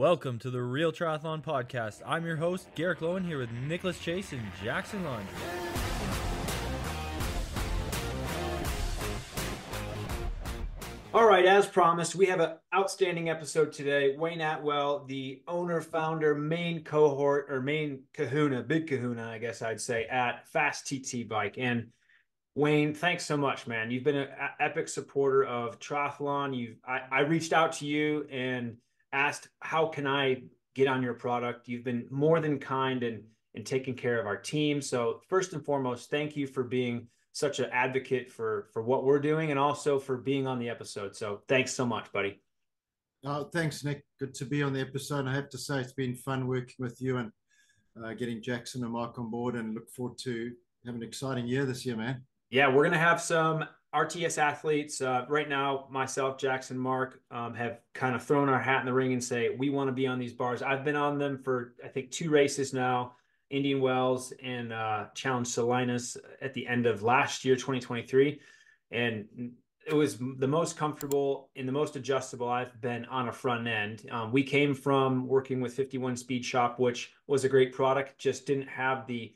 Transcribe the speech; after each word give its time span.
Welcome 0.00 0.38
to 0.38 0.50
the 0.50 0.62
Real 0.62 0.92
Triathlon 0.92 1.44
Podcast. 1.44 2.00
I'm 2.06 2.24
your 2.24 2.36
host, 2.36 2.68
Garrick 2.74 3.00
Loewen, 3.00 3.22
here 3.22 3.36
with 3.36 3.52
Nicholas 3.52 3.98
Chase 3.98 4.32
and 4.32 4.40
Jackson 4.64 5.04
Laundry. 5.04 5.28
All 11.12 11.26
right, 11.26 11.44
as 11.44 11.66
promised, 11.66 12.14
we 12.14 12.24
have 12.24 12.40
an 12.40 12.52
outstanding 12.74 13.28
episode 13.28 13.74
today. 13.74 14.16
Wayne 14.16 14.38
Attwell, 14.38 15.06
the 15.06 15.42
owner, 15.46 15.82
founder, 15.82 16.34
main 16.34 16.82
cohort, 16.82 17.48
or 17.50 17.60
main 17.60 18.04
kahuna, 18.14 18.62
big 18.62 18.88
kahuna, 18.88 19.28
I 19.28 19.36
guess 19.36 19.60
I'd 19.60 19.82
say, 19.82 20.06
at 20.06 20.48
Fast 20.48 20.86
TT 20.86 21.28
Bike. 21.28 21.56
And 21.58 21.88
Wayne, 22.54 22.94
thanks 22.94 23.26
so 23.26 23.36
much, 23.36 23.66
man. 23.66 23.90
You've 23.90 24.04
been 24.04 24.16
an 24.16 24.28
epic 24.60 24.88
supporter 24.88 25.44
of 25.44 25.78
triathlon. 25.78 26.56
You, 26.56 26.76
I, 26.88 27.02
I 27.12 27.20
reached 27.20 27.52
out 27.52 27.72
to 27.74 27.86
you 27.86 28.26
and 28.30 28.78
asked, 29.12 29.48
how 29.60 29.86
can 29.86 30.06
I 30.06 30.42
get 30.74 30.88
on 30.88 31.02
your 31.02 31.14
product? 31.14 31.68
You've 31.68 31.84
been 31.84 32.06
more 32.10 32.40
than 32.40 32.58
kind 32.58 33.02
and 33.02 33.22
and 33.54 33.66
taking 33.66 33.94
care 33.94 34.20
of 34.20 34.26
our 34.26 34.36
team. 34.36 34.80
So 34.80 35.20
first 35.28 35.52
and 35.54 35.64
foremost, 35.64 36.08
thank 36.08 36.36
you 36.36 36.46
for 36.46 36.62
being 36.62 37.08
such 37.32 37.58
an 37.58 37.68
advocate 37.72 38.30
for 38.30 38.68
for 38.72 38.82
what 38.82 39.04
we're 39.04 39.18
doing 39.18 39.50
and 39.50 39.58
also 39.58 39.98
for 39.98 40.16
being 40.16 40.46
on 40.46 40.58
the 40.58 40.68
episode. 40.68 41.16
So 41.16 41.42
thanks 41.48 41.72
so 41.72 41.84
much, 41.86 42.12
buddy. 42.12 42.40
Uh, 43.24 43.44
thanks, 43.44 43.84
Nick. 43.84 44.04
Good 44.18 44.34
to 44.34 44.44
be 44.44 44.62
on 44.62 44.72
the 44.72 44.80
episode. 44.80 45.26
I 45.26 45.34
have 45.34 45.50
to 45.50 45.58
say 45.58 45.80
it's 45.80 45.92
been 45.92 46.14
fun 46.14 46.46
working 46.46 46.76
with 46.78 47.00
you 47.02 47.18
and 47.18 47.30
uh, 48.02 48.14
getting 48.14 48.40
Jackson 48.40 48.82
and 48.82 48.92
Mark 48.92 49.18
on 49.18 49.30
board, 49.30 49.56
and 49.56 49.74
look 49.74 49.90
forward 49.90 50.16
to 50.18 50.52
having 50.86 51.02
an 51.02 51.08
exciting 51.08 51.46
year 51.46 51.66
this 51.66 51.84
year, 51.84 51.96
man. 51.96 52.22
Yeah, 52.50 52.72
we're 52.72 52.84
gonna 52.84 52.98
have 52.98 53.20
some 53.20 53.64
RTS 53.94 54.38
athletes 54.38 55.00
uh, 55.00 55.24
right 55.28 55.48
now, 55.48 55.86
myself, 55.90 56.38
Jackson, 56.38 56.78
Mark, 56.78 57.20
um, 57.30 57.54
have 57.54 57.80
kind 57.92 58.14
of 58.14 58.22
thrown 58.22 58.48
our 58.48 58.60
hat 58.60 58.80
in 58.80 58.86
the 58.86 58.92
ring 58.92 59.12
and 59.12 59.22
say 59.22 59.50
we 59.50 59.68
want 59.68 59.88
to 59.88 59.92
be 59.92 60.06
on 60.06 60.18
these 60.18 60.32
bars. 60.32 60.62
I've 60.62 60.84
been 60.84 60.96
on 60.96 61.18
them 61.18 61.38
for 61.42 61.74
I 61.84 61.88
think 61.88 62.12
two 62.12 62.30
races 62.30 62.72
now, 62.72 63.14
Indian 63.50 63.80
Wells 63.80 64.32
and 64.42 64.72
uh, 64.72 65.06
Challenge 65.14 65.46
Salinas 65.46 66.16
at 66.40 66.54
the 66.54 66.68
end 66.68 66.86
of 66.86 67.02
last 67.02 67.44
year, 67.44 67.56
2023, 67.56 68.40
and 68.92 69.26
it 69.86 69.94
was 69.94 70.18
the 70.36 70.46
most 70.46 70.76
comfortable 70.76 71.50
and 71.56 71.66
the 71.66 71.72
most 71.72 71.96
adjustable 71.96 72.48
I've 72.48 72.80
been 72.80 73.06
on 73.06 73.28
a 73.28 73.32
front 73.32 73.66
end. 73.66 74.06
Um, 74.12 74.30
we 74.30 74.44
came 74.44 74.72
from 74.72 75.26
working 75.26 75.60
with 75.60 75.74
51 75.74 76.16
Speed 76.16 76.44
Shop, 76.44 76.78
which 76.78 77.12
was 77.26 77.44
a 77.44 77.48
great 77.48 77.72
product, 77.72 78.18
just 78.18 78.46
didn't 78.46 78.68
have 78.68 79.06
the 79.08 79.34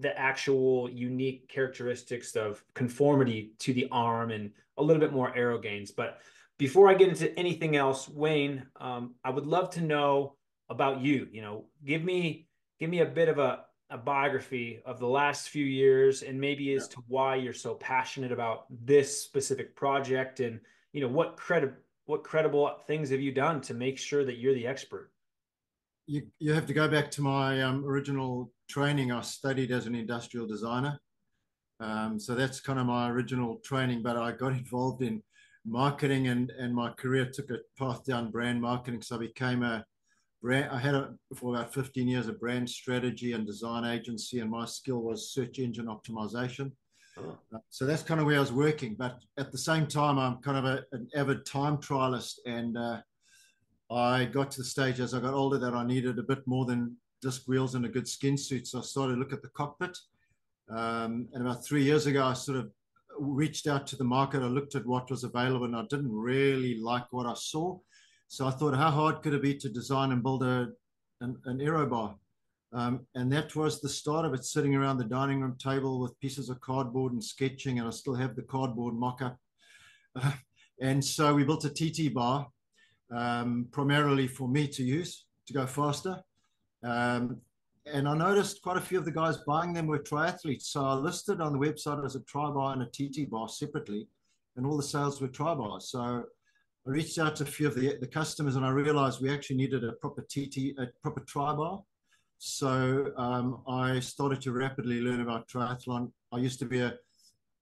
the 0.00 0.18
actual 0.18 0.90
unique 0.90 1.48
characteristics 1.48 2.36
of 2.36 2.62
conformity 2.74 3.52
to 3.60 3.72
the 3.72 3.88
arm 3.90 4.30
and 4.30 4.50
a 4.78 4.82
little 4.82 5.00
bit 5.00 5.12
more 5.12 5.34
aero 5.36 5.58
gains. 5.58 5.90
But 5.90 6.20
before 6.58 6.88
I 6.88 6.94
get 6.94 7.08
into 7.08 7.36
anything 7.38 7.76
else, 7.76 8.08
Wayne, 8.08 8.66
um, 8.80 9.14
I 9.24 9.30
would 9.30 9.46
love 9.46 9.70
to 9.70 9.80
know 9.80 10.36
about 10.68 11.00
you. 11.00 11.28
You 11.32 11.42
know, 11.42 11.64
give 11.84 12.04
me 12.04 12.48
give 12.78 12.90
me 12.90 13.00
a 13.00 13.06
bit 13.06 13.28
of 13.28 13.38
a, 13.38 13.64
a 13.90 13.98
biography 13.98 14.80
of 14.86 14.98
the 14.98 15.06
last 15.06 15.48
few 15.50 15.64
years 15.64 16.22
and 16.22 16.40
maybe 16.40 16.72
as 16.74 16.88
yeah. 16.88 16.94
to 16.94 17.02
why 17.08 17.34
you're 17.36 17.52
so 17.52 17.74
passionate 17.74 18.32
about 18.32 18.66
this 18.84 19.22
specific 19.22 19.76
project 19.76 20.40
and 20.40 20.60
you 20.92 21.00
know 21.00 21.08
what 21.08 21.36
credit 21.36 21.74
what 22.06 22.24
credible 22.24 22.78
things 22.86 23.10
have 23.10 23.20
you 23.20 23.32
done 23.32 23.60
to 23.60 23.74
make 23.74 23.98
sure 23.98 24.24
that 24.24 24.38
you're 24.38 24.54
the 24.54 24.66
expert 24.66 25.12
you, 26.10 26.26
you 26.40 26.52
have 26.52 26.66
to 26.66 26.74
go 26.74 26.88
back 26.88 27.08
to 27.12 27.22
my 27.22 27.62
um, 27.62 27.84
original 27.84 28.50
training, 28.68 29.12
I 29.12 29.20
studied 29.20 29.70
as 29.70 29.86
an 29.86 29.94
industrial 29.94 30.46
designer. 30.46 30.98
Um, 31.78 32.18
so 32.18 32.34
that's 32.34 32.60
kind 32.60 32.80
of 32.80 32.86
my 32.86 33.08
original 33.08 33.60
training, 33.64 34.02
but 34.02 34.16
I 34.16 34.32
got 34.32 34.52
involved 34.52 35.02
in 35.02 35.22
marketing 35.64 36.26
and, 36.26 36.50
and 36.58 36.74
my 36.74 36.90
career 36.90 37.26
took 37.26 37.50
a 37.50 37.58
path 37.78 38.04
down 38.04 38.32
brand 38.32 38.60
marketing. 38.60 39.02
So 39.02 39.16
I 39.16 39.18
became 39.20 39.62
a 39.62 39.84
brand, 40.42 40.70
I 40.72 40.78
had 40.78 40.96
a, 40.96 41.14
for 41.36 41.54
about 41.54 41.72
15 41.72 42.08
years 42.08 42.26
a 42.26 42.32
brand 42.32 42.68
strategy 42.68 43.32
and 43.32 43.46
design 43.46 43.84
agency, 43.84 44.40
and 44.40 44.50
my 44.50 44.64
skill 44.64 45.02
was 45.02 45.32
search 45.32 45.60
engine 45.60 45.86
optimization. 45.86 46.72
Oh. 47.18 47.38
Uh, 47.54 47.58
so 47.68 47.86
that's 47.86 48.02
kind 48.02 48.20
of 48.20 48.26
where 48.26 48.36
I 48.36 48.40
was 48.40 48.52
working. 48.52 48.96
But 48.98 49.20
at 49.38 49.52
the 49.52 49.58
same 49.58 49.86
time, 49.86 50.18
I'm 50.18 50.38
kind 50.38 50.58
of 50.58 50.64
a, 50.64 50.84
an 50.90 51.08
avid 51.14 51.46
time 51.46 51.76
trialist. 51.76 52.38
And 52.46 52.76
uh, 52.76 52.98
I 53.90 54.24
got 54.24 54.52
to 54.52 54.58
the 54.58 54.64
stage 54.64 55.00
as 55.00 55.14
I 55.14 55.20
got 55.20 55.34
older 55.34 55.58
that 55.58 55.74
I 55.74 55.84
needed 55.84 56.18
a 56.18 56.22
bit 56.22 56.46
more 56.46 56.64
than 56.64 56.96
disc 57.20 57.48
wheels 57.48 57.74
and 57.74 57.84
a 57.84 57.88
good 57.88 58.06
skin 58.06 58.38
suit. 58.38 58.68
So 58.68 58.78
I 58.78 58.82
started 58.82 59.14
to 59.14 59.18
look 59.18 59.32
at 59.32 59.42
the 59.42 59.48
cockpit. 59.48 59.98
Um, 60.68 61.28
and 61.32 61.44
about 61.46 61.64
three 61.64 61.82
years 61.82 62.06
ago, 62.06 62.24
I 62.24 62.34
sort 62.34 62.58
of 62.58 62.70
reached 63.18 63.66
out 63.66 63.88
to 63.88 63.96
the 63.96 64.04
market. 64.04 64.42
I 64.42 64.46
looked 64.46 64.76
at 64.76 64.86
what 64.86 65.10
was 65.10 65.24
available 65.24 65.66
and 65.66 65.76
I 65.76 65.82
didn't 65.90 66.12
really 66.12 66.78
like 66.78 67.12
what 67.12 67.26
I 67.26 67.34
saw. 67.34 67.78
So 68.28 68.46
I 68.46 68.52
thought, 68.52 68.76
how 68.76 68.90
hard 68.90 69.22
could 69.22 69.34
it 69.34 69.42
be 69.42 69.56
to 69.56 69.68
design 69.68 70.12
and 70.12 70.22
build 70.22 70.44
a, 70.44 70.68
an, 71.20 71.36
an 71.46 71.60
aero 71.60 71.84
bar? 71.86 72.14
Um, 72.72 73.06
and 73.16 73.32
that 73.32 73.56
was 73.56 73.80
the 73.80 73.88
start 73.88 74.24
of 74.24 74.34
it, 74.34 74.44
sitting 74.44 74.76
around 74.76 74.98
the 74.98 75.04
dining 75.04 75.40
room 75.40 75.56
table 75.58 75.98
with 75.98 76.18
pieces 76.20 76.48
of 76.48 76.60
cardboard 76.60 77.12
and 77.12 77.22
sketching. 77.22 77.80
And 77.80 77.88
I 77.88 77.90
still 77.90 78.14
have 78.14 78.36
the 78.36 78.42
cardboard 78.42 78.94
mock 78.94 79.20
up. 79.20 79.36
Uh, 80.14 80.30
and 80.80 81.04
so 81.04 81.34
we 81.34 81.42
built 81.42 81.64
a 81.64 81.70
TT 81.70 82.14
bar 82.14 82.46
um, 83.10 83.66
primarily 83.70 84.26
for 84.26 84.48
me 84.48 84.68
to 84.68 84.82
use 84.82 85.26
to 85.46 85.52
go 85.52 85.66
faster. 85.66 86.22
Um, 86.82 87.40
and 87.86 88.06
I 88.08 88.16
noticed 88.16 88.62
quite 88.62 88.76
a 88.76 88.80
few 88.80 88.98
of 88.98 89.04
the 89.04 89.10
guys 89.10 89.38
buying 89.46 89.72
them 89.72 89.86
were 89.86 89.98
triathletes. 89.98 90.64
So 90.64 90.84
I 90.84 90.94
listed 90.94 91.40
on 91.40 91.52
the 91.52 91.58
website 91.58 92.04
as 92.04 92.14
a 92.14 92.20
tri 92.20 92.50
bar 92.50 92.74
and 92.74 92.82
a 92.82 92.86
TT 92.86 93.28
bar 93.28 93.48
separately, 93.48 94.08
and 94.56 94.66
all 94.66 94.76
the 94.76 94.82
sales 94.82 95.20
were 95.20 95.28
tri 95.28 95.54
bars. 95.54 95.90
So 95.90 96.24
I 96.86 96.90
reached 96.90 97.18
out 97.18 97.36
to 97.36 97.44
a 97.44 97.46
few 97.46 97.66
of 97.66 97.74
the, 97.74 97.96
the 98.00 98.06
customers 98.06 98.56
and 98.56 98.64
I 98.64 98.70
realized 98.70 99.20
we 99.20 99.32
actually 99.32 99.56
needed 99.56 99.84
a 99.84 99.92
proper 99.92 100.22
TT, 100.22 100.78
a 100.78 100.86
proper 101.02 101.20
tri 101.20 101.54
bar. 101.54 101.82
So 102.38 103.12
um, 103.18 103.62
I 103.68 104.00
started 104.00 104.40
to 104.42 104.52
rapidly 104.52 105.00
learn 105.00 105.20
about 105.20 105.48
triathlon. 105.48 106.10
I 106.32 106.38
used 106.38 106.58
to 106.60 106.64
be 106.64 106.80
a 106.80 106.94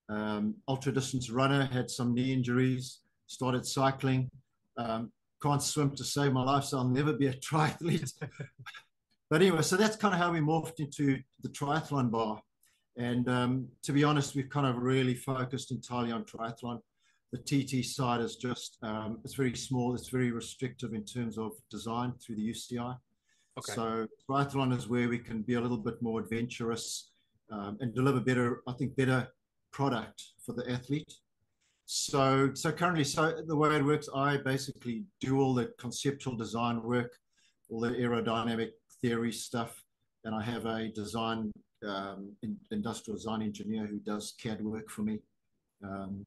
um, 0.09 0.55
ultra 0.67 0.91
distance 0.91 1.29
runner, 1.29 1.65
had 1.65 1.89
some 1.89 2.13
knee 2.13 2.33
injuries, 2.33 2.99
started 3.27 3.65
cycling. 3.65 4.29
Um, 4.77 5.11
can't 5.41 5.63
swim 5.63 5.95
to 5.95 6.03
save 6.03 6.33
my 6.33 6.43
life, 6.43 6.65
so 6.65 6.77
I'll 6.77 6.87
never 6.87 7.13
be 7.13 7.27
a 7.27 7.33
triathlete. 7.49 8.13
but 9.29 9.41
anyway, 9.41 9.61
so 9.61 9.77
that's 9.77 9.95
kind 9.95 10.13
of 10.13 10.19
how 10.19 10.31
we 10.31 10.39
morphed 10.39 10.79
into 10.79 11.19
the 11.41 11.49
triathlon 11.49 12.11
bar. 12.11 12.41
And 12.97 13.29
um, 13.29 13.67
to 13.83 13.93
be 13.93 14.03
honest, 14.03 14.35
we've 14.35 14.49
kind 14.49 14.67
of 14.67 14.77
really 14.77 15.15
focused 15.15 15.71
entirely 15.71 16.11
on 16.11 16.25
triathlon. 16.25 16.79
The 17.31 17.37
TT 17.37 17.85
side 17.85 18.21
is 18.21 18.35
just, 18.35 18.77
um, 18.81 19.19
it's 19.23 19.35
very 19.35 19.55
small, 19.55 19.93
it's 19.93 20.09
very 20.09 20.31
restrictive 20.31 20.93
in 20.93 21.05
terms 21.05 21.37
of 21.37 21.51
design 21.69 22.13
through 22.19 22.35
the 22.35 22.49
UCI. 22.49 22.97
Okay. 23.57 23.73
So 23.73 24.07
triathlon 24.29 24.75
is 24.75 24.87
where 24.87 25.07
we 25.07 25.19
can 25.19 25.43
be 25.43 25.53
a 25.53 25.61
little 25.61 25.77
bit 25.77 26.01
more 26.01 26.19
adventurous 26.19 27.11
um, 27.51 27.77
and 27.79 27.93
deliver 27.93 28.19
better, 28.19 28.61
I 28.67 28.73
think, 28.73 28.95
better 28.95 29.27
product 29.71 30.23
for 30.45 30.53
the 30.53 30.69
athlete. 30.69 31.13
So, 31.91 32.51
so 32.53 32.71
currently, 32.71 33.03
so 33.03 33.41
the 33.47 33.55
way 33.55 33.75
it 33.75 33.83
works, 33.83 34.07
I 34.13 34.37
basically 34.37 35.05
do 35.19 35.39
all 35.41 35.55
the 35.55 35.73
conceptual 35.79 36.35
design 36.35 36.83
work, 36.83 37.17
all 37.67 37.79
the 37.79 37.89
aerodynamic 37.89 38.73
theory 39.01 39.31
stuff, 39.31 39.83
and 40.23 40.35
I 40.35 40.43
have 40.43 40.67
a 40.67 40.89
design 40.89 41.51
um, 41.83 42.31
in, 42.43 42.55
industrial 42.69 43.17
design 43.17 43.41
engineer 43.41 43.87
who 43.87 43.97
does 43.97 44.35
CAD 44.39 44.63
work 44.63 44.87
for 44.91 45.01
me. 45.01 45.17
Um, 45.83 46.23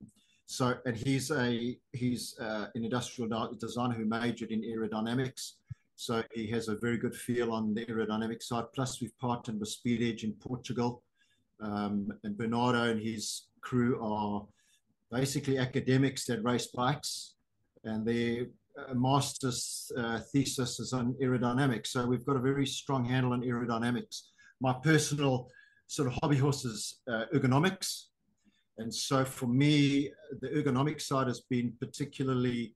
so, 0.47 0.75
and 0.85 0.97
he's 0.97 1.31
a 1.31 1.79
he's 1.93 2.37
uh, 2.41 2.67
an 2.75 2.85
industrial 2.85 3.55
designer 3.57 3.95
who 3.95 4.05
majored 4.05 4.51
in 4.51 4.63
aerodynamics. 4.63 5.53
So 5.95 6.25
he 6.33 6.49
has 6.49 6.67
a 6.67 6.75
very 6.75 6.99
good 6.99 7.15
feel 7.15 7.53
on 7.53 7.73
the 7.73 7.87
aerodynamic 7.87 8.43
side. 8.43 8.65
Plus, 8.75 9.01
we've 9.01 9.17
partnered 9.21 9.61
with 9.61 9.69
Speed 9.69 10.03
Edge 10.03 10.25
in 10.25 10.33
Portugal, 10.33 11.05
um, 11.61 12.09
and 12.25 12.37
Bernardo 12.37 12.91
and 12.91 13.01
his 13.01 13.45
crew 13.61 14.03
are 14.03 14.45
basically 15.13 15.59
academics 15.59 16.25
that 16.27 16.43
race 16.43 16.69
bikes, 16.69 17.35
and 17.85 18.07
their 18.07 18.47
uh, 18.79 18.95
master's 18.95 19.93
uh, 19.97 20.19
thesis 20.33 20.81
is 20.81 20.93
on 20.93 21.15
aerodynamics. 21.23 21.89
So 21.89 22.07
we've 22.07 22.25
got 22.25 22.37
a 22.37 22.41
very 22.41 22.67
strong 22.67 23.05
handle 23.05 23.33
on 23.33 23.43
aerodynamics. 23.43 24.23
My 24.61 24.73
personal 24.73 25.49
sort 25.87 26.09
of 26.09 26.15
hobby 26.23 26.39
horse 26.39 26.65
is 26.65 27.01
uh, 27.11 27.25
ergonomics. 27.35 28.05
And 28.79 28.93
so 28.93 29.25
for 29.25 29.47
me, 29.47 30.11
the 30.41 30.49
ergonomic 30.49 31.01
side 31.01 31.27
has 31.27 31.41
been 31.41 31.75
particularly, 31.79 32.75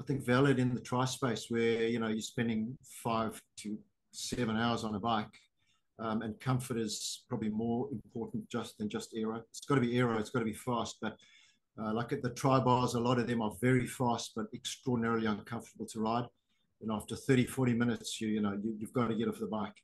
I 0.00 0.04
think, 0.04 0.24
valid 0.24 0.60
in 0.60 0.72
the 0.74 0.80
tri 0.80 1.04
space 1.06 1.46
where, 1.48 1.88
you 1.88 1.98
know, 1.98 2.08
you're 2.08 2.20
spending 2.20 2.78
five 3.02 3.40
to 3.58 3.76
seven 4.12 4.56
hours 4.56 4.84
on 4.84 4.94
a 4.94 5.00
bike. 5.00 5.34
Um, 5.98 6.22
and 6.22 6.38
comfort 6.40 6.76
is 6.76 7.24
probably 7.28 7.50
more 7.50 7.88
important 7.90 8.48
just 8.48 8.78
than 8.78 8.88
just 8.88 9.14
aero. 9.16 9.42
It's 9.50 9.60
got 9.60 9.76
to 9.76 9.80
be 9.80 9.96
aero, 9.98 10.18
it's 10.18 10.30
got 10.30 10.40
to 10.40 10.44
be 10.44 10.52
fast, 10.54 10.96
but 11.00 11.16
uh, 11.78 11.92
like 11.92 12.12
at 12.12 12.22
the 12.22 12.30
tri 12.30 12.60
bars, 12.60 12.94
a 12.94 13.00
lot 13.00 13.18
of 13.18 13.26
them 13.26 13.42
are 13.42 13.52
very 13.60 13.86
fast 13.86 14.32
but 14.36 14.46
extraordinarily 14.54 15.26
uncomfortable 15.26 15.86
to 15.86 16.00
ride. 16.00 16.26
And 16.80 16.92
after 16.92 17.16
30, 17.16 17.46
40 17.46 17.74
minutes, 17.74 18.20
you 18.20 18.28
you 18.28 18.40
know 18.40 18.58
you, 18.62 18.76
have 18.80 18.92
got 18.92 19.08
to 19.08 19.14
get 19.14 19.28
off 19.28 19.38
the 19.38 19.46
bike. 19.46 19.74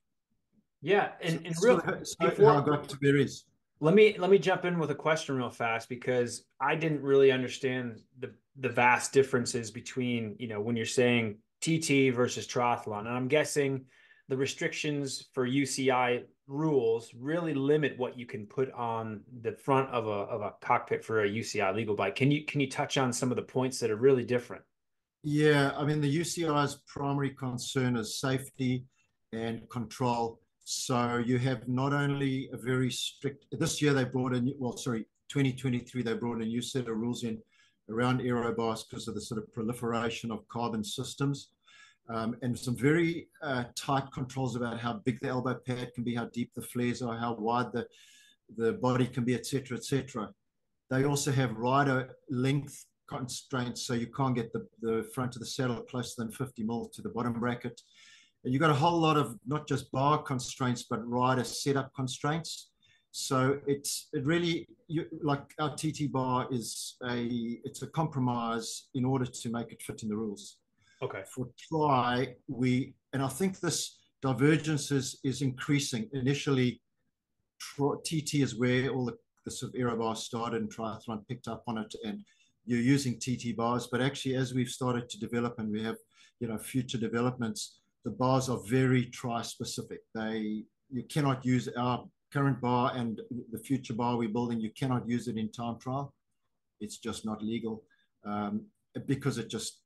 Yeah, 0.82 1.12
and, 1.20 1.44
and 1.44 1.54
real 1.62 1.80
before 2.20 2.50
I 2.52 2.64
got 2.64 2.88
to 2.88 2.96
berries. 2.98 3.44
Let 3.80 3.94
me 3.94 4.16
let 4.18 4.30
me 4.30 4.38
jump 4.38 4.64
in 4.64 4.78
with 4.78 4.90
a 4.90 4.94
question 4.94 5.36
real 5.36 5.50
fast 5.50 5.88
because 5.88 6.44
I 6.60 6.74
didn't 6.74 7.02
really 7.02 7.32
understand 7.32 8.00
the 8.18 8.32
the 8.58 8.68
vast 8.68 9.12
differences 9.12 9.70
between 9.70 10.36
you 10.38 10.48
know 10.48 10.60
when 10.60 10.76
you're 10.76 10.86
saying 10.86 11.38
TT 11.60 12.14
versus 12.14 12.46
triathlon, 12.46 13.00
and 13.00 13.08
I'm 13.08 13.28
guessing 13.28 13.86
the 14.28 14.36
restrictions 14.36 15.28
for 15.32 15.48
UCI 15.48 16.24
rules 16.50 17.12
really 17.16 17.54
limit 17.54 17.96
what 17.96 18.18
you 18.18 18.26
can 18.26 18.44
put 18.44 18.72
on 18.72 19.20
the 19.42 19.52
front 19.52 19.88
of 19.90 20.08
a 20.08 20.10
of 20.10 20.42
a 20.42 20.52
cockpit 20.60 21.04
for 21.04 21.22
a 21.22 21.28
UCI 21.28 21.74
legal 21.74 21.94
bike. 21.94 22.16
Can 22.16 22.30
you 22.30 22.44
can 22.44 22.60
you 22.60 22.68
touch 22.68 22.98
on 22.98 23.12
some 23.12 23.30
of 23.30 23.36
the 23.36 23.42
points 23.42 23.78
that 23.78 23.90
are 23.90 23.96
really 23.96 24.24
different? 24.24 24.62
Yeah, 25.22 25.72
I 25.76 25.84
mean 25.84 26.00
the 26.00 26.14
UCI's 26.14 26.82
primary 26.86 27.30
concern 27.30 27.96
is 27.96 28.20
safety 28.20 28.84
and 29.32 29.68
control. 29.70 30.40
So 30.64 31.22
you 31.24 31.38
have 31.38 31.68
not 31.68 31.92
only 31.92 32.50
a 32.52 32.56
very 32.56 32.90
strict. 32.90 33.46
This 33.52 33.80
year 33.80 33.94
they 33.94 34.04
brought 34.04 34.34
in 34.34 34.52
well, 34.58 34.76
sorry, 34.76 35.06
2023 35.28 36.02
they 36.02 36.14
brought 36.14 36.42
a 36.42 36.44
new 36.44 36.62
set 36.62 36.88
of 36.88 36.96
rules 36.96 37.22
in 37.22 37.38
around 37.88 38.22
aero 38.22 38.52
bars 38.54 38.84
because 38.84 39.06
of 39.08 39.14
the 39.14 39.20
sort 39.20 39.40
of 39.40 39.52
proliferation 39.52 40.32
of 40.32 40.46
carbon 40.48 40.82
systems. 40.82 41.50
Um, 42.12 42.36
and 42.42 42.58
some 42.58 42.76
very 42.76 43.28
uh, 43.42 43.64
tight 43.76 44.04
controls 44.12 44.56
about 44.56 44.80
how 44.80 44.94
big 45.04 45.20
the 45.20 45.28
elbow 45.28 45.54
pad 45.64 45.92
can 45.94 46.02
be, 46.02 46.14
how 46.14 46.26
deep 46.26 46.50
the 46.56 46.62
flares 46.62 47.02
are, 47.02 47.16
how 47.16 47.34
wide 47.34 47.72
the, 47.72 47.86
the 48.56 48.72
body 48.74 49.06
can 49.06 49.24
be, 49.24 49.34
etc., 49.34 49.76
etc. 49.76 50.30
They 50.90 51.04
also 51.04 51.30
have 51.30 51.56
rider 51.56 52.16
length 52.28 52.84
constraints, 53.08 53.82
so 53.82 53.94
you 53.94 54.08
can't 54.08 54.34
get 54.34 54.52
the, 54.52 54.66
the 54.80 55.08
front 55.14 55.36
of 55.36 55.40
the 55.40 55.46
saddle 55.46 55.82
closer 55.82 56.14
than 56.18 56.32
50 56.32 56.64
mil 56.64 56.90
to 56.92 57.02
the 57.02 57.10
bottom 57.10 57.34
bracket. 57.34 57.80
And 58.44 58.52
you've 58.52 58.60
got 58.60 58.70
a 58.70 58.74
whole 58.74 58.98
lot 58.98 59.16
of 59.16 59.38
not 59.46 59.68
just 59.68 59.92
bar 59.92 60.22
constraints, 60.22 60.84
but 60.88 61.06
rider 61.06 61.44
setup 61.44 61.92
constraints. 61.94 62.70
So 63.12 63.58
it's 63.66 64.08
it 64.12 64.24
really 64.24 64.68
you, 64.86 65.04
like 65.22 65.42
our 65.58 65.74
TT 65.74 66.10
bar 66.10 66.46
is 66.50 66.96
a 67.04 67.58
it's 67.64 67.82
a 67.82 67.88
compromise 67.88 68.88
in 68.94 69.04
order 69.04 69.26
to 69.26 69.50
make 69.50 69.72
it 69.72 69.82
fit 69.82 70.04
in 70.04 70.08
the 70.08 70.16
rules. 70.16 70.59
Okay. 71.02 71.22
For 71.34 71.48
tri, 71.56 72.34
we 72.48 72.94
and 73.12 73.22
I 73.22 73.28
think 73.28 73.60
this 73.60 73.98
divergence 74.22 74.90
is 74.90 75.18
is 75.24 75.42
increasing. 75.42 76.08
Initially, 76.12 76.80
TT 78.04 78.34
is 78.34 78.58
where 78.58 78.90
all 78.90 79.06
the, 79.06 79.16
the 79.44 79.50
sort 79.50 79.74
of 79.74 79.80
aero 79.80 79.96
bars 79.96 80.20
started, 80.20 80.60
and 80.60 80.74
triathlon 80.74 81.26
picked 81.26 81.48
up 81.48 81.62
on 81.66 81.78
it, 81.78 81.94
and 82.04 82.20
you're 82.66 82.80
using 82.80 83.18
TT 83.18 83.56
bars. 83.56 83.88
But 83.90 84.02
actually, 84.02 84.34
as 84.34 84.52
we've 84.52 84.68
started 84.68 85.08
to 85.08 85.18
develop, 85.18 85.58
and 85.58 85.70
we 85.70 85.82
have 85.82 85.96
you 86.38 86.48
know 86.48 86.58
future 86.58 86.98
developments, 86.98 87.80
the 88.04 88.10
bars 88.10 88.48
are 88.48 88.60
very 88.66 89.06
tri 89.06 89.42
specific. 89.42 90.00
They 90.14 90.64
you 90.90 91.04
cannot 91.04 91.44
use 91.44 91.68
our 91.76 92.04
current 92.32 92.60
bar 92.60 92.92
and 92.94 93.20
the 93.50 93.58
future 93.58 93.94
bar 93.94 94.16
we're 94.16 94.28
building, 94.28 94.60
you 94.60 94.70
cannot 94.70 95.08
use 95.08 95.28
it 95.28 95.36
in 95.36 95.50
time 95.50 95.78
trial. 95.78 96.14
It's 96.80 96.98
just 96.98 97.24
not 97.24 97.42
legal 97.42 97.82
um, 98.24 98.66
because 99.06 99.38
it 99.38 99.48
just 99.48 99.80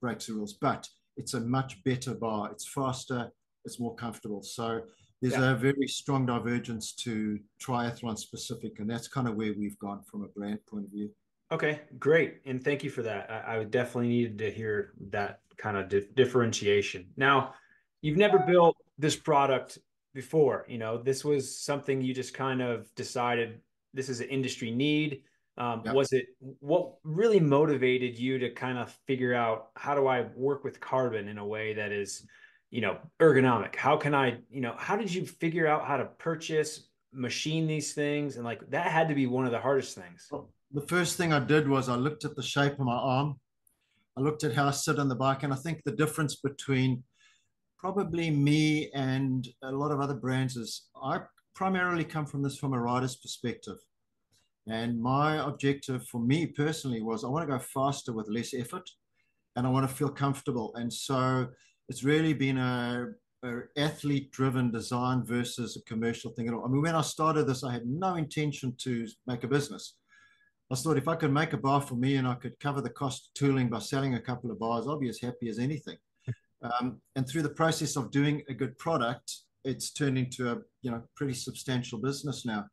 breaks 0.00 0.26
the 0.26 0.34
rules. 0.34 0.54
But 0.54 0.88
it's 1.16 1.34
a 1.34 1.40
much 1.40 1.82
better 1.84 2.14
bar. 2.14 2.50
It's 2.50 2.66
faster. 2.66 3.30
It's 3.64 3.80
more 3.80 3.94
comfortable. 3.94 4.42
So 4.42 4.82
there's 5.20 5.34
yeah. 5.34 5.50
a 5.50 5.54
very 5.54 5.88
strong 5.88 6.26
divergence 6.26 6.92
to 6.92 7.38
triathlon 7.60 8.16
specific, 8.16 8.78
and 8.78 8.88
that's 8.88 9.08
kind 9.08 9.26
of 9.26 9.34
where 9.34 9.52
we've 9.52 9.78
gone 9.78 10.02
from 10.04 10.22
a 10.22 10.28
brand 10.28 10.60
point 10.66 10.84
of 10.84 10.90
view. 10.90 11.10
Okay, 11.50 11.80
great, 11.98 12.40
and 12.44 12.62
thank 12.62 12.84
you 12.84 12.90
for 12.90 13.02
that. 13.02 13.30
I, 13.30 13.56
I 13.56 13.64
definitely 13.64 14.08
needed 14.08 14.38
to 14.38 14.50
hear 14.50 14.92
that 15.10 15.40
kind 15.56 15.76
of 15.76 15.88
di- 15.88 16.06
differentiation. 16.14 17.06
Now, 17.16 17.54
you've 18.00 18.18
never 18.18 18.38
built 18.38 18.76
this 18.98 19.16
product 19.16 19.78
before. 20.14 20.66
You 20.68 20.78
know, 20.78 20.98
this 20.98 21.24
was 21.24 21.58
something 21.58 22.00
you 22.00 22.14
just 22.14 22.34
kind 22.34 22.62
of 22.62 22.94
decided 22.94 23.60
this 23.94 24.08
is 24.08 24.20
an 24.20 24.28
industry 24.28 24.70
need. 24.70 25.22
Um, 25.58 25.82
yep. 25.84 25.94
Was 25.94 26.12
it 26.12 26.26
what 26.60 26.94
really 27.02 27.40
motivated 27.40 28.16
you 28.16 28.38
to 28.38 28.50
kind 28.50 28.78
of 28.78 28.96
figure 29.08 29.34
out 29.34 29.70
how 29.74 29.94
do 29.96 30.06
I 30.06 30.26
work 30.36 30.62
with 30.62 30.80
carbon 30.80 31.26
in 31.26 31.38
a 31.38 31.44
way 31.44 31.74
that 31.74 31.90
is, 31.90 32.24
you 32.70 32.80
know, 32.80 32.98
ergonomic? 33.20 33.74
How 33.74 33.96
can 33.96 34.14
I, 34.14 34.38
you 34.50 34.60
know, 34.60 34.74
how 34.78 34.96
did 34.96 35.12
you 35.12 35.26
figure 35.26 35.66
out 35.66 35.84
how 35.84 35.96
to 35.96 36.04
purchase, 36.04 36.88
machine 37.12 37.66
these 37.66 37.92
things? 37.92 38.36
And 38.36 38.44
like 38.44 38.60
that 38.70 38.86
had 38.86 39.08
to 39.08 39.16
be 39.16 39.26
one 39.26 39.46
of 39.46 39.50
the 39.50 39.58
hardest 39.58 39.96
things. 39.96 40.30
The 40.72 40.86
first 40.86 41.16
thing 41.16 41.32
I 41.32 41.40
did 41.40 41.66
was 41.66 41.88
I 41.88 41.96
looked 41.96 42.24
at 42.24 42.36
the 42.36 42.42
shape 42.42 42.74
of 42.74 42.80
my 42.80 42.94
arm. 42.94 43.40
I 44.16 44.20
looked 44.20 44.44
at 44.44 44.54
how 44.54 44.68
I 44.68 44.72
sit 44.72 44.98
on 44.98 45.08
the 45.08 45.14
bike, 45.14 45.42
and 45.42 45.52
I 45.52 45.56
think 45.56 45.82
the 45.84 45.92
difference 45.92 46.36
between 46.36 47.02
probably 47.78 48.30
me 48.30 48.90
and 48.92 49.46
a 49.62 49.72
lot 49.72 49.92
of 49.92 50.00
other 50.00 50.14
brands 50.14 50.56
is 50.56 50.88
I 51.02 51.20
primarily 51.54 52.04
come 52.04 52.26
from 52.26 52.42
this 52.42 52.58
from 52.58 52.74
a 52.74 52.80
rider's 52.80 53.16
perspective. 53.16 53.76
And 54.68 55.00
my 55.00 55.36
objective 55.36 56.06
for 56.06 56.20
me 56.20 56.46
personally 56.46 57.00
was 57.00 57.24
I 57.24 57.28
want 57.28 57.48
to 57.48 57.52
go 57.52 57.58
faster 57.58 58.12
with 58.12 58.28
less 58.28 58.52
effort 58.52 58.88
and 59.56 59.66
I 59.66 59.70
want 59.70 59.88
to 59.88 59.94
feel 59.94 60.10
comfortable. 60.10 60.72
And 60.74 60.92
so 60.92 61.48
it's 61.88 62.04
really 62.04 62.34
been 62.34 62.58
a, 62.58 63.08
a 63.44 63.60
athlete 63.78 64.30
driven 64.30 64.70
design 64.70 65.24
versus 65.24 65.76
a 65.76 65.82
commercial 65.88 66.32
thing 66.32 66.48
at 66.48 66.54
all. 66.54 66.64
I 66.64 66.68
mean, 66.68 66.82
when 66.82 66.94
I 66.94 67.00
started 67.00 67.46
this, 67.46 67.64
I 67.64 67.72
had 67.72 67.86
no 67.86 68.16
intention 68.16 68.74
to 68.78 69.06
make 69.26 69.42
a 69.42 69.48
business. 69.48 69.94
I 70.70 70.74
thought 70.74 70.98
if 70.98 71.08
I 71.08 71.16
could 71.16 71.32
make 71.32 71.54
a 71.54 71.56
bar 71.56 71.80
for 71.80 71.94
me 71.94 72.16
and 72.16 72.28
I 72.28 72.34
could 72.34 72.60
cover 72.60 72.82
the 72.82 72.90
cost 72.90 73.28
of 73.28 73.34
tooling 73.34 73.70
by 73.70 73.78
selling 73.78 74.14
a 74.16 74.20
couple 74.20 74.50
of 74.50 74.58
bars, 74.58 74.86
I'll 74.86 74.98
be 74.98 75.08
as 75.08 75.20
happy 75.20 75.48
as 75.48 75.58
anything. 75.58 75.96
Um, 76.60 77.00
and 77.14 77.24
through 77.24 77.42
the 77.42 77.50
process 77.50 77.94
of 77.94 78.10
doing 78.10 78.42
a 78.48 78.52
good 78.52 78.76
product, 78.78 79.32
it's 79.62 79.92
turned 79.92 80.18
into 80.18 80.50
a 80.50 80.56
you 80.82 80.90
know 80.90 81.04
pretty 81.14 81.34
substantial 81.34 82.00
business 82.00 82.44
now. 82.44 82.66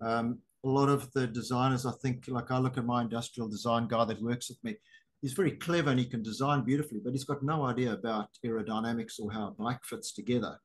Um, 0.00 0.38
a 0.64 0.68
lot 0.68 0.88
of 0.88 1.10
the 1.12 1.26
designers, 1.26 1.86
I 1.86 1.92
think, 2.02 2.24
like 2.28 2.50
I 2.50 2.58
look 2.58 2.76
at 2.78 2.84
my 2.84 3.02
industrial 3.02 3.48
design 3.48 3.88
guy 3.88 4.04
that 4.04 4.22
works 4.22 4.50
with 4.50 4.62
me, 4.62 4.76
he's 5.22 5.32
very 5.32 5.52
clever 5.52 5.90
and 5.90 5.98
he 5.98 6.06
can 6.06 6.22
design 6.22 6.64
beautifully, 6.64 7.00
but 7.02 7.12
he's 7.12 7.24
got 7.24 7.42
no 7.42 7.64
idea 7.64 7.92
about 7.92 8.28
aerodynamics 8.44 9.20
or 9.20 9.30
how 9.30 9.48
a 9.48 9.62
bike 9.62 9.80
fits 9.84 10.12
together. 10.12 10.58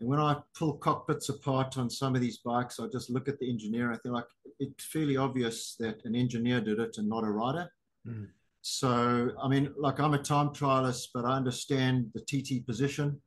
And 0.00 0.08
when 0.08 0.18
I 0.18 0.36
pull 0.58 0.78
cockpits 0.78 1.28
apart 1.28 1.76
on 1.76 1.90
some 1.90 2.14
of 2.14 2.22
these 2.22 2.38
bikes, 2.38 2.80
I 2.80 2.86
just 2.90 3.10
look 3.10 3.28
at 3.28 3.38
the 3.38 3.50
engineer. 3.50 3.92
I 3.92 3.98
think 3.98 4.14
like 4.14 4.24
it's 4.58 4.84
fairly 4.86 5.16
obvious 5.16 5.76
that 5.78 6.04
an 6.04 6.14
engineer 6.14 6.60
did 6.60 6.78
it 6.78 6.96
and 6.96 7.08
not 7.08 7.24
a 7.24 7.30
rider. 7.30 7.70
Mm. 8.06 8.28
So, 8.62 9.30
I 9.42 9.48
mean, 9.48 9.72
like 9.78 10.00
I'm 10.00 10.14
a 10.14 10.22
time 10.22 10.50
trialist, 10.50 11.08
but 11.14 11.24
I 11.24 11.36
understand 11.36 12.10
the 12.14 12.20
TT 12.20 12.66
position, 12.66 13.20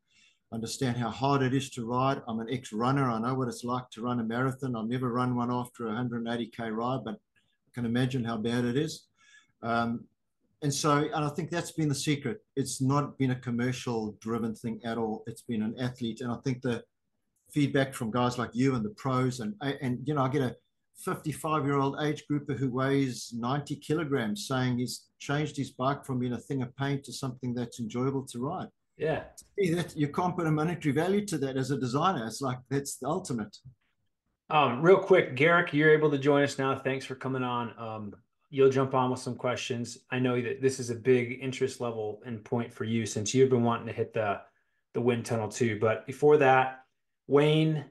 understand 0.54 0.98
how 0.98 1.10
hard 1.10 1.42
it 1.42 1.54
is 1.54 1.70
to 1.72 1.86
ride. 1.86 2.22
I'm 2.28 2.40
an 2.40 2.48
ex 2.50 2.72
runner. 2.72 3.10
I 3.10 3.20
know 3.20 3.34
what 3.34 3.48
it's 3.48 3.64
like 3.64 3.90
to 3.92 4.02
run 4.02 4.20
a 4.20 4.24
marathon. 4.24 4.76
I've 4.76 4.88
never 4.88 5.12
run 5.12 5.36
one 5.36 5.52
after 5.52 5.88
a 5.88 5.92
180K 5.92 6.76
ride, 6.76 7.04
but 7.04 7.16
I 7.16 7.70
can 7.74 7.86
imagine 7.86 8.24
how 8.24 8.38
bad 8.38 8.64
it 8.64 8.78
is. 8.78 9.08
Um, 9.64 10.06
and 10.62 10.74
so, 10.74 10.98
and 10.98 11.26
I 11.26 11.30
think 11.30 11.50
that's 11.50 11.72
been 11.72 11.90
the 11.90 11.96
secret. 11.96 12.42
It's 12.56 12.82
not 12.82 13.18
been 13.18 13.32
a 13.32 13.36
commercial 13.36 14.16
driven 14.22 14.56
thing 14.56 14.80
at 14.86 14.98
all. 14.98 15.24
It's 15.28 15.42
been 15.42 15.64
an 15.64 15.76
athlete. 15.80 16.22
And 16.22 16.32
I 16.32 16.38
think 16.44 16.62
the 16.62 16.84
feedback 17.52 17.94
from 17.94 18.12
guys 18.12 18.38
like 18.38 18.52
you 18.54 18.76
and 18.76 18.86
the 18.86 18.92
pros, 18.92 19.40
and, 19.42 19.56
and 19.62 20.00
you 20.06 20.14
know, 20.14 20.22
I 20.22 20.30
get 20.30 20.42
a 20.42 20.56
55 21.04 21.66
year 21.66 21.80
old 21.80 21.98
age 22.02 22.26
grouper 22.28 22.54
who 22.54 22.70
weighs 22.70 23.34
90 23.36 23.76
kilograms 23.78 24.48
saying 24.48 24.78
he's 24.78 25.08
changed 25.20 25.58
his 25.58 25.72
bike 25.72 26.06
from 26.06 26.20
being 26.20 26.34
a 26.34 26.38
thing 26.38 26.62
of 26.62 26.76
pain 26.78 27.02
to 27.04 27.12
something 27.12 27.54
that's 27.54 27.80
enjoyable 27.80 28.26
to 28.28 28.40
ride. 28.40 28.70
Yeah. 28.98 29.24
That, 29.58 29.94
you 29.96 30.08
can't 30.10 30.36
put 30.36 30.48
a 30.48 30.52
monetary 30.52 30.94
value 30.94 31.26
to 31.28 31.38
that 31.40 31.58
as 31.58 31.72
a 31.72 31.78
designer. 31.78 32.26
It's 32.28 32.42
like 32.42 32.60
that's 32.70 32.98
the 32.98 33.08
ultimate. 33.08 33.56
Um, 34.50 34.82
real 34.82 34.98
quick, 34.98 35.36
Garrick, 35.36 35.74
you're 35.74 35.94
able 35.94 36.12
to 36.12 36.18
join 36.18 36.44
us 36.44 36.60
now. 36.60 36.78
Thanks 36.78 37.06
for 37.06 37.16
coming 37.16 37.44
on. 37.44 37.74
Um, 37.78 38.14
you'll 38.50 38.70
jump 38.70 38.94
on 38.94 39.10
with 39.10 39.20
some 39.20 39.36
questions. 39.36 39.98
I 40.12 40.20
know 40.20 40.40
that 40.40 40.62
this 40.62 40.80
is 40.80 40.90
a 40.90 40.96
big 40.96 41.40
interest 41.42 41.82
level 41.82 42.22
and 42.26 42.44
point 42.44 42.72
for 42.72 42.84
you 42.84 43.06
since 43.06 43.34
you've 43.34 43.50
been 43.50 43.64
wanting 43.64 43.88
to 43.88 43.94
hit 43.94 44.14
the 44.14 44.42
the 44.94 45.02
wind 45.02 45.26
tunnel 45.26 45.48
too. 45.48 45.80
But 45.80 46.06
before 46.06 46.38
that, 46.38 46.86
Wayne, 47.26 47.86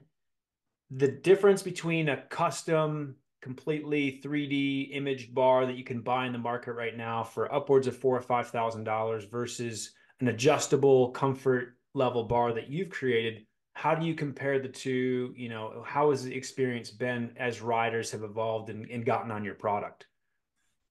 the 0.89 1.09
difference 1.09 1.61
between 1.61 2.09
a 2.09 2.17
custom 2.17 3.17
completely 3.41 4.21
3D 4.23 4.95
imaged 4.95 5.35
bar 5.35 5.65
that 5.65 5.75
you 5.75 5.83
can 5.83 5.99
buy 5.99 6.25
in 6.25 6.31
the 6.31 6.37
market 6.37 6.73
right 6.73 6.95
now 6.95 7.25
for 7.25 7.53
upwards 7.53 7.87
of 7.87 7.97
four 7.97 8.15
or 8.15 8.21
five 8.21 8.49
thousand 8.49 8.85
dollars 8.85 9.25
versus 9.25 9.91
an 10.23 10.29
adjustable 10.29 11.09
comfort 11.09 11.75
level 11.93 12.23
bar 12.23 12.53
that 12.53 12.69
you've 12.69 12.89
created. 12.89 13.45
How 13.73 13.93
do 13.93 14.05
you 14.05 14.15
compare 14.15 14.57
the 14.57 14.69
two? 14.69 15.33
You 15.35 15.49
know, 15.49 15.83
how 15.85 16.11
has 16.11 16.23
the 16.23 16.33
experience 16.33 16.89
been 16.91 17.31
as 17.35 17.61
riders 17.61 18.09
have 18.11 18.23
evolved 18.23 18.69
and, 18.69 18.89
and 18.89 19.05
gotten 19.05 19.31
on 19.31 19.43
your 19.43 19.55
product? 19.55 20.07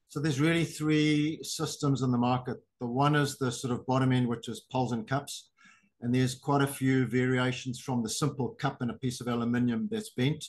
So 0.08 0.20
there's 0.20 0.38
really 0.38 0.66
three 0.66 1.38
systems 1.42 2.02
in 2.02 2.12
the 2.12 2.18
market. 2.18 2.58
The 2.78 2.86
one 2.86 3.16
is 3.16 3.38
the 3.38 3.50
sort 3.50 3.72
of 3.72 3.86
bottom 3.86 4.12
end, 4.12 4.28
which 4.28 4.50
is 4.50 4.66
poles 4.70 4.92
and 4.92 5.08
cups. 5.08 5.48
And 6.02 6.14
there's 6.14 6.34
quite 6.34 6.60
a 6.60 6.66
few 6.66 7.06
variations 7.06 7.80
from 7.80 8.02
the 8.02 8.10
simple 8.10 8.50
cup 8.60 8.82
and 8.82 8.90
a 8.90 8.94
piece 8.94 9.22
of 9.22 9.28
aluminium 9.28 9.88
that's 9.90 10.10
bent 10.10 10.44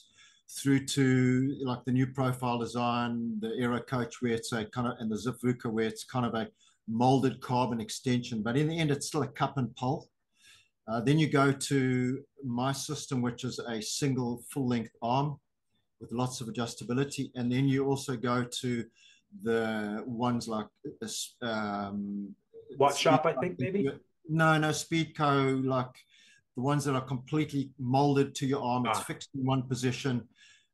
through 0.61 0.85
to 0.87 1.55
like 1.63 1.85
the 1.85 1.93
new 1.93 2.07
profile 2.07 2.59
design, 2.59 3.37
the 3.39 3.55
Aero 3.57 3.79
Coach, 3.79 4.21
where 4.21 4.33
it's 4.33 4.51
a 4.51 4.65
kind 4.65 4.87
of, 4.87 4.95
and 4.99 5.09
the 5.09 5.15
Zipp 5.15 5.71
where 5.71 5.85
it's 5.85 6.03
kind 6.03 6.25
of 6.25 6.33
a 6.33 6.49
molded 6.87 7.41
carbon 7.41 7.79
extension. 7.79 8.41
But 8.41 8.57
in 8.57 8.67
the 8.67 8.77
end, 8.77 8.91
it's 8.91 9.07
still 9.07 9.23
a 9.23 9.27
cup 9.27 9.57
and 9.57 9.73
pole. 9.75 10.09
Uh, 10.87 10.99
then 10.99 11.17
you 11.17 11.27
go 11.27 11.51
to 11.51 12.19
my 12.43 12.71
system, 12.73 13.21
which 13.21 13.43
is 13.43 13.59
a 13.59 13.81
single 13.81 14.43
full 14.51 14.67
length 14.67 14.91
arm 15.01 15.39
with 16.01 16.11
lots 16.11 16.41
of 16.41 16.47
adjustability. 16.47 17.31
And 17.35 17.51
then 17.51 17.67
you 17.67 17.85
also 17.85 18.17
go 18.17 18.43
to 18.43 18.83
the 19.41 20.03
ones 20.05 20.47
like 20.47 20.67
um, 21.41 22.35
Wattshop? 22.77 23.25
I 23.25 23.33
think 23.39 23.59
maybe. 23.59 23.89
No, 24.27 24.57
no, 24.57 24.69
Speedco, 24.69 25.65
like 25.65 25.93
the 26.55 26.61
ones 26.61 26.85
that 26.85 26.95
are 26.95 27.01
completely 27.01 27.71
molded 27.79 28.35
to 28.35 28.45
your 28.45 28.61
arm. 28.61 28.85
It's 28.85 28.99
ah. 28.99 29.03
fixed 29.03 29.29
in 29.35 29.45
one 29.45 29.63
position. 29.63 30.27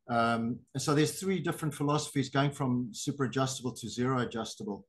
Um, 0.10 0.60
so 0.78 0.96
there's 0.96 1.20
three 1.20 1.40
different 1.40 1.74
philosophies 1.74 2.30
going 2.30 2.52
from 2.52 2.90
super 2.92 3.26
adjustable 3.26 3.72
to 3.74 3.88
zero 3.88 4.20
adjustable. 4.20 4.88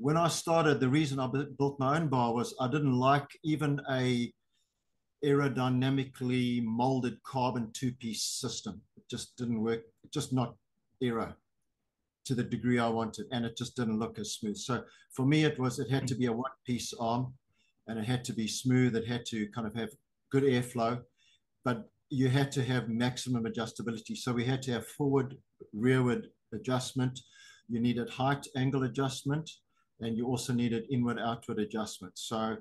When 0.00 0.16
I 0.16 0.28
started, 0.28 0.80
the 0.80 0.88
reason 0.88 1.20
I 1.20 1.28
built 1.58 1.78
my 1.78 1.98
own 1.98 2.08
bar 2.08 2.32
was 2.32 2.54
I 2.58 2.68
didn't 2.68 2.98
like 2.98 3.28
even 3.44 3.78
a 3.90 4.32
aerodynamically 5.22 6.64
molded 6.64 7.22
carbon 7.22 7.70
two-piece 7.74 8.22
system. 8.22 8.80
It 8.96 9.02
just 9.10 9.36
didn't 9.36 9.62
work. 9.62 9.82
It 10.02 10.10
Just 10.10 10.32
not 10.32 10.56
aero 11.02 11.34
to 12.24 12.34
the 12.34 12.42
degree 12.42 12.78
I 12.78 12.88
wanted, 12.88 13.26
and 13.30 13.44
it 13.44 13.58
just 13.58 13.76
didn't 13.76 13.98
look 13.98 14.18
as 14.18 14.32
smooth. 14.32 14.56
So 14.56 14.84
for 15.12 15.26
me, 15.26 15.44
it 15.44 15.58
was 15.58 15.78
it 15.78 15.90
had 15.90 16.08
to 16.08 16.14
be 16.14 16.26
a 16.26 16.32
one-piece 16.32 16.94
arm, 16.98 17.34
and 17.86 17.98
it 17.98 18.06
had 18.06 18.24
to 18.24 18.32
be 18.32 18.48
smooth. 18.48 18.96
It 18.96 19.06
had 19.06 19.26
to 19.26 19.48
kind 19.48 19.66
of 19.66 19.74
have 19.74 19.90
good 20.32 20.44
airflow, 20.44 21.02
but 21.62 21.90
you 22.08 22.30
had 22.30 22.50
to 22.52 22.64
have 22.64 22.88
maximum 22.88 23.44
adjustability. 23.44 24.16
So 24.16 24.32
we 24.32 24.46
had 24.46 24.62
to 24.62 24.72
have 24.72 24.86
forward, 24.86 25.36
rearward 25.74 26.28
adjustment. 26.54 27.20
You 27.68 27.80
needed 27.80 28.08
height 28.08 28.46
angle 28.56 28.84
adjustment, 28.84 29.50
and 30.00 30.16
you 30.16 30.26
also 30.26 30.52
needed 30.52 30.84
inward 30.90 31.18
outward 31.18 31.58
adjustment. 31.58 32.12
So 32.16 32.56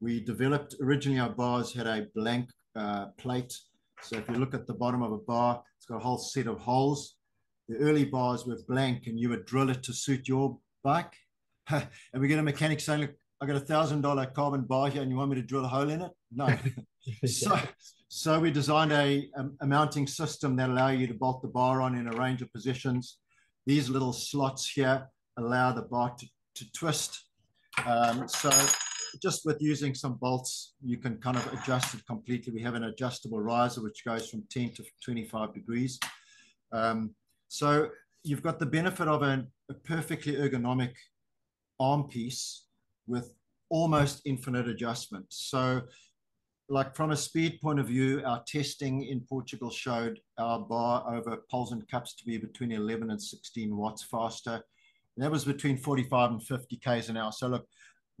we 0.00 0.20
developed 0.20 0.76
originally 0.80 1.20
our 1.20 1.30
bars 1.30 1.72
had 1.72 1.86
a 1.86 2.06
blank 2.14 2.50
uh, 2.76 3.06
plate. 3.18 3.56
So 4.02 4.16
if 4.16 4.28
you 4.28 4.36
look 4.36 4.54
at 4.54 4.66
the 4.66 4.74
bottom 4.74 5.02
of 5.02 5.12
a 5.12 5.18
bar, 5.18 5.62
it's 5.76 5.86
got 5.86 5.96
a 5.96 6.04
whole 6.04 6.18
set 6.18 6.46
of 6.46 6.58
holes. 6.58 7.16
The 7.68 7.76
early 7.76 8.04
bars 8.04 8.46
were 8.46 8.58
blank, 8.66 9.06
and 9.06 9.18
you 9.18 9.28
would 9.28 9.44
drill 9.44 9.70
it 9.70 9.82
to 9.84 9.92
suit 9.92 10.26
your 10.26 10.58
bike. 10.82 11.14
and 11.68 11.88
we 12.14 12.28
get 12.28 12.38
a 12.38 12.42
mechanic 12.42 12.80
saying, 12.80 13.02
"Look, 13.02 13.10
I 13.40 13.46
got 13.46 13.56
a 13.56 13.60
thousand 13.60 14.00
dollar 14.00 14.26
carbon 14.26 14.62
bar 14.62 14.88
here, 14.88 15.02
and 15.02 15.10
you 15.10 15.16
want 15.16 15.30
me 15.30 15.36
to 15.36 15.42
drill 15.42 15.64
a 15.64 15.68
hole 15.68 15.90
in 15.90 16.02
it?" 16.02 16.10
No. 16.32 16.48
so, 17.26 17.58
so 18.08 18.40
we 18.40 18.50
designed 18.50 18.92
a, 18.92 19.28
a, 19.36 19.44
a, 19.60 19.66
mounting 19.66 20.06
system 20.06 20.56
that 20.56 20.70
allow 20.70 20.88
you 20.88 21.06
to 21.06 21.14
bolt 21.14 21.42
the 21.42 21.48
bar 21.48 21.80
on 21.80 21.96
in 21.96 22.08
a 22.08 22.16
range 22.16 22.42
of 22.42 22.52
positions. 22.52 23.18
These 23.66 23.88
little 23.88 24.12
slots 24.12 24.68
here 24.68 25.08
allow 25.36 25.72
the 25.72 25.82
bar 25.82 26.14
to, 26.18 26.26
to 26.54 26.72
twist. 26.72 27.24
Um, 27.86 28.28
so 28.28 28.50
just 29.22 29.44
with 29.44 29.60
using 29.60 29.94
some 29.94 30.14
bolts, 30.14 30.74
you 30.82 30.98
can 30.98 31.16
kind 31.18 31.36
of 31.36 31.52
adjust 31.52 31.94
it 31.94 32.06
completely. 32.06 32.52
We 32.52 32.62
have 32.62 32.74
an 32.74 32.84
adjustable 32.84 33.40
riser, 33.40 33.82
which 33.82 34.04
goes 34.04 34.28
from 34.28 34.44
10 34.50 34.70
to 34.74 34.84
25 35.04 35.54
degrees. 35.54 35.98
Um, 36.72 37.14
so 37.48 37.88
you've 38.22 38.42
got 38.42 38.58
the 38.58 38.66
benefit 38.66 39.08
of 39.08 39.22
a, 39.22 39.46
a 39.70 39.74
perfectly 39.74 40.34
ergonomic 40.34 40.92
arm 41.78 42.04
piece 42.04 42.66
with 43.06 43.34
almost 43.70 44.22
infinite 44.24 44.68
adjustment. 44.68 45.26
So 45.28 45.82
like 46.68 46.94
from 46.94 47.10
a 47.10 47.16
speed 47.16 47.60
point 47.60 47.80
of 47.80 47.86
view, 47.88 48.22
our 48.24 48.42
testing 48.46 49.02
in 49.04 49.20
Portugal 49.20 49.70
showed 49.70 50.20
our 50.38 50.60
bar 50.60 51.12
over 51.14 51.42
poles 51.50 51.72
and 51.72 51.86
cups 51.88 52.14
to 52.14 52.24
be 52.24 52.38
between 52.38 52.70
11 52.72 53.10
and 53.10 53.20
16 53.20 53.76
watts 53.76 54.04
faster. 54.04 54.62
And 55.16 55.24
that 55.24 55.30
was 55.30 55.44
between 55.44 55.76
45 55.76 56.30
and 56.30 56.42
50 56.42 56.76
k's 56.76 57.08
an 57.08 57.16
hour. 57.16 57.32
So 57.32 57.48
look, 57.48 57.66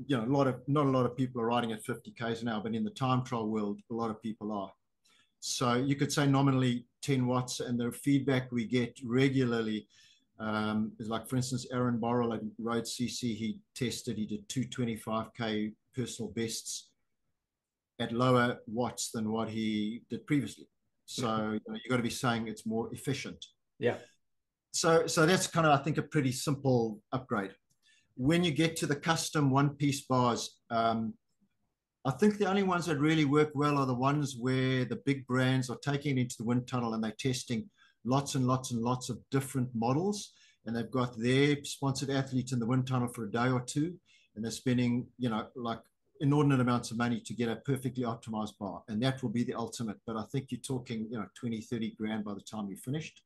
you 0.06 0.16
know, 0.16 0.24
a 0.24 0.32
lot 0.32 0.46
of 0.46 0.60
not 0.66 0.86
a 0.86 0.90
lot 0.90 1.06
of 1.06 1.16
people 1.16 1.40
are 1.40 1.46
riding 1.46 1.72
at 1.72 1.84
50 1.84 2.12
k's 2.12 2.42
an 2.42 2.48
hour, 2.48 2.62
but 2.62 2.74
in 2.74 2.84
the 2.84 2.90
time 2.90 3.24
trial 3.24 3.48
world, 3.48 3.80
a 3.90 3.94
lot 3.94 4.10
of 4.10 4.20
people 4.22 4.52
are. 4.52 4.72
So 5.40 5.74
you 5.74 5.96
could 5.96 6.12
say 6.12 6.26
nominally 6.26 6.86
10 7.02 7.26
watts, 7.26 7.60
and 7.60 7.78
the 7.78 7.90
feedback 7.92 8.52
we 8.52 8.66
get 8.66 8.98
regularly 9.04 9.86
um, 10.38 10.92
is 10.98 11.08
like, 11.08 11.28
for 11.28 11.36
instance, 11.36 11.66
Aaron 11.72 11.98
Borrell 11.98 12.34
at 12.34 12.40
Road 12.58 12.84
CC, 12.84 13.36
he 13.36 13.58
tested, 13.74 14.16
he 14.16 14.26
did 14.26 14.48
225k 14.48 15.72
personal 15.94 16.30
bests 16.32 16.88
at 17.98 18.12
lower 18.12 18.58
watts 18.66 19.10
than 19.10 19.30
what 19.30 19.48
he 19.48 20.02
did 20.08 20.26
previously. 20.26 20.66
So 21.04 21.52
you 21.52 21.60
know, 21.68 21.74
you've 21.74 21.90
got 21.90 21.98
to 21.98 22.02
be 22.02 22.10
saying 22.10 22.48
it's 22.48 22.64
more 22.64 22.92
efficient. 22.92 23.44
Yeah. 23.78 23.96
So 24.72 25.06
so 25.06 25.26
that's 25.26 25.46
kind 25.46 25.66
of 25.66 25.78
I 25.78 25.82
think 25.82 25.98
a 25.98 26.02
pretty 26.02 26.32
simple 26.32 27.00
upgrade. 27.12 27.52
When 28.16 28.44
you 28.44 28.50
get 28.50 28.76
to 28.76 28.86
the 28.86 28.96
custom 28.96 29.50
one 29.50 29.70
piece 29.70 30.02
bars, 30.02 30.58
um, 30.70 31.14
I 32.04 32.10
think 32.12 32.38
the 32.38 32.48
only 32.48 32.62
ones 32.62 32.86
that 32.86 32.98
really 32.98 33.26
work 33.26 33.50
well 33.54 33.76
are 33.78 33.86
the 33.86 33.94
ones 33.94 34.36
where 34.38 34.86
the 34.86 35.00
big 35.04 35.26
brands 35.26 35.68
are 35.68 35.78
taking 35.82 36.16
it 36.16 36.22
into 36.22 36.36
the 36.38 36.44
wind 36.44 36.66
tunnel 36.66 36.94
and 36.94 37.04
they're 37.04 37.14
testing 37.18 37.68
lots 38.04 38.34
and 38.34 38.46
lots 38.46 38.70
and 38.70 38.82
lots 38.82 39.10
of 39.10 39.18
different 39.30 39.68
models. 39.74 40.32
And 40.64 40.74
they've 40.74 40.90
got 40.90 41.18
their 41.18 41.62
sponsored 41.64 42.10
athletes 42.10 42.52
in 42.52 42.58
the 42.58 42.66
wind 42.66 42.86
tunnel 42.86 43.08
for 43.08 43.24
a 43.24 43.30
day 43.30 43.48
or 43.50 43.60
two. 43.60 43.94
And 44.34 44.44
they're 44.44 44.50
spending, 44.50 45.08
you 45.18 45.28
know, 45.28 45.48
like 45.54 45.80
inordinate 46.20 46.60
amounts 46.60 46.90
of 46.90 46.96
money 46.96 47.20
to 47.20 47.34
get 47.34 47.48
a 47.48 47.56
perfectly 47.56 48.04
optimized 48.04 48.56
bar. 48.58 48.82
And 48.88 49.02
that 49.02 49.22
will 49.22 49.30
be 49.30 49.44
the 49.44 49.54
ultimate. 49.54 49.98
But 50.06 50.16
I 50.16 50.24
think 50.32 50.46
you're 50.50 50.60
talking, 50.60 51.06
you 51.10 51.18
know, 51.18 51.26
20, 51.38 51.60
30 51.60 51.94
grand 51.98 52.24
by 52.24 52.32
the 52.32 52.40
time 52.40 52.68
you're 52.68 52.78
finished. 52.78 53.22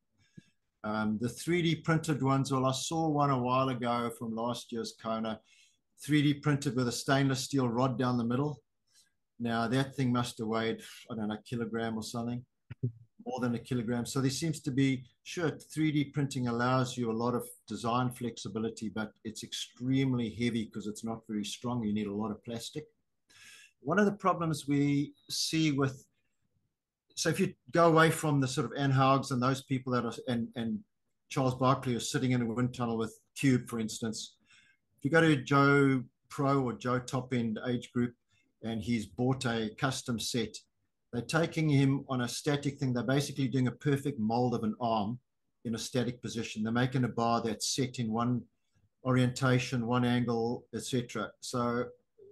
Um, 0.84 1.18
the 1.18 1.28
3D 1.28 1.82
printed 1.82 2.22
ones, 2.22 2.52
well, 2.52 2.66
I 2.66 2.72
saw 2.72 3.08
one 3.08 3.30
a 3.30 3.38
while 3.38 3.70
ago 3.70 4.10
from 4.18 4.36
last 4.36 4.70
year's 4.70 4.94
Kona, 5.02 5.40
3D 6.06 6.42
printed 6.42 6.76
with 6.76 6.88
a 6.88 6.92
stainless 6.92 7.40
steel 7.40 7.68
rod 7.68 7.98
down 7.98 8.18
the 8.18 8.24
middle. 8.24 8.60
Now, 9.40 9.66
that 9.66 9.94
thing 9.94 10.12
must 10.12 10.38
have 10.38 10.46
weighed, 10.46 10.82
I 11.10 11.14
don't 11.14 11.28
know, 11.28 11.34
a 11.34 11.42
kilogram 11.48 11.96
or 11.96 12.02
something, 12.02 12.44
more 13.26 13.40
than 13.40 13.54
a 13.54 13.58
kilogram. 13.58 14.04
So 14.04 14.20
there 14.20 14.30
seems 14.30 14.60
to 14.60 14.70
be, 14.70 15.04
sure, 15.22 15.50
3D 15.52 16.12
printing 16.12 16.48
allows 16.48 16.98
you 16.98 17.10
a 17.10 17.12
lot 17.12 17.34
of 17.34 17.48
design 17.66 18.10
flexibility, 18.10 18.90
but 18.90 19.10
it's 19.24 19.42
extremely 19.42 20.28
heavy 20.28 20.66
because 20.66 20.86
it's 20.86 21.02
not 21.02 21.26
very 21.26 21.46
strong. 21.46 21.82
You 21.82 21.94
need 21.94 22.08
a 22.08 22.14
lot 22.14 22.30
of 22.30 22.44
plastic. 22.44 22.84
One 23.80 23.98
of 23.98 24.04
the 24.04 24.12
problems 24.12 24.68
we 24.68 25.14
see 25.30 25.72
with 25.72 26.04
so 27.14 27.28
if 27.28 27.38
you 27.38 27.54
go 27.71 27.87
away 27.87 28.11
from 28.11 28.40
the 28.40 28.49
sort 28.49 28.66
of 28.66 28.73
Anhaugs 28.73 29.30
and 29.30 29.42
those 29.42 29.62
people 29.62 29.92
that 29.92 30.04
are 30.04 30.12
and 30.28 30.49
and 30.56 30.80
Charles 31.30 31.54
Barkley 31.54 31.94
are 31.94 32.00
sitting 32.00 32.33
in 32.33 32.42
a 32.42 32.47
wind 32.47 32.75
tunnel 32.75 32.97
with 32.97 33.18
Cube, 33.37 33.68
for 33.68 33.80
instance, 33.80 34.37
if 34.99 35.04
you 35.04 35.11
go 35.11 35.21
to 35.21 35.37
Joe 35.37 36.02
Pro 36.28 36.62
or 36.62 36.73
Joe 36.75 36.99
Top 36.99 37.33
End 37.33 37.59
age 37.66 37.92
group, 37.92 38.14
and 38.62 38.83
he's 38.83 39.06
bought 39.06 39.44
a 39.47 39.71
custom 39.78 40.18
set, 40.18 40.56
they're 41.12 41.23
taking 41.23 41.68
him 41.68 42.04
on 42.09 42.23
a 42.23 42.28
static 42.28 42.78
thing. 42.78 42.92
They're 42.92 43.04
basically 43.04 43.49
doing 43.49 43.68
a 43.68 43.73
perfect 43.73 44.18
mold 44.18 44.54
of 44.54 44.64
an 44.64 44.75
arm 44.80 45.18
in 45.64 45.75
a 45.75 45.78
static 45.78 46.21
position. 46.21 46.62
They're 46.62 46.73
making 46.73 47.04
a 47.04 47.09
bar 47.09 47.40
that's 47.42 47.75
set 47.75 47.99
in 47.99 48.12
one 48.12 48.42
orientation, 49.04 49.87
one 49.87 50.04
angle, 50.04 50.64
etc. 50.75 51.30
So 51.40 51.85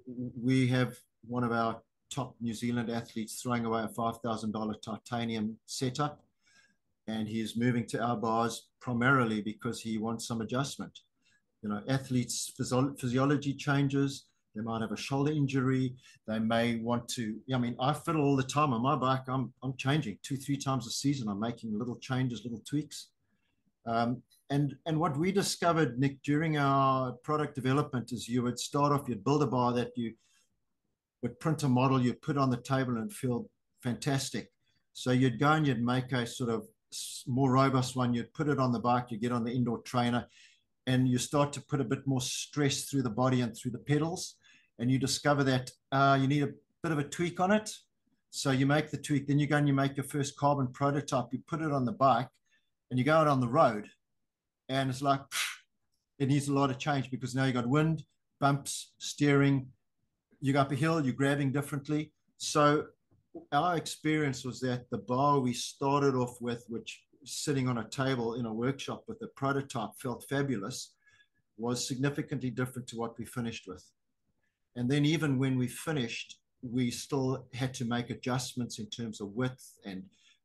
we 0.06 0.66
have 0.68 0.96
one 1.26 1.44
of 1.44 1.52
our 1.52 1.80
top 2.12 2.34
New 2.40 2.54
Zealand 2.54 2.90
athletes 2.90 3.40
throwing 3.40 3.64
away 3.64 3.82
a 3.82 3.88
$5,000 3.88 4.82
titanium 4.82 5.56
setup. 5.66 6.22
And 7.08 7.28
he 7.28 7.40
is 7.40 7.56
moving 7.56 7.86
to 7.86 8.02
our 8.02 8.16
bars 8.16 8.68
primarily 8.80 9.40
because 9.40 9.80
he 9.80 9.98
wants 9.98 10.26
some 10.26 10.40
adjustment. 10.40 11.00
You 11.62 11.68
know, 11.68 11.82
athletes' 11.88 12.52
physiology 12.56 13.54
changes. 13.54 14.26
They 14.54 14.62
might 14.62 14.82
have 14.82 14.92
a 14.92 14.96
shoulder 14.96 15.32
injury. 15.32 15.94
They 16.26 16.38
may 16.38 16.76
want 16.76 17.08
to. 17.10 17.36
I 17.52 17.58
mean, 17.58 17.76
I 17.80 17.92
fiddle 17.92 18.24
all 18.24 18.36
the 18.36 18.42
time 18.42 18.72
on 18.72 18.82
my 18.82 18.96
bike. 18.96 19.22
I'm 19.28 19.52
I'm 19.62 19.74
changing 19.76 20.18
two, 20.22 20.36
three 20.36 20.56
times 20.58 20.86
a 20.86 20.90
season. 20.90 21.28
I'm 21.28 21.40
making 21.40 21.78
little 21.78 21.96
changes, 21.96 22.44
little 22.44 22.62
tweaks. 22.68 23.08
Um, 23.86 24.22
and 24.50 24.76
and 24.86 24.98
what 25.00 25.16
we 25.16 25.32
discovered, 25.32 25.98
Nick, 25.98 26.22
during 26.22 26.58
our 26.58 27.12
product 27.12 27.54
development 27.54 28.12
is 28.12 28.28
you 28.28 28.42
would 28.42 28.58
start 28.58 28.92
off, 28.92 29.08
you'd 29.08 29.24
build 29.24 29.42
a 29.42 29.46
bar 29.46 29.72
that 29.72 29.92
you 29.96 30.12
would 31.22 31.38
print 31.40 31.62
a 31.62 31.68
model, 31.68 32.00
you'd 32.00 32.22
put 32.22 32.36
on 32.36 32.50
the 32.50 32.56
table 32.56 32.96
and 32.96 33.12
feel 33.12 33.48
fantastic. 33.82 34.50
So 34.92 35.12
you'd 35.12 35.38
go 35.38 35.52
and 35.52 35.66
you'd 35.66 35.82
make 35.82 36.12
a 36.12 36.26
sort 36.26 36.50
of 36.50 36.66
more 37.26 37.52
robust 37.52 37.96
one. 37.96 38.12
You'd 38.12 38.34
put 38.34 38.48
it 38.48 38.58
on 38.58 38.72
the 38.72 38.78
bike, 38.78 39.06
you 39.10 39.18
get 39.18 39.32
on 39.32 39.44
the 39.44 39.52
indoor 39.52 39.78
trainer, 39.82 40.26
and 40.86 41.08
you 41.08 41.18
start 41.18 41.52
to 41.54 41.60
put 41.62 41.80
a 41.80 41.84
bit 41.84 42.06
more 42.06 42.20
stress 42.20 42.84
through 42.84 43.02
the 43.02 43.10
body 43.10 43.40
and 43.40 43.56
through 43.56 43.70
the 43.70 43.78
pedals. 43.78 44.36
And 44.78 44.90
you 44.90 44.98
discover 44.98 45.44
that 45.44 45.70
uh, 45.92 46.18
you 46.20 46.26
need 46.26 46.42
a 46.42 46.52
bit 46.82 46.92
of 46.92 46.98
a 46.98 47.04
tweak 47.04 47.40
on 47.40 47.52
it. 47.52 47.70
So 48.30 48.50
you 48.50 48.66
make 48.66 48.90
the 48.90 48.96
tweak, 48.96 49.26
then 49.26 49.38
you 49.38 49.46
go 49.46 49.58
and 49.58 49.68
you 49.68 49.74
make 49.74 49.96
your 49.96 50.04
first 50.04 50.36
carbon 50.36 50.68
prototype, 50.68 51.26
you 51.32 51.40
put 51.46 51.60
it 51.60 51.70
on 51.70 51.84
the 51.84 51.92
bike, 51.92 52.28
and 52.90 52.98
you 52.98 53.04
go 53.04 53.14
out 53.14 53.28
on 53.28 53.40
the 53.40 53.48
road. 53.48 53.88
And 54.68 54.90
it's 54.90 55.02
like, 55.02 55.20
it 56.18 56.28
needs 56.28 56.48
a 56.48 56.54
lot 56.54 56.70
of 56.70 56.78
change 56.78 57.10
because 57.10 57.34
now 57.34 57.44
you've 57.44 57.54
got 57.54 57.68
wind, 57.68 58.04
bumps, 58.40 58.92
steering, 58.98 59.66
you 60.42 60.52
go 60.52 60.60
up 60.60 60.72
a 60.72 60.74
hill, 60.74 61.02
you're 61.02 61.14
grabbing 61.14 61.52
differently. 61.52 62.12
So 62.36 62.86
our 63.52 63.76
experience 63.76 64.44
was 64.44 64.60
that 64.60 64.90
the 64.90 64.98
bar 64.98 65.38
we 65.38 65.54
started 65.54 66.16
off 66.16 66.36
with, 66.40 66.64
which 66.68 67.04
sitting 67.24 67.68
on 67.68 67.78
a 67.78 67.88
table 67.88 68.34
in 68.34 68.46
a 68.46 68.52
workshop 68.52 69.04
with 69.06 69.22
a 69.22 69.28
prototype 69.28 69.90
felt 70.02 70.24
fabulous, 70.28 70.94
was 71.56 71.86
significantly 71.86 72.50
different 72.50 72.88
to 72.88 72.96
what 72.96 73.16
we 73.18 73.24
finished 73.24 73.68
with. 73.68 73.84
And 74.74 74.90
then 74.90 75.04
even 75.04 75.38
when 75.38 75.56
we 75.56 75.68
finished, 75.68 76.40
we 76.60 76.90
still 76.90 77.46
had 77.54 77.72
to 77.74 77.84
make 77.84 78.10
adjustments 78.10 78.80
in 78.80 78.86
terms 78.86 79.20
of 79.20 79.28
width 79.28 79.78
and 79.86 80.02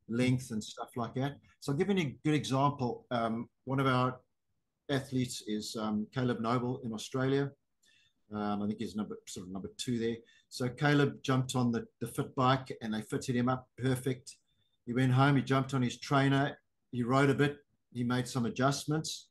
length 0.08 0.52
and 0.52 0.62
stuff 0.62 0.90
like 0.96 1.14
that. 1.14 1.38
So 1.58 1.72
I'll 1.72 1.78
give 1.78 1.90
you 1.90 1.98
a 1.98 2.16
good 2.24 2.34
example. 2.34 3.04
Um, 3.10 3.48
one 3.64 3.80
of 3.80 3.88
our 3.88 4.20
athletes 4.90 5.42
is 5.48 5.76
um, 5.76 6.06
Caleb 6.14 6.40
Noble 6.40 6.80
in 6.84 6.92
Australia 6.92 7.50
Um, 8.34 8.62
I 8.62 8.66
think 8.66 8.78
he's 8.78 8.94
number 8.94 9.18
sort 9.26 9.46
of 9.46 9.52
number 9.52 9.70
two 9.78 9.98
there. 9.98 10.16
So 10.48 10.68
Caleb 10.68 11.22
jumped 11.22 11.54
on 11.54 11.72
the, 11.72 11.86
the 12.00 12.06
fit 12.06 12.34
bike 12.34 12.76
and 12.82 12.92
they 12.92 13.02
fitted 13.02 13.36
him 13.36 13.48
up 13.48 13.68
perfect. 13.78 14.36
He 14.86 14.92
went 14.92 15.12
home, 15.12 15.36
he 15.36 15.42
jumped 15.42 15.74
on 15.74 15.82
his 15.82 15.98
trainer, 15.98 16.58
he 16.90 17.02
rode 17.02 17.30
a 17.30 17.34
bit, 17.34 17.58
he 17.92 18.04
made 18.04 18.26
some 18.26 18.46
adjustments, 18.46 19.28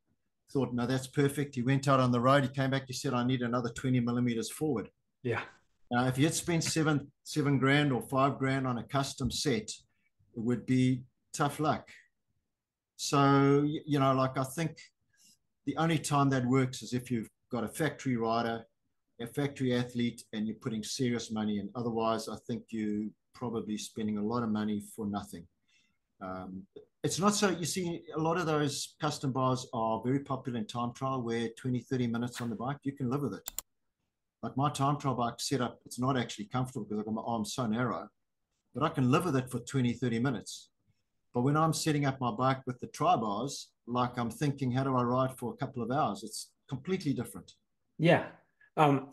thought, 0.52 0.74
no, 0.74 0.86
that's 0.86 1.08
perfect. 1.08 1.56
He 1.56 1.62
went 1.62 1.88
out 1.88 2.00
on 2.00 2.12
the 2.12 2.20
road, 2.20 2.44
he 2.44 2.50
came 2.50 2.72
back, 2.72 2.84
he 2.88 2.94
said, 2.94 3.14
I 3.14 3.26
need 3.26 3.42
another 3.42 3.70
20 3.70 4.00
millimeters 4.00 4.52
forward. 4.52 4.90
Yeah. 5.24 5.42
Now, 5.90 6.08
if 6.08 6.18
you 6.18 6.26
had 6.26 6.34
spent 6.34 6.64
seven, 6.64 7.12
seven 7.24 7.60
grand 7.60 7.92
or 7.92 8.02
five 8.02 8.38
grand 8.38 8.68
on 8.68 8.78
a 8.78 8.84
custom 8.84 9.32
set, 9.32 9.70
it 9.70 10.44
would 10.44 10.66
be 10.66 11.02
tough 11.34 11.60
luck. 11.60 11.90
So, 12.98 13.64
you 13.66 14.00
know, 14.00 14.14
like 14.14 14.38
I 14.38 14.44
think 14.44 14.78
the 15.66 15.78
only 15.78 16.00
time 16.00 16.30
that 16.32 16.46
works 16.46 16.82
is 16.82 16.94
if 16.94 17.10
you've 17.10 17.30
got 17.52 17.64
a 17.64 17.68
factory 17.68 18.18
rider, 18.18 18.66
a 19.20 19.28
factory 19.28 19.74
athlete, 19.74 20.24
and 20.34 20.48
you're 20.48 20.58
putting 20.58 20.84
serious 20.84 21.32
money 21.32 21.60
in. 21.60 21.70
Otherwise, 21.76 22.30
I 22.30 22.38
think 22.48 22.64
you're 22.70 23.08
probably 23.34 23.78
spending 23.78 24.18
a 24.18 24.24
lot 24.24 24.44
of 24.44 24.50
money 24.50 24.84
for 24.96 25.06
nothing. 25.06 25.46
Um, 26.22 26.64
it's 27.04 27.20
not 27.20 27.36
so, 27.36 27.50
you 27.50 27.66
see, 27.66 28.04
a 28.16 28.20
lot 28.20 28.38
of 28.38 28.46
those 28.46 28.96
custom 29.00 29.32
bars 29.32 29.68
are 29.74 30.02
very 30.04 30.20
popular 30.20 30.60
in 30.60 30.66
time 30.66 30.94
trial 30.94 31.22
where 31.22 31.50
20, 31.58 31.80
30 31.80 32.08
minutes 32.08 32.42
on 32.42 32.50
the 32.50 32.56
bike, 32.56 32.78
you 32.84 32.92
can 32.92 33.10
live 33.10 33.22
with 33.22 33.34
it. 33.34 33.50
Like 34.44 34.58
my 34.58 34.70
time 34.70 34.98
trial 34.98 35.16
bike 35.16 35.40
setup, 35.40 35.80
it's 35.86 36.00
not 36.00 36.18
actually 36.18 36.46
comfortable 36.46 36.86
because 36.86 37.00
I've 37.00 37.06
got 37.06 37.14
my 37.14 37.44
so 37.44 37.68
narrow, 37.68 38.08
but 38.74 38.84
I 38.84 38.90
can 38.90 39.12
live 39.12 39.26
with 39.26 39.36
it 39.36 39.50
for 39.50 39.60
20, 39.60 39.94
30 39.94 40.20
minutes. 40.20 40.70
But 41.34 41.42
when 41.42 41.58
I'm 41.58 41.74
setting 41.74 42.06
up 42.06 42.20
my 42.20 42.32
bike 42.32 42.62
with 42.66 42.80
the 42.80 42.88
tri 42.88 43.16
bars, 43.16 43.70
like 43.86 44.18
I'm 44.18 44.32
thinking, 44.32 44.72
how 44.72 44.84
do 44.84 44.96
I 44.96 45.04
ride 45.04 45.38
for 45.38 45.54
a 45.54 45.58
couple 45.58 45.84
of 45.84 45.92
hours? 45.92 46.24
It's 46.24 46.52
completely 46.68 47.14
different. 47.14 47.52
Yeah. 47.98 48.26
Um, 48.78 49.10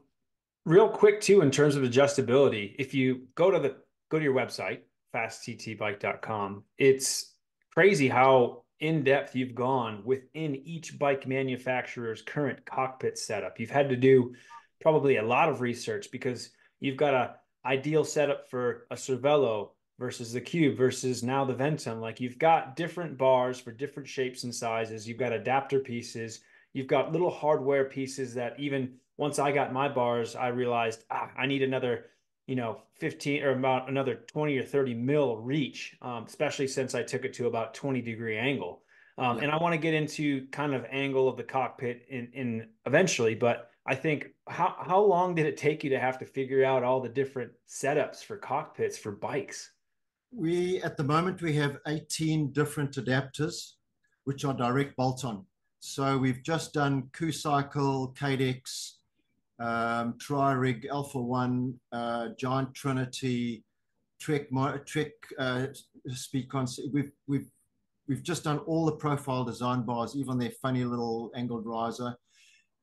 real 0.65 0.89
quick 0.89 1.21
too, 1.21 1.41
in 1.41 1.51
terms 1.51 1.75
of 1.75 1.83
adjustability, 1.83 2.75
if 2.79 2.95
you 2.95 3.27
go 3.35 3.51
to 3.51 3.59
the 3.59 3.77
go 4.11 4.19
to 4.19 4.25
your 4.25 4.35
website, 4.35 4.81
fastttbike.com, 5.15 6.65
it's 6.79 7.35
crazy 7.73 8.09
how 8.09 8.65
in 8.81 9.03
depth 9.03 9.35
you've 9.35 9.55
gone 9.55 10.03
within 10.05 10.55
each 10.57 10.99
bike 10.99 11.27
manufacturer's 11.27 12.23
current 12.23 12.65
cockpit 12.67 13.19
setup. 13.19 13.59
You've 13.59 13.71
had 13.71 13.89
to 13.89 13.97
do 13.97 14.35
probably 14.83 15.17
a 15.17 15.23
lot 15.23 15.49
of 15.49 15.63
research 15.63 16.11
because 16.13 16.51
you've 16.81 16.99
got 16.99 17.15
a 17.15 17.35
ideal 17.65 18.05
setup 18.05 18.51
for 18.51 18.87
a 18.91 18.95
Cervelo 18.95 19.71
versus 19.99 20.33
the 20.33 20.41
Cube 20.41 20.77
versus 20.77 21.23
now 21.23 21.45
the 21.45 21.55
Ventum. 21.55 22.01
Like 22.01 22.21
you've 22.21 22.39
got 22.39 22.77
different 22.77 23.17
bars 23.17 23.59
for 23.59 23.73
different 23.73 24.09
shapes 24.09 24.45
and 24.45 24.55
sizes. 24.55 25.09
You've 25.09 25.19
got 25.19 25.33
adapter 25.33 25.81
pieces. 25.81 26.41
You've 26.75 26.89
got 26.89 27.13
little 27.13 27.31
hardware 27.31 27.85
pieces 27.85 28.35
that 28.35 28.59
even 28.59 28.95
once 29.17 29.39
I 29.39 29.53
got 29.53 29.73
my 29.73 29.89
bars, 29.89 30.37
I 30.37 30.49
realized 30.49 31.05
ah, 31.11 31.31
I 31.37 31.47
need 31.47 31.63
another, 31.63 32.07
you 32.47 32.57
know, 32.57 32.83
15 32.99 33.43
or 33.43 33.51
about 33.51 33.89
another 33.89 34.17
20 34.27 34.57
or 34.59 34.63
30 34.63 34.95
mil 34.95 35.37
reach, 35.39 35.97
um, 36.03 36.25
especially 36.27 36.67
since 36.67 36.95
I 36.95 37.03
took 37.03 37.25
it 37.25 37.35
to 37.35 37.47
about 37.47 37.75
20 37.75 38.01
degree 38.01 38.37
angle. 38.37 38.83
Um, 39.17 39.39
yeah. 39.39 39.45
And 39.45 39.53
I 39.53 39.57
want 39.59 39.73
to 39.75 39.79
get 39.79 39.95
into 39.95 40.47
kind 40.49 40.75
of 40.75 40.85
angle 40.91 41.29
of 41.29 41.37
the 41.37 41.45
cockpit 41.45 42.07
in, 42.09 42.29
in 42.33 42.69
eventually, 42.87 43.35
but 43.35 43.71
I 43.87 43.95
think 43.95 44.29
how 44.49 44.77
how 44.81 45.01
long 45.01 45.35
did 45.35 45.47
it 45.47 45.57
take 45.57 45.85
you 45.85 45.91
to 45.91 46.01
have 46.01 46.19
to 46.19 46.25
figure 46.25 46.65
out 46.65 46.83
all 46.83 47.01
the 47.01 47.09
different 47.09 47.53
setups 47.69 48.25
for 48.25 48.37
cockpits 48.37 48.97
for 48.97 49.13
bikes? 49.13 49.71
We 50.33 50.83
at 50.83 50.97
the 50.97 51.05
moment 51.05 51.43
we 51.43 51.53
have 51.55 51.79
18 51.87 52.51
different 52.53 52.97
adapters, 52.97 53.73
which 54.25 54.45
are 54.45 54.55
direct 54.55 54.97
bolt-on. 54.97 55.45
So 55.81 56.17
we've 56.17 56.43
just 56.43 56.73
done 56.73 57.11
Kucycle, 57.13 58.17
Cadex, 58.17 58.95
um, 59.61 60.17
Tri-Rig, 60.19 60.87
Alpha 60.91 61.21
One, 61.21 61.75
uh, 61.93 62.29
Giant 62.39 62.75
Trinity, 62.75 63.65
Trek, 64.21 64.49
Trek 64.87 65.13
uh, 65.39 65.67
Speed 66.09 66.49
Concept. 66.49 66.89
We've 66.93 67.13
we've 67.27 67.49
we've 68.09 68.23
just 68.23 68.45
done 68.45 68.59
all 68.59 68.85
the 68.87 68.93
profile 68.93 69.45
design 69.45 69.83
bars, 69.83 70.17
even 70.17 70.39
their 70.39 70.53
funny 70.63 70.85
little 70.85 71.31
angled 71.35 71.67
riser 71.67 72.17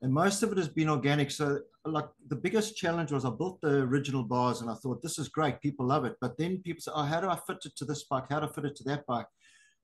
and 0.01 0.11
most 0.11 0.41
of 0.41 0.51
it 0.51 0.57
has 0.57 0.67
been 0.67 0.89
organic. 0.89 1.31
So, 1.31 1.59
like 1.85 2.07
the 2.27 2.35
biggest 2.35 2.75
challenge 2.75 3.11
was 3.11 3.25
I 3.25 3.29
built 3.29 3.61
the 3.61 3.81
original 3.81 4.23
bars 4.23 4.61
and 4.61 4.69
I 4.69 4.73
thought 4.75 5.01
this 5.01 5.19
is 5.19 5.29
great, 5.29 5.61
people 5.61 5.87
love 5.87 6.05
it. 6.05 6.15
But 6.19 6.37
then 6.37 6.57
people 6.59 6.81
say, 6.81 6.91
"Oh, 6.93 7.03
how 7.03 7.21
do 7.21 7.29
I 7.29 7.37
fit 7.47 7.65
it 7.65 7.75
to 7.77 7.85
this 7.85 8.03
bike? 8.03 8.25
How 8.29 8.39
to 8.39 8.47
fit 8.47 8.65
it 8.65 8.75
to 8.77 8.83
that 8.85 9.05
bike?" 9.05 9.27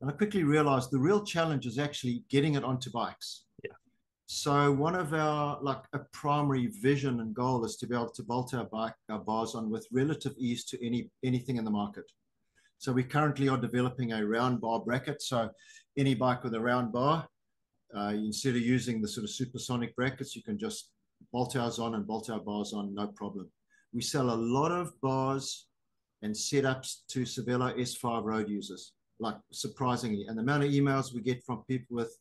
And 0.01 0.09
I 0.09 0.13
quickly 0.13 0.43
realized 0.43 0.91
the 0.91 0.99
real 0.99 1.23
challenge 1.23 1.65
is 1.65 1.79
actually 1.79 2.23
getting 2.29 2.55
it 2.55 2.63
onto 2.63 2.91
bikes. 2.91 3.45
Yeah. 3.63 3.71
So 4.29 4.73
one 4.73 4.95
of 4.95 5.13
our 5.13 5.57
like 5.61 5.83
a 5.93 5.99
primary 6.11 6.67
vision 6.67 7.21
and 7.21 7.33
goal 7.33 7.63
is 7.63 7.77
to 7.77 7.87
be 7.87 7.95
able 7.95 8.09
to 8.09 8.23
bolt 8.23 8.53
our 8.53 8.65
bike 8.65 8.93
our 9.09 9.19
bars 9.19 9.55
on 9.55 9.69
with 9.69 9.87
relative 9.89 10.35
ease 10.37 10.65
to 10.65 10.85
any 10.85 11.09
anything 11.23 11.55
in 11.55 11.63
the 11.63 11.71
market. 11.71 12.03
So 12.77 12.91
we 12.91 13.05
currently 13.05 13.47
are 13.47 13.57
developing 13.57 14.11
a 14.11 14.25
round 14.25 14.59
bar 14.59 14.81
bracket. 14.81 15.21
So 15.21 15.49
any 15.97 16.13
bike 16.13 16.43
with 16.43 16.55
a 16.55 16.59
round 16.59 16.91
bar 16.91 17.25
uh, 17.95 18.13
instead 18.15 18.57
of 18.57 18.61
using 18.61 19.01
the 19.01 19.07
sort 19.07 19.23
of 19.23 19.29
supersonic 19.29 19.95
brackets, 19.95 20.35
you 20.35 20.43
can 20.43 20.59
just 20.59 20.89
bolt 21.31 21.55
ours 21.55 21.79
on 21.79 21.95
and 21.95 22.05
bolt 22.05 22.29
our 22.29 22.41
bars 22.41 22.73
on, 22.73 22.93
no 22.93 23.07
problem. 23.07 23.49
We 23.93 24.01
sell 24.01 24.29
a 24.29 24.35
lot 24.35 24.73
of 24.73 24.91
bars 24.99 25.67
and 26.21 26.35
setups 26.35 27.05
to 27.11 27.21
Cervelo 27.21 27.73
S5 27.79 28.25
road 28.25 28.49
users, 28.49 28.91
like 29.19 29.37
surprisingly. 29.53 30.25
And 30.27 30.37
the 30.37 30.41
amount 30.41 30.65
of 30.65 30.71
emails 30.71 31.13
we 31.13 31.21
get 31.21 31.45
from 31.45 31.63
people 31.63 31.95
with 31.95 32.13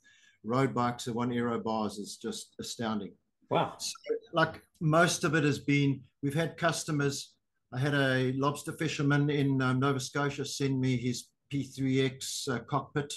road 0.46 0.74
bikes 0.74 1.06
and 1.06 1.16
one 1.16 1.32
aero 1.32 1.58
bars 1.58 1.98
is 1.98 2.16
just 2.16 2.54
astounding. 2.60 3.12
Wow. 3.50 3.74
So, 3.78 3.92
like 4.32 4.62
most 4.80 5.24
of 5.24 5.34
it 5.34 5.44
has 5.44 5.58
been, 5.58 6.00
we've 6.22 6.34
had 6.34 6.56
customers. 6.56 7.34
I 7.72 7.78
had 7.78 7.94
a 7.94 8.32
lobster 8.36 8.72
fisherman 8.72 9.30
in 9.30 9.60
um, 9.60 9.80
Nova 9.80 10.00
Scotia 10.00 10.44
send 10.44 10.80
me 10.80 10.96
his 10.96 11.28
P3X 11.52 12.48
uh, 12.48 12.58
cockpit 12.60 13.12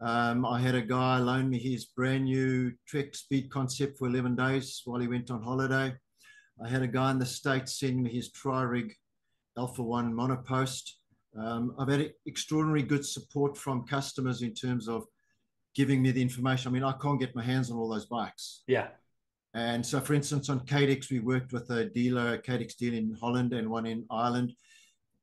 um, 0.00 0.46
I 0.46 0.60
had 0.60 0.76
a 0.76 0.82
guy 0.82 1.18
loan 1.18 1.50
me 1.50 1.58
his 1.58 1.86
brand 1.86 2.24
new 2.24 2.72
Trek 2.86 3.14
Speed 3.14 3.50
Concept 3.50 3.98
for 3.98 4.06
11 4.06 4.36
days 4.36 4.82
while 4.84 5.00
he 5.00 5.08
went 5.08 5.30
on 5.30 5.42
holiday. 5.42 5.92
I 6.64 6.68
had 6.68 6.82
a 6.82 6.88
guy 6.88 7.10
in 7.10 7.18
the 7.18 7.26
States 7.26 7.80
send 7.80 8.02
me 8.02 8.10
his 8.10 8.30
Tri-Rig 8.30 8.94
Alpha 9.56 9.82
1 9.82 10.14
monopost. 10.14 10.98
Um, 11.36 11.74
I've 11.78 11.88
had 11.88 12.12
extraordinary 12.26 12.82
good 12.82 13.04
support 13.04 13.56
from 13.56 13.86
customers 13.86 14.42
in 14.42 14.54
terms 14.54 14.88
of 14.88 15.04
giving 15.78 16.02
me 16.02 16.10
the 16.10 16.20
information. 16.20 16.68
I 16.68 16.72
mean, 16.72 16.84
I 16.84 16.92
can't 17.00 17.18
get 17.18 17.34
my 17.34 17.42
hands 17.42 17.70
on 17.70 17.78
all 17.78 17.88
those 17.88 18.04
bikes. 18.06 18.64
Yeah. 18.66 18.88
And 19.54 19.84
so, 19.84 19.98
for 20.00 20.12
instance, 20.12 20.50
on 20.50 20.60
Cadex, 20.66 21.10
we 21.10 21.20
worked 21.20 21.54
with 21.54 21.70
a 21.70 21.86
dealer, 21.86 22.34
a 22.34 22.38
Cadex 22.38 22.76
dealer 22.76 22.98
in 22.98 23.16
Holland 23.18 23.54
and 23.54 23.70
one 23.70 23.86
in 23.86 24.04
Ireland 24.10 24.52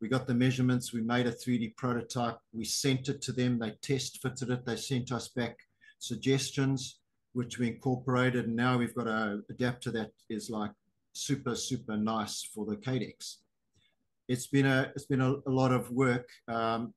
we 0.02 0.10
got 0.10 0.28
the 0.28 0.34
measurements, 0.34 0.94
we 0.94 1.02
made 1.02 1.26
a 1.26 1.32
3D 1.32 1.76
prototype, 1.78 2.38
we 2.54 2.66
sent 2.66 3.10
it 3.10 3.22
to 3.24 3.32
them, 3.32 3.58
they 3.58 3.72
test 3.82 4.22
fitted 4.22 4.50
it, 4.50 4.66
they 4.66 4.76
sent 4.76 5.12
us 5.12 5.30
back 5.30 5.58
suggestions, 6.00 7.00
which 7.34 7.58
we 7.58 7.68
incorporated. 7.68 8.46
And 8.46 8.56
now 8.56 8.78
we've 8.78 8.94
got 8.94 9.08
a 9.08 9.42
adapter 9.50 9.92
that 9.92 10.12
is 10.30 10.50
like 10.50 10.72
super, 11.14 11.56
super 11.56 11.98
nice 11.98 12.44
for 12.54 12.66
the 12.66 12.76
Cadex. 12.76 13.38
It's 14.28 14.48
been 14.48 14.66
a, 14.66 14.92
it's 14.96 15.06
been 15.06 15.22
a, 15.22 15.36
a 15.48 15.52
lot 15.52 15.72
of 15.72 15.90
work. 15.92 16.28
Um, 16.48 16.94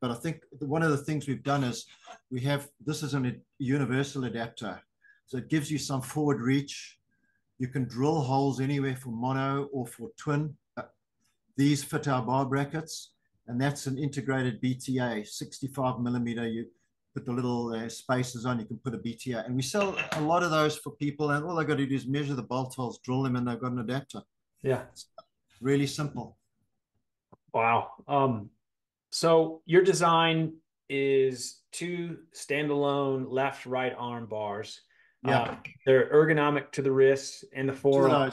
but 0.00 0.10
I 0.10 0.14
think 0.14 0.42
one 0.60 0.82
of 0.82 0.90
the 0.90 0.98
things 0.98 1.26
we've 1.26 1.42
done 1.42 1.64
is 1.64 1.86
we 2.30 2.40
have, 2.42 2.68
this 2.84 3.02
is 3.02 3.14
a 3.14 3.32
universal 3.58 4.24
adapter. 4.24 4.80
So 5.26 5.38
it 5.38 5.48
gives 5.48 5.70
you 5.70 5.78
some 5.78 6.02
forward 6.02 6.40
reach. 6.40 6.98
You 7.58 7.68
can 7.68 7.84
drill 7.84 8.20
holes 8.20 8.60
anywhere 8.60 8.96
for 8.96 9.10
mono 9.10 9.68
or 9.72 9.86
for 9.86 10.10
twin 10.18 10.54
these 11.56 11.82
fit 11.82 12.06
our 12.08 12.22
bar 12.22 12.44
brackets, 12.44 13.12
and 13.46 13.60
that's 13.60 13.86
an 13.86 13.98
integrated 13.98 14.60
BTA, 14.62 15.26
65 15.26 16.00
millimeter. 16.00 16.46
You 16.46 16.66
put 17.14 17.24
the 17.24 17.32
little 17.32 17.72
uh, 17.72 17.88
spaces 17.88 18.44
on, 18.44 18.60
you 18.60 18.66
can 18.66 18.78
put 18.78 18.94
a 18.94 18.98
BTA. 18.98 19.46
And 19.46 19.56
we 19.56 19.62
sell 19.62 19.96
a 20.12 20.20
lot 20.20 20.42
of 20.42 20.50
those 20.50 20.76
for 20.76 20.90
people, 20.90 21.30
and 21.30 21.44
all 21.44 21.56
they've 21.56 21.66
got 21.66 21.78
to 21.78 21.86
do 21.86 21.94
is 21.94 22.06
measure 22.06 22.34
the 22.34 22.42
bolt 22.42 22.74
holes, 22.74 23.00
drill 23.02 23.22
them, 23.22 23.36
and 23.36 23.48
they've 23.48 23.58
got 23.58 23.72
an 23.72 23.78
adapter. 23.78 24.20
Yeah. 24.62 24.82
It's 24.92 25.06
really 25.60 25.86
simple. 25.86 26.36
Wow. 27.54 27.92
Um, 28.06 28.50
so 29.16 29.62
your 29.64 29.80
design 29.80 30.52
is 30.90 31.62
two 31.72 32.18
standalone 32.34 33.24
left 33.30 33.64
right 33.64 33.94
arm 33.96 34.26
bars. 34.26 34.82
Yeah. 35.24 35.40
Uh, 35.40 35.56
they're 35.86 36.10
ergonomic 36.12 36.70
to 36.72 36.82
the 36.82 36.92
wrist 36.92 37.46
and 37.54 37.66
the 37.66 37.72
forearm 37.72 38.30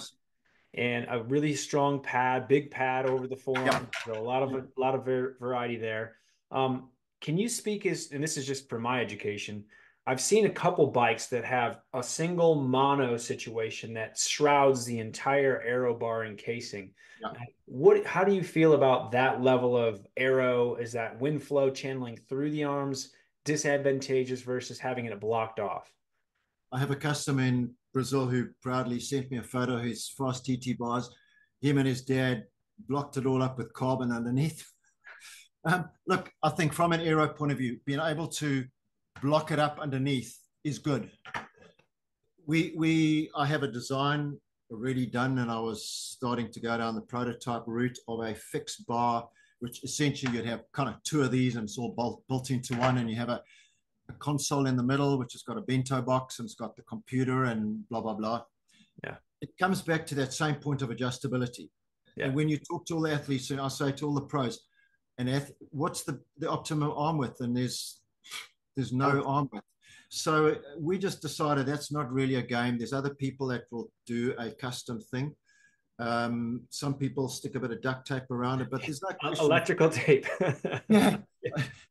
and 0.73 1.07
a 1.09 1.23
really 1.23 1.55
strong 1.55 2.01
pad, 2.01 2.49
big 2.49 2.69
pad 2.69 3.05
over 3.05 3.27
the 3.27 3.37
forearm. 3.37 3.65
Yeah. 3.65 3.81
So 4.03 4.19
a 4.19 4.21
lot 4.21 4.43
of 4.43 4.51
a 4.51 4.65
lot 4.75 4.93
of 4.93 5.05
variety 5.05 5.77
there. 5.77 6.17
Um, 6.51 6.89
can 7.21 7.37
you 7.37 7.47
speak 7.47 7.85
as 7.85 8.11
and 8.11 8.21
this 8.21 8.35
is 8.35 8.45
just 8.45 8.67
for 8.67 8.77
my 8.77 8.99
education. 8.99 9.63
I've 10.05 10.21
seen 10.21 10.45
a 10.45 10.49
couple 10.49 10.87
bikes 10.87 11.27
that 11.27 11.45
have 11.45 11.79
a 11.93 12.03
single 12.03 12.55
mono 12.55 13.15
situation 13.15 13.93
that 13.93 14.17
shrouds 14.17 14.83
the 14.83 14.99
entire 14.99 15.61
aero 15.65 15.93
bar 15.93 16.23
and 16.23 16.37
casing. 16.37 16.91
Yeah. 17.21 17.31
What 17.65 18.05
how 18.05 18.25
do 18.25 18.33
you 18.33 18.43
feel 18.43 18.73
about 18.73 19.11
that 19.13 19.41
level 19.41 19.77
of 19.77 20.05
aero? 20.17 20.75
Is 20.75 20.91
that 20.93 21.21
wind 21.21 21.41
flow 21.41 21.69
channeling 21.69 22.17
through 22.27 22.51
the 22.51 22.65
arms 22.65 23.11
disadvantageous 23.45 24.41
versus 24.41 24.77
having 24.77 25.05
it 25.05 25.19
blocked 25.21 25.61
off? 25.61 25.89
I 26.73 26.79
have 26.79 26.91
a 26.91 26.97
customer 26.97 27.43
in 27.43 27.73
Brazil 27.93 28.25
who 28.25 28.49
proudly 28.61 28.99
sent 28.99 29.31
me 29.31 29.37
a 29.37 29.43
photo 29.43 29.75
of 29.75 29.83
his 29.83 30.09
fast 30.09 30.45
TT 30.45 30.77
bars. 30.77 31.09
Him 31.61 31.77
and 31.77 31.87
his 31.87 32.01
dad 32.01 32.45
blocked 32.89 33.15
it 33.15 33.25
all 33.25 33.41
up 33.41 33.57
with 33.57 33.73
carbon 33.73 34.11
underneath. 34.11 34.67
Um, 35.65 35.89
look, 36.05 36.29
I 36.43 36.49
think 36.49 36.73
from 36.73 36.91
an 36.91 36.99
aero 36.99 37.25
point 37.25 37.53
of 37.53 37.57
view, 37.57 37.79
being 37.85 38.01
able 38.01 38.27
to 38.27 38.65
block 39.21 39.51
it 39.51 39.59
up 39.59 39.79
underneath 39.79 40.37
is 40.63 40.79
good. 40.79 41.11
We 42.45 42.73
we 42.77 43.29
I 43.35 43.45
have 43.45 43.63
a 43.63 43.67
design 43.67 44.37
already 44.71 45.05
done, 45.05 45.39
and 45.39 45.51
I 45.51 45.59
was 45.59 45.85
starting 45.85 46.51
to 46.51 46.59
go 46.59 46.77
down 46.77 46.95
the 46.95 47.01
prototype 47.01 47.63
route 47.67 47.97
of 48.07 48.21
a 48.21 48.33
fixed 48.33 48.85
bar, 48.87 49.27
which 49.59 49.83
essentially 49.83 50.35
you'd 50.35 50.45
have 50.45 50.63
kind 50.73 50.89
of 50.89 51.01
two 51.03 51.21
of 51.21 51.31
these, 51.31 51.55
and 51.55 51.65
it's 51.65 51.77
all 51.77 51.93
built, 51.93 52.23
built 52.27 52.49
into 52.49 52.75
one, 52.77 52.97
and 52.97 53.09
you 53.09 53.15
have 53.15 53.29
a, 53.29 53.41
a 54.09 54.13
console 54.13 54.65
in 54.65 54.75
the 54.75 54.83
middle, 54.83 55.17
which 55.17 55.33
has 55.33 55.43
got 55.43 55.57
a 55.57 55.61
bento 55.61 56.01
box 56.01 56.39
and 56.39 56.45
it's 56.45 56.55
got 56.55 56.75
the 56.75 56.81
computer 56.83 57.45
and 57.45 57.87
blah 57.89 58.01
blah 58.01 58.15
blah. 58.15 58.41
Yeah, 59.03 59.15
it 59.41 59.49
comes 59.59 59.81
back 59.81 60.05
to 60.07 60.15
that 60.15 60.33
same 60.33 60.55
point 60.55 60.81
of 60.81 60.89
adjustability. 60.89 61.69
Yeah. 62.15 62.25
And 62.25 62.35
when 62.35 62.49
you 62.49 62.57
talk 62.57 62.85
to 62.87 62.95
all 62.95 63.01
the 63.01 63.13
athletes, 63.13 63.51
and 63.51 63.59
I 63.61 63.67
say 63.69 63.91
to 63.93 64.07
all 64.07 64.13
the 64.13 64.21
pros, 64.21 64.59
and 65.17 65.45
what's 65.69 66.03
the, 66.03 66.19
the 66.37 66.49
optimum 66.49 66.91
arm 66.95 67.17
width? 67.17 67.41
And 67.41 67.55
there's 67.55 68.01
there's 68.75 68.93
no 68.93 69.23
oh. 69.25 69.29
arm. 69.29 69.49
So 70.09 70.57
we 70.79 70.99
just 70.99 71.21
decided 71.21 71.65
that's 71.65 71.91
not 71.91 72.11
really 72.11 72.35
a 72.35 72.41
game. 72.41 72.77
There's 72.77 72.93
other 72.93 73.15
people 73.15 73.47
that 73.47 73.63
will 73.71 73.91
do 74.05 74.33
a 74.37 74.51
custom 74.51 74.99
thing. 74.99 75.35
Um, 75.99 76.61
some 76.69 76.95
people 76.95 77.29
stick 77.29 77.55
a 77.55 77.59
bit 77.59 77.71
of 77.71 77.81
duct 77.81 78.07
tape 78.07 78.29
around 78.31 78.61
it, 78.61 78.69
but 78.69 78.81
there's 78.81 79.01
no 79.01 79.09
question. 79.19 79.45
electrical 79.45 79.89
tape. 79.89 80.25
yeah, 80.89 81.17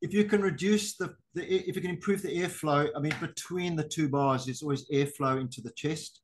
if 0.00 0.12
you 0.12 0.24
can 0.24 0.42
reduce 0.42 0.96
the, 0.96 1.14
the 1.34 1.44
if 1.44 1.76
you 1.76 1.82
can 1.82 1.90
improve 1.90 2.22
the 2.22 2.36
airflow, 2.36 2.88
I 2.96 3.00
mean, 3.00 3.14
between 3.20 3.76
the 3.76 3.84
two 3.84 4.08
bars, 4.08 4.44
there's 4.44 4.62
always 4.62 4.88
airflow 4.90 5.40
into 5.40 5.60
the 5.60 5.70
chest. 5.72 6.20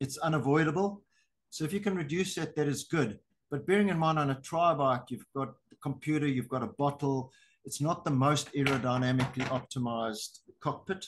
It's 0.00 0.16
unavoidable. 0.18 1.02
So 1.50 1.64
if 1.64 1.72
you 1.72 1.80
can 1.80 1.94
reduce 1.94 2.36
that, 2.36 2.56
that 2.56 2.66
is 2.66 2.84
good. 2.84 3.18
But 3.50 3.66
bearing 3.66 3.90
in 3.90 3.98
mind 3.98 4.18
on 4.18 4.30
a 4.30 4.40
tri 4.40 4.72
bike, 4.74 5.04
you've 5.10 5.26
got 5.36 5.52
the 5.70 5.76
computer, 5.82 6.26
you've 6.26 6.48
got 6.48 6.62
a 6.62 6.68
bottle, 6.78 7.32
it's 7.64 7.80
not 7.80 8.04
the 8.04 8.10
most 8.10 8.52
aerodynamically 8.52 9.46
optimized 9.48 10.40
cockpit. 10.60 11.06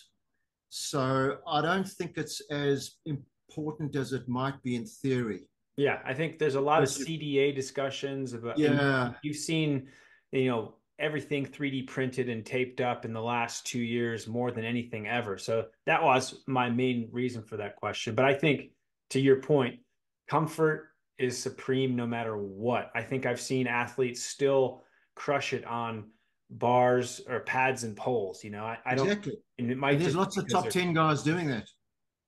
So 0.68 1.38
I 1.46 1.60
don't 1.60 1.88
think 1.88 2.16
it's 2.16 2.40
as 2.50 2.96
important 3.06 3.94
as 3.96 4.12
it 4.12 4.28
might 4.28 4.60
be 4.62 4.74
in 4.76 4.86
theory. 4.86 5.48
Yeah, 5.76 5.98
I 6.04 6.14
think 6.14 6.38
there's 6.38 6.54
a 6.54 6.60
lot 6.60 6.82
of 6.82 6.88
CDA 6.88 7.54
discussions 7.54 8.32
about. 8.32 8.58
Yeah, 8.58 9.12
you've 9.22 9.36
seen, 9.36 9.88
you 10.32 10.48
know, 10.48 10.76
everything 10.98 11.44
3D 11.44 11.88
printed 11.88 12.28
and 12.28 12.46
taped 12.46 12.80
up 12.80 13.04
in 13.04 13.12
the 13.12 13.22
last 13.22 13.66
two 13.66 13.80
years 13.80 14.28
more 14.28 14.52
than 14.52 14.64
anything 14.64 15.08
ever. 15.08 15.36
So 15.36 15.66
that 15.86 16.02
was 16.02 16.42
my 16.46 16.70
main 16.70 17.08
reason 17.10 17.42
for 17.42 17.56
that 17.56 17.74
question. 17.76 18.14
But 18.14 18.24
I 18.24 18.34
think 18.34 18.70
to 19.10 19.20
your 19.20 19.40
point, 19.40 19.80
comfort 20.28 20.90
is 21.18 21.36
supreme 21.36 21.96
no 21.96 22.06
matter 22.06 22.36
what. 22.36 22.90
I 22.94 23.02
think 23.02 23.26
I've 23.26 23.40
seen 23.40 23.66
athletes 23.66 24.24
still 24.24 24.84
crush 25.16 25.52
it 25.52 25.64
on 25.64 26.10
bars 26.58 27.20
or 27.28 27.40
pads 27.40 27.84
and 27.84 27.96
poles. 27.96 28.42
You 28.44 28.50
know, 28.50 28.64
I, 28.64 28.78
I 28.86 28.94
don't. 28.94 29.06
Exactly. 29.06 29.34
And 29.58 29.70
it 29.70 29.78
might. 29.78 29.98
there's 29.98 30.16
lots 30.16 30.36
of 30.36 30.48
top 30.48 30.70
ten 30.70 30.92
guys 30.94 31.22
doing 31.22 31.48
that. 31.48 31.68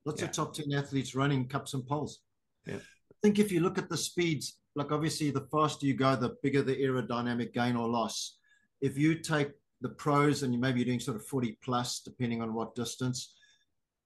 Lots 0.05 0.21
yeah. 0.21 0.27
of 0.27 0.33
top 0.33 0.53
ten 0.53 0.71
athletes 0.73 1.15
running 1.15 1.47
cups 1.47 1.73
and 1.73 1.85
poles. 1.85 2.19
Yeah. 2.65 2.75
I 2.75 3.15
think 3.23 3.39
if 3.39 3.51
you 3.51 3.61
look 3.61 3.77
at 3.77 3.89
the 3.89 3.97
speeds, 3.97 4.59
like 4.75 4.91
obviously 4.91 5.31
the 5.31 5.47
faster 5.51 5.85
you 5.85 5.95
go, 5.95 6.15
the 6.15 6.35
bigger 6.43 6.61
the 6.61 6.75
aerodynamic 6.75 7.53
gain 7.53 7.75
or 7.75 7.87
loss. 7.87 8.37
If 8.81 8.97
you 8.97 9.15
take 9.15 9.51
the 9.81 9.89
pros 9.89 10.43
and 10.43 10.53
you 10.53 10.59
maybe 10.59 10.79
you're 10.79 10.85
doing 10.85 10.99
sort 10.99 11.17
of 11.17 11.25
40 11.25 11.57
plus, 11.63 12.01
depending 12.01 12.41
on 12.41 12.53
what 12.53 12.75
distance, 12.75 13.33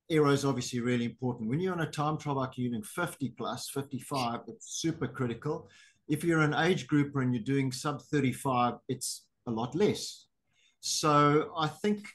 aero 0.10 0.30
is 0.30 0.46
obviously 0.46 0.80
really 0.80 1.06
important. 1.06 1.50
When 1.50 1.60
you're 1.60 1.74
on 1.74 1.82
a 1.82 1.90
time 1.90 2.18
trial 2.18 2.38
like 2.38 2.58
you're 2.58 2.70
doing 2.70 2.84
50 2.84 3.34
plus, 3.38 3.70
55, 3.70 4.42
it's 4.48 4.80
super 4.80 5.08
critical. 5.08 5.70
If 6.08 6.24
you're 6.24 6.42
an 6.42 6.54
age 6.54 6.88
grouper 6.88 7.22
and 7.22 7.34
you're 7.34 7.44
doing 7.44 7.72
sub 7.72 8.02
35, 8.02 8.76
it's 8.88 9.26
a 9.48 9.52
lot 9.52 9.76
less. 9.76 10.26
So 10.80 11.52
I 11.58 11.68
think, 11.68 12.06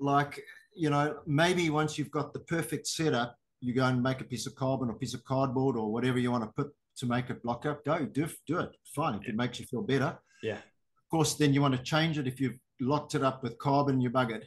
like, 0.00 0.40
you 0.74 0.90
know, 0.90 1.18
maybe 1.26 1.70
once 1.70 1.98
you've 1.98 2.10
got 2.10 2.32
the 2.32 2.40
perfect 2.40 2.86
setup, 2.86 3.36
you 3.60 3.72
go 3.74 3.84
and 3.84 4.02
make 4.02 4.20
a 4.20 4.24
piece 4.24 4.46
of 4.46 4.54
carbon 4.54 4.90
or 4.90 4.94
piece 4.94 5.14
of 5.14 5.24
cardboard 5.24 5.76
or 5.76 5.90
whatever 5.90 6.18
you 6.18 6.30
want 6.30 6.44
to 6.44 6.50
put 6.50 6.72
to 6.98 7.06
make 7.06 7.30
it 7.30 7.42
block 7.42 7.66
up. 7.66 7.84
Go 7.84 8.04
do, 8.04 8.28
do 8.46 8.58
it. 8.58 8.70
Fine. 8.94 9.20
If 9.22 9.28
it 9.28 9.36
makes 9.36 9.58
you 9.58 9.66
feel 9.66 9.82
better. 9.82 10.18
Yeah. 10.42 10.58
Of 10.58 11.10
course, 11.10 11.34
then 11.34 11.54
you 11.54 11.62
want 11.62 11.74
to 11.74 11.82
change 11.82 12.18
it. 12.18 12.26
If 12.26 12.40
you've 12.40 12.58
locked 12.80 13.14
it 13.14 13.22
up 13.22 13.42
with 13.42 13.58
carbon, 13.58 14.00
you're 14.00 14.12
buggered. 14.12 14.44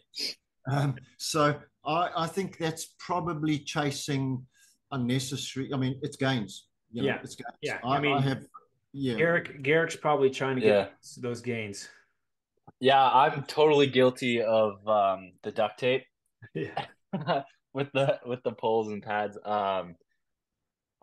Um, 0.71 0.95
so 1.17 1.59
I, 1.85 2.09
I 2.15 2.27
think 2.27 2.57
that's 2.57 2.93
probably 2.99 3.59
chasing 3.59 4.45
unnecessary. 4.91 5.73
I 5.73 5.77
mean, 5.77 5.99
it's 6.03 6.17
gains. 6.17 6.67
You 6.91 7.01
know, 7.01 7.07
yeah. 7.07 7.19
It's 7.23 7.35
gains. 7.35 7.57
Yeah. 7.61 7.79
I, 7.83 7.97
I 7.97 7.99
mean, 7.99 8.17
I 8.17 8.21
have, 8.21 8.45
yeah. 8.93 9.15
Garrick, 9.15 9.63
Garrick's 9.63 9.95
probably 9.95 10.29
trying 10.29 10.55
to 10.55 10.61
get 10.61 10.69
yeah. 10.69 10.87
those 11.17 11.41
gains. 11.41 11.89
Yeah, 12.79 13.03
I'm 13.03 13.43
totally 13.43 13.87
guilty 13.87 14.41
of 14.41 14.87
um, 14.87 15.31
the 15.43 15.51
duct 15.51 15.79
tape. 15.79 16.03
Yeah. 16.53 16.85
with 17.73 17.91
the 17.93 18.19
with 18.25 18.41
the 18.43 18.51
poles 18.51 18.87
and 18.87 19.03
pads. 19.03 19.37
Um, 19.43 19.95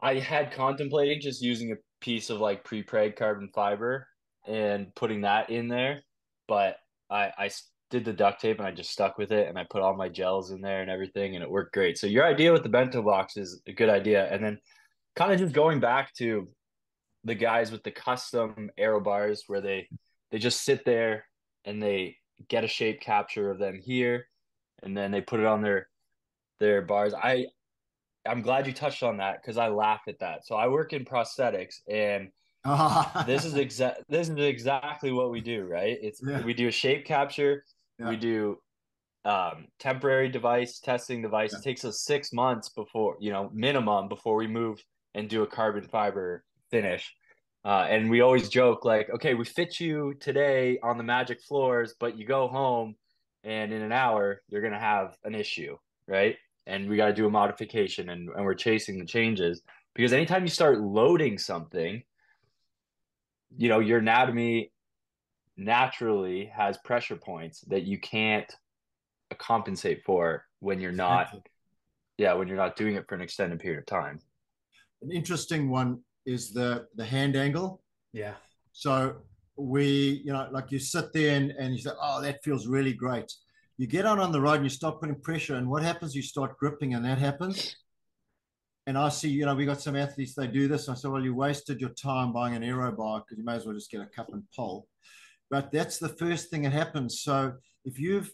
I 0.00 0.14
had 0.14 0.52
contemplated 0.52 1.20
just 1.20 1.42
using 1.42 1.72
a 1.72 1.76
piece 2.00 2.30
of 2.30 2.40
like 2.40 2.64
pre-preg 2.64 3.16
carbon 3.16 3.50
fiber 3.54 4.06
and 4.46 4.94
putting 4.94 5.22
that 5.22 5.50
in 5.50 5.68
there, 5.68 6.02
but 6.48 6.76
I 7.10 7.32
I 7.38 7.50
did 7.90 8.04
the 8.04 8.12
duct 8.12 8.40
tape 8.40 8.58
and 8.58 8.66
I 8.66 8.72
just 8.72 8.90
stuck 8.90 9.16
with 9.18 9.30
it 9.30 9.48
and 9.48 9.58
I 9.58 9.64
put 9.68 9.82
all 9.82 9.96
my 9.96 10.08
gels 10.08 10.50
in 10.50 10.60
there 10.60 10.82
and 10.82 10.90
everything 10.90 11.34
and 11.34 11.42
it 11.42 11.50
worked 11.50 11.72
great. 11.72 11.98
So 11.98 12.06
your 12.06 12.24
idea 12.24 12.52
with 12.52 12.62
the 12.62 12.68
bento 12.68 13.02
box 13.02 13.36
is 13.36 13.60
a 13.66 13.72
good 13.72 13.88
idea. 13.88 14.26
And 14.32 14.44
then 14.44 14.58
kind 15.14 15.32
of 15.32 15.38
just 15.38 15.54
going 15.54 15.80
back 15.80 16.12
to 16.14 16.48
the 17.24 17.34
guys 17.34 17.70
with 17.70 17.82
the 17.84 17.90
custom 17.90 18.70
aero 18.76 19.00
bars 19.00 19.44
where 19.46 19.60
they 19.60 19.88
they 20.30 20.38
just 20.38 20.64
sit 20.64 20.84
there 20.84 21.26
and 21.66 21.82
they 21.82 22.16
get 22.48 22.64
a 22.64 22.68
shape 22.68 23.00
capture 23.00 23.50
of 23.50 23.58
them 23.58 23.80
here 23.82 24.26
and 24.82 24.96
then 24.96 25.10
they 25.10 25.20
put 25.20 25.40
it 25.40 25.46
on 25.46 25.60
their 25.60 25.88
their 26.60 26.82
bars 26.82 27.12
i 27.14 27.46
i'm 28.26 28.42
glad 28.42 28.66
you 28.66 28.72
touched 28.72 29.02
on 29.02 29.18
that 29.18 29.40
because 29.42 29.58
i 29.58 29.68
laugh 29.68 30.02
at 30.08 30.18
that 30.18 30.46
so 30.46 30.54
i 30.54 30.66
work 30.66 30.92
in 30.92 31.04
prosthetics 31.04 31.76
and 31.88 32.30
this 33.26 33.44
is 33.44 33.54
exact 33.54 34.02
this 34.08 34.28
is 34.28 34.38
exactly 34.38 35.12
what 35.12 35.30
we 35.30 35.40
do 35.40 35.64
right 35.64 35.98
it's 36.02 36.20
yeah. 36.26 36.42
we 36.42 36.52
do 36.52 36.68
a 36.68 36.72
shape 36.72 37.04
capture 37.04 37.64
yeah. 37.98 38.08
we 38.08 38.16
do 38.16 38.58
um, 39.24 39.66
temporary 39.80 40.28
device 40.28 40.78
testing 40.78 41.20
device 41.20 41.52
yeah. 41.52 41.58
it 41.58 41.64
takes 41.64 41.84
us 41.84 42.00
six 42.02 42.32
months 42.32 42.68
before 42.68 43.16
you 43.20 43.32
know 43.32 43.50
minimum 43.52 44.08
before 44.08 44.36
we 44.36 44.46
move 44.46 44.82
and 45.14 45.28
do 45.28 45.42
a 45.42 45.46
carbon 45.46 45.84
fiber 45.84 46.44
finish 46.70 47.12
uh, 47.66 47.84
and 47.90 48.08
we 48.08 48.20
always 48.20 48.48
joke 48.48 48.84
like, 48.84 49.10
okay, 49.10 49.34
we 49.34 49.44
fit 49.44 49.80
you 49.80 50.14
today 50.20 50.78
on 50.84 50.96
the 50.96 51.02
magic 51.02 51.42
floors, 51.42 51.96
but 51.98 52.16
you 52.16 52.24
go 52.24 52.46
home 52.46 52.94
and 53.42 53.72
in 53.72 53.82
an 53.82 53.90
hour 53.90 54.40
you're 54.48 54.62
gonna 54.62 54.78
have 54.78 55.16
an 55.24 55.34
issue, 55.34 55.76
right? 56.06 56.36
And 56.68 56.88
we 56.88 56.96
got 56.96 57.06
to 57.06 57.12
do 57.12 57.26
a 57.26 57.30
modification, 57.30 58.10
and, 58.10 58.28
and 58.28 58.44
we're 58.44 58.54
chasing 58.54 59.00
the 59.00 59.04
changes. 59.04 59.62
Because 59.94 60.12
anytime 60.12 60.42
you 60.42 60.48
start 60.48 60.80
loading 60.80 61.38
something, 61.38 62.04
you 63.56 63.68
know 63.68 63.80
your 63.80 63.98
anatomy 63.98 64.70
naturally 65.56 66.46
has 66.56 66.78
pressure 66.78 67.16
points 67.16 67.62
that 67.62 67.82
you 67.82 67.98
can't 67.98 68.52
compensate 69.38 70.04
for 70.04 70.44
when 70.60 70.78
you're 70.80 70.92
not 70.92 71.34
yeah 72.16 72.32
when 72.34 72.46
you're 72.46 72.56
not 72.56 72.76
doing 72.76 72.94
it 72.94 73.08
for 73.08 73.16
an 73.16 73.22
extended 73.22 73.58
period 73.58 73.80
of 73.80 73.86
time. 73.86 74.20
An 75.02 75.10
interesting 75.10 75.68
one 75.68 76.02
is 76.26 76.52
the 76.52 76.86
the 76.96 77.04
hand 77.04 77.36
angle. 77.36 77.82
Yeah. 78.12 78.34
So 78.72 79.16
we, 79.56 80.22
you 80.24 80.32
know, 80.32 80.48
like 80.52 80.70
you 80.70 80.78
sit 80.78 81.12
there 81.12 81.36
and, 81.36 81.50
and 81.52 81.72
you 81.72 81.80
say, 81.80 81.90
oh, 82.00 82.20
that 82.20 82.44
feels 82.44 82.66
really 82.66 82.92
great. 82.92 83.32
You 83.78 83.86
get 83.86 84.04
out 84.04 84.18
on 84.18 84.32
the 84.32 84.40
road 84.40 84.54
and 84.54 84.64
you 84.64 84.70
start 84.70 85.00
putting 85.00 85.20
pressure, 85.20 85.54
and 85.54 85.68
what 85.68 85.82
happens? 85.82 86.14
You 86.14 86.22
start 86.22 86.58
gripping, 86.58 86.94
and 86.94 87.04
that 87.04 87.18
happens. 87.18 87.76
And 88.86 88.96
I 88.96 89.08
see, 89.08 89.28
you 89.28 89.44
know, 89.44 89.54
we 89.54 89.66
got 89.66 89.80
some 89.80 89.96
athletes, 89.96 90.34
they 90.34 90.46
do 90.46 90.68
this. 90.68 90.88
I 90.88 90.94
said, 90.94 91.10
well, 91.10 91.22
you 91.22 91.34
wasted 91.34 91.80
your 91.80 91.90
time 91.90 92.32
buying 92.32 92.54
an 92.54 92.62
aero 92.62 92.92
bike 92.92 93.24
because 93.26 93.38
you 93.38 93.44
may 93.44 93.56
as 93.56 93.66
well 93.66 93.74
just 93.74 93.90
get 93.90 94.00
a 94.00 94.06
cup 94.06 94.28
and 94.32 94.44
pole. 94.54 94.86
But 95.50 95.72
that's 95.72 95.98
the 95.98 96.08
first 96.10 96.50
thing 96.50 96.62
that 96.62 96.72
happens. 96.72 97.20
So 97.20 97.54
if 97.84 97.98
you've 97.98 98.30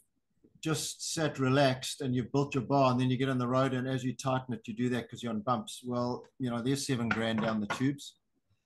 just 0.63 1.13
sat 1.13 1.39
relaxed 1.39 2.01
and 2.01 2.15
you've 2.15 2.31
built 2.31 2.55
your 2.55 2.63
bar 2.63 2.93
and 2.93 3.01
then 3.01 3.11
you 3.11 3.17
get 3.17 3.29
on 3.29 3.39
the 3.39 3.47
road 3.47 3.75
and 3.75 3.89
as 3.89 4.05
you 4.05 4.15
tighten 4.15 4.55
it 4.55 4.61
you 4.67 4.75
do 4.75 4.89
that 4.89 5.03
because 5.03 5.23
you're 5.23 5.33
on 5.33 5.41
bumps. 5.41 5.83
Well 5.85 6.25
you 6.39 6.51
know 6.51 6.63
there's 6.63 6.87
seven 6.87 7.09
grand 7.09 7.43
down 7.43 7.61
the 7.61 7.67
tubes. 7.67 8.15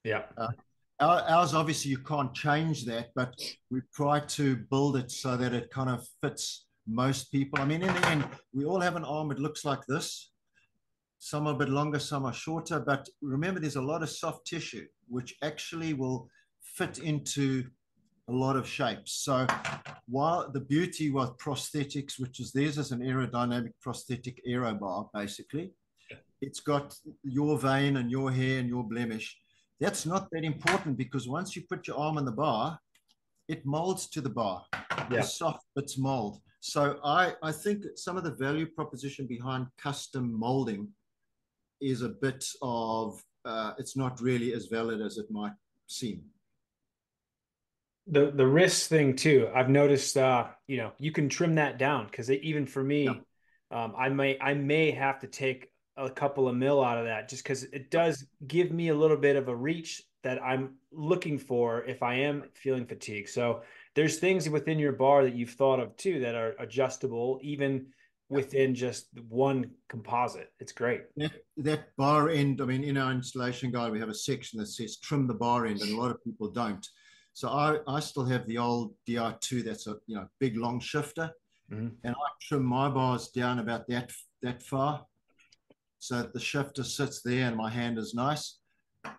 Yeah. 0.04 0.22
Uh, 0.36 0.48
ours 1.00 1.54
obviously 1.54 1.90
you 1.90 1.98
can't 1.98 2.34
change 2.34 2.84
that 2.84 3.10
but 3.14 3.34
we 3.70 3.80
try 3.94 4.20
to 4.20 4.56
build 4.56 4.96
it 4.96 5.10
so 5.10 5.36
that 5.36 5.54
it 5.54 5.70
kind 5.70 5.88
of 5.88 6.06
fits 6.22 6.66
most 6.86 7.32
people. 7.32 7.60
I 7.60 7.64
mean 7.64 7.82
in 7.82 7.94
the 7.94 8.06
end 8.08 8.24
we 8.52 8.66
all 8.66 8.80
have 8.80 8.96
an 8.96 9.04
arm 9.04 9.30
it 9.30 9.38
looks 9.38 9.64
like 9.64 9.84
this. 9.86 10.30
Some 11.18 11.46
are 11.46 11.54
a 11.54 11.58
bit 11.58 11.70
longer 11.70 11.98
some 11.98 12.26
are 12.26 12.32
shorter 12.34 12.78
but 12.78 13.08
remember 13.22 13.58
there's 13.58 13.76
a 13.76 13.82
lot 13.82 14.02
of 14.02 14.10
soft 14.10 14.46
tissue 14.46 14.86
which 15.08 15.34
actually 15.42 15.94
will 15.94 16.28
fit 16.60 16.98
into 16.98 17.64
a 18.28 18.32
lot 18.32 18.56
of 18.56 18.66
shapes. 18.66 19.12
So 19.12 19.46
while 20.08 20.50
the 20.50 20.60
beauty 20.60 21.10
with 21.10 21.36
prosthetics, 21.38 22.18
which 22.18 22.40
is 22.40 22.52
theirs 22.52 22.78
is 22.78 22.92
an 22.92 23.00
aerodynamic 23.00 23.72
prosthetic 23.80 24.40
aero 24.46 24.74
bar, 24.74 25.08
basically, 25.14 25.72
it's 26.40 26.60
got 26.60 26.94
your 27.22 27.58
vein 27.58 27.96
and 27.96 28.10
your 28.10 28.30
hair 28.30 28.58
and 28.58 28.68
your 28.68 28.84
blemish. 28.84 29.36
That's 29.80 30.06
not 30.06 30.28
that 30.32 30.44
important 30.44 30.96
because 30.96 31.28
once 31.28 31.54
you 31.54 31.62
put 31.68 31.86
your 31.86 31.98
arm 31.98 32.18
on 32.18 32.24
the 32.24 32.32
bar, 32.32 32.78
it 33.48 33.64
molds 33.64 34.08
to 34.08 34.20
the 34.20 34.30
bar. 34.30 34.64
Yeah. 34.72 35.20
The 35.20 35.22
soft 35.22 35.66
bits 35.74 35.98
mold. 35.98 36.40
So 36.60 36.98
I, 37.04 37.34
I 37.42 37.52
think 37.52 37.84
some 37.94 38.16
of 38.16 38.24
the 38.24 38.32
value 38.32 38.66
proposition 38.66 39.26
behind 39.26 39.66
custom 39.78 40.36
molding 40.36 40.88
is 41.80 42.02
a 42.02 42.08
bit 42.08 42.44
of 42.62 43.22
uh, 43.44 43.74
it's 43.78 43.96
not 43.96 44.20
really 44.20 44.52
as 44.52 44.66
valid 44.66 45.00
as 45.00 45.18
it 45.18 45.30
might 45.30 45.52
seem. 45.86 46.24
The 48.08 48.30
the 48.30 48.46
wrist 48.46 48.88
thing 48.88 49.16
too. 49.16 49.50
I've 49.54 49.70
noticed. 49.70 50.16
Uh, 50.16 50.48
you 50.66 50.76
know, 50.76 50.92
you 50.98 51.12
can 51.12 51.28
trim 51.28 51.56
that 51.56 51.78
down 51.78 52.06
because 52.06 52.30
even 52.30 52.66
for 52.66 52.82
me, 52.82 53.04
yeah. 53.04 53.84
um, 53.84 53.94
I 53.98 54.08
may 54.08 54.38
I 54.40 54.54
may 54.54 54.90
have 54.92 55.20
to 55.20 55.26
take 55.26 55.70
a 55.96 56.10
couple 56.10 56.48
of 56.48 56.54
mil 56.54 56.84
out 56.84 56.98
of 56.98 57.06
that 57.06 57.28
just 57.28 57.42
because 57.42 57.64
it 57.64 57.90
does 57.90 58.26
give 58.46 58.70
me 58.70 58.88
a 58.88 58.94
little 58.94 59.16
bit 59.16 59.34
of 59.34 59.48
a 59.48 59.56
reach 59.56 60.02
that 60.22 60.42
I'm 60.42 60.74
looking 60.92 61.38
for 61.38 61.84
if 61.84 62.02
I 62.02 62.14
am 62.14 62.44
feeling 62.54 62.84
fatigue. 62.84 63.28
So 63.28 63.62
there's 63.94 64.18
things 64.18 64.48
within 64.50 64.78
your 64.78 64.92
bar 64.92 65.24
that 65.24 65.34
you've 65.34 65.50
thought 65.50 65.80
of 65.80 65.96
too 65.96 66.20
that 66.20 66.34
are 66.34 66.54
adjustable, 66.58 67.38
even 67.42 67.86
within 68.28 68.74
just 68.74 69.06
one 69.28 69.70
composite. 69.88 70.52
It's 70.58 70.72
great. 70.72 71.02
That, 71.16 71.32
that 71.58 71.96
bar 71.96 72.28
end, 72.28 72.60
I 72.60 72.64
mean, 72.64 72.82
in 72.82 72.96
our 72.96 73.12
installation 73.12 73.70
guide, 73.70 73.92
we 73.92 74.00
have 74.00 74.08
a 74.08 74.14
section 74.14 74.58
that 74.58 74.66
says 74.66 74.96
trim 74.98 75.26
the 75.26 75.34
bar 75.34 75.66
end, 75.66 75.80
and 75.80 75.92
a 75.92 76.00
lot 76.00 76.10
of 76.10 76.22
people 76.24 76.50
don't. 76.50 76.86
So 77.36 77.50
I, 77.50 77.80
I 77.86 78.00
still 78.00 78.24
have 78.24 78.46
the 78.46 78.56
old 78.56 78.94
DI2 79.06 79.62
that's 79.62 79.86
a 79.86 79.96
you 80.06 80.16
know 80.16 80.26
big 80.40 80.56
long 80.56 80.80
shifter. 80.80 81.30
Mm-hmm. 81.70 81.88
And 82.02 82.14
I 82.14 82.28
trim 82.40 82.64
my 82.64 82.88
bars 82.88 83.28
down 83.28 83.58
about 83.58 83.86
that 83.88 84.10
that 84.40 84.62
far. 84.62 85.04
So 85.98 86.22
the 86.32 86.40
shifter 86.40 86.82
sits 86.82 87.20
there 87.20 87.46
and 87.46 87.54
my 87.54 87.68
hand 87.68 87.98
is 87.98 88.14
nice. 88.14 88.60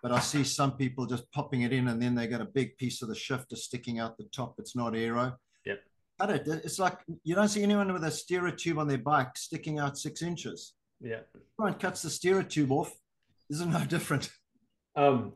But 0.02 0.10
I 0.10 0.18
see 0.18 0.42
some 0.42 0.72
people 0.72 1.06
just 1.06 1.30
popping 1.30 1.62
it 1.62 1.72
in 1.72 1.86
and 1.86 2.02
then 2.02 2.16
they 2.16 2.26
got 2.26 2.40
a 2.40 2.46
big 2.46 2.76
piece 2.76 3.02
of 3.02 3.08
the 3.08 3.14
shifter 3.14 3.54
sticking 3.54 4.00
out 4.00 4.18
the 4.18 4.24
top. 4.24 4.56
It's 4.58 4.74
not 4.74 4.96
aero. 4.96 5.36
Yep. 5.64 5.78
It, 6.22 6.48
it's 6.64 6.80
like 6.80 6.98
you 7.22 7.36
don't 7.36 7.46
see 7.46 7.62
anyone 7.62 7.92
with 7.92 8.02
a 8.02 8.10
steerer 8.10 8.50
tube 8.50 8.78
on 8.78 8.88
their 8.88 8.98
bike 8.98 9.36
sticking 9.36 9.78
out 9.78 9.96
six 9.96 10.22
inches. 10.22 10.72
Yeah. 11.00 11.20
Everyone 11.56 11.78
cuts 11.78 12.02
the 12.02 12.10
steerer 12.10 12.42
tube 12.42 12.72
off. 12.72 12.92
This 13.48 13.60
is 13.60 13.66
no 13.66 13.84
different. 13.88 14.28
Um, 14.98 15.32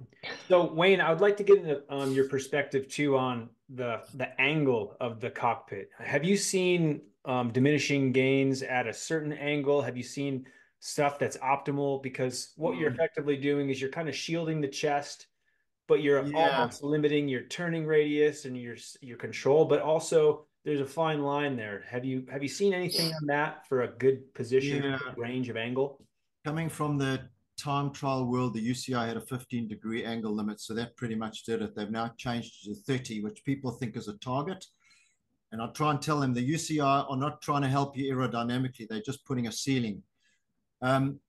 so 0.48 0.72
Wayne, 0.72 1.00
I 1.00 1.10
would 1.10 1.20
like 1.20 1.36
to 1.36 1.44
get 1.44 1.58
into, 1.58 1.82
um, 1.88 2.12
your 2.12 2.28
perspective 2.28 2.88
too 2.88 3.16
on 3.16 3.48
the 3.68 4.02
the 4.14 4.38
angle 4.40 4.96
of 5.00 5.20
the 5.20 5.30
cockpit. 5.30 5.90
Have 5.98 6.24
you 6.24 6.36
seen 6.36 7.00
um, 7.24 7.52
diminishing 7.52 8.12
gains 8.12 8.62
at 8.62 8.86
a 8.86 8.92
certain 8.92 9.32
angle? 9.32 9.80
Have 9.80 9.96
you 9.96 10.02
seen 10.02 10.46
stuff 10.80 11.18
that's 11.18 11.36
optimal? 11.38 12.02
Because 12.02 12.52
what 12.56 12.76
you're 12.76 12.90
hmm. 12.90 12.96
effectively 12.96 13.36
doing 13.36 13.70
is 13.70 13.80
you're 13.80 13.90
kind 13.90 14.08
of 14.08 14.16
shielding 14.16 14.60
the 14.60 14.68
chest, 14.68 15.28
but 15.86 16.02
you're 16.02 16.24
yeah. 16.26 16.58
almost 16.58 16.82
limiting 16.82 17.28
your 17.28 17.42
turning 17.42 17.86
radius 17.86 18.44
and 18.44 18.60
your 18.60 18.76
your 19.00 19.16
control. 19.16 19.64
But 19.64 19.80
also, 19.80 20.46
there's 20.64 20.80
a 20.80 20.86
fine 20.86 21.22
line 21.22 21.56
there. 21.56 21.84
Have 21.88 22.04
you 22.04 22.26
have 22.32 22.42
you 22.42 22.48
seen 22.48 22.74
anything 22.74 23.12
on 23.14 23.26
that 23.26 23.66
for 23.68 23.82
a 23.82 23.88
good 23.88 24.34
position 24.34 24.82
yeah. 24.82 24.98
range 25.16 25.48
of 25.48 25.56
angle? 25.56 26.04
Coming 26.44 26.68
from 26.68 26.98
the 26.98 27.20
time 27.62 27.92
trial 27.92 28.26
world, 28.26 28.54
the 28.54 28.70
UCI 28.70 29.06
had 29.06 29.16
a 29.16 29.20
15 29.20 29.68
degree 29.68 30.04
angle 30.04 30.34
limit, 30.34 30.60
so 30.60 30.74
that 30.74 30.96
pretty 30.96 31.14
much 31.14 31.44
did 31.44 31.62
it. 31.62 31.74
They've 31.74 31.90
now 31.90 32.12
changed 32.16 32.64
to 32.64 32.74
30, 32.74 33.22
which 33.22 33.44
people 33.44 33.70
think 33.70 33.96
is 33.96 34.08
a 34.08 34.18
target. 34.18 34.66
And 35.52 35.62
I 35.62 35.68
try 35.68 35.90
and 35.90 36.02
tell 36.02 36.18
them 36.18 36.34
the 36.34 36.52
UCI 36.52 37.10
are 37.10 37.16
not 37.16 37.42
trying 37.42 37.62
to 37.62 37.68
help 37.68 37.96
you 37.96 38.12
aerodynamically; 38.12 38.88
they're 38.88 39.00
just 39.00 39.24
putting 39.24 39.46
a 39.46 39.52
ceiling. 39.52 40.02
Um, 40.80 41.20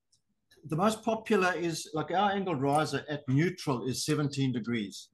the 0.64 0.76
most 0.76 1.04
popular 1.04 1.52
is 1.54 1.90
like 1.94 2.10
our 2.10 2.32
angled 2.32 2.60
riser 2.60 3.04
at 3.08 3.28
neutral 3.28 3.86
is 3.86 4.04
17 4.04 4.52
degrees, 4.52 5.10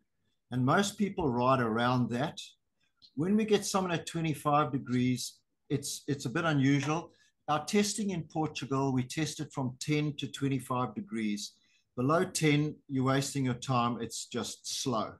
and 0.52 0.64
most 0.64 0.96
people 0.96 1.28
ride 1.28 1.60
around 1.60 2.08
that. 2.10 2.40
When 3.16 3.36
we 3.36 3.44
get 3.44 3.66
someone 3.66 3.92
at 3.92 4.06
25 4.06 4.72
degrees, 4.72 5.38
it's 5.68 6.02
it's 6.06 6.24
a 6.24 6.30
bit 6.30 6.44
unusual 6.44 7.12
our 7.50 7.64
testing 7.64 8.10
in 8.10 8.22
Portugal, 8.22 8.92
we 8.92 9.02
tested 9.02 9.52
from 9.52 9.76
10 9.80 10.14
to 10.18 10.28
25 10.28 10.94
degrees. 10.94 11.54
Below 11.96 12.24
10, 12.24 12.76
you're 12.88 13.04
wasting 13.04 13.44
your 13.44 13.54
time. 13.54 13.98
It's 14.00 14.26
just 14.26 14.82
slow. 14.82 15.14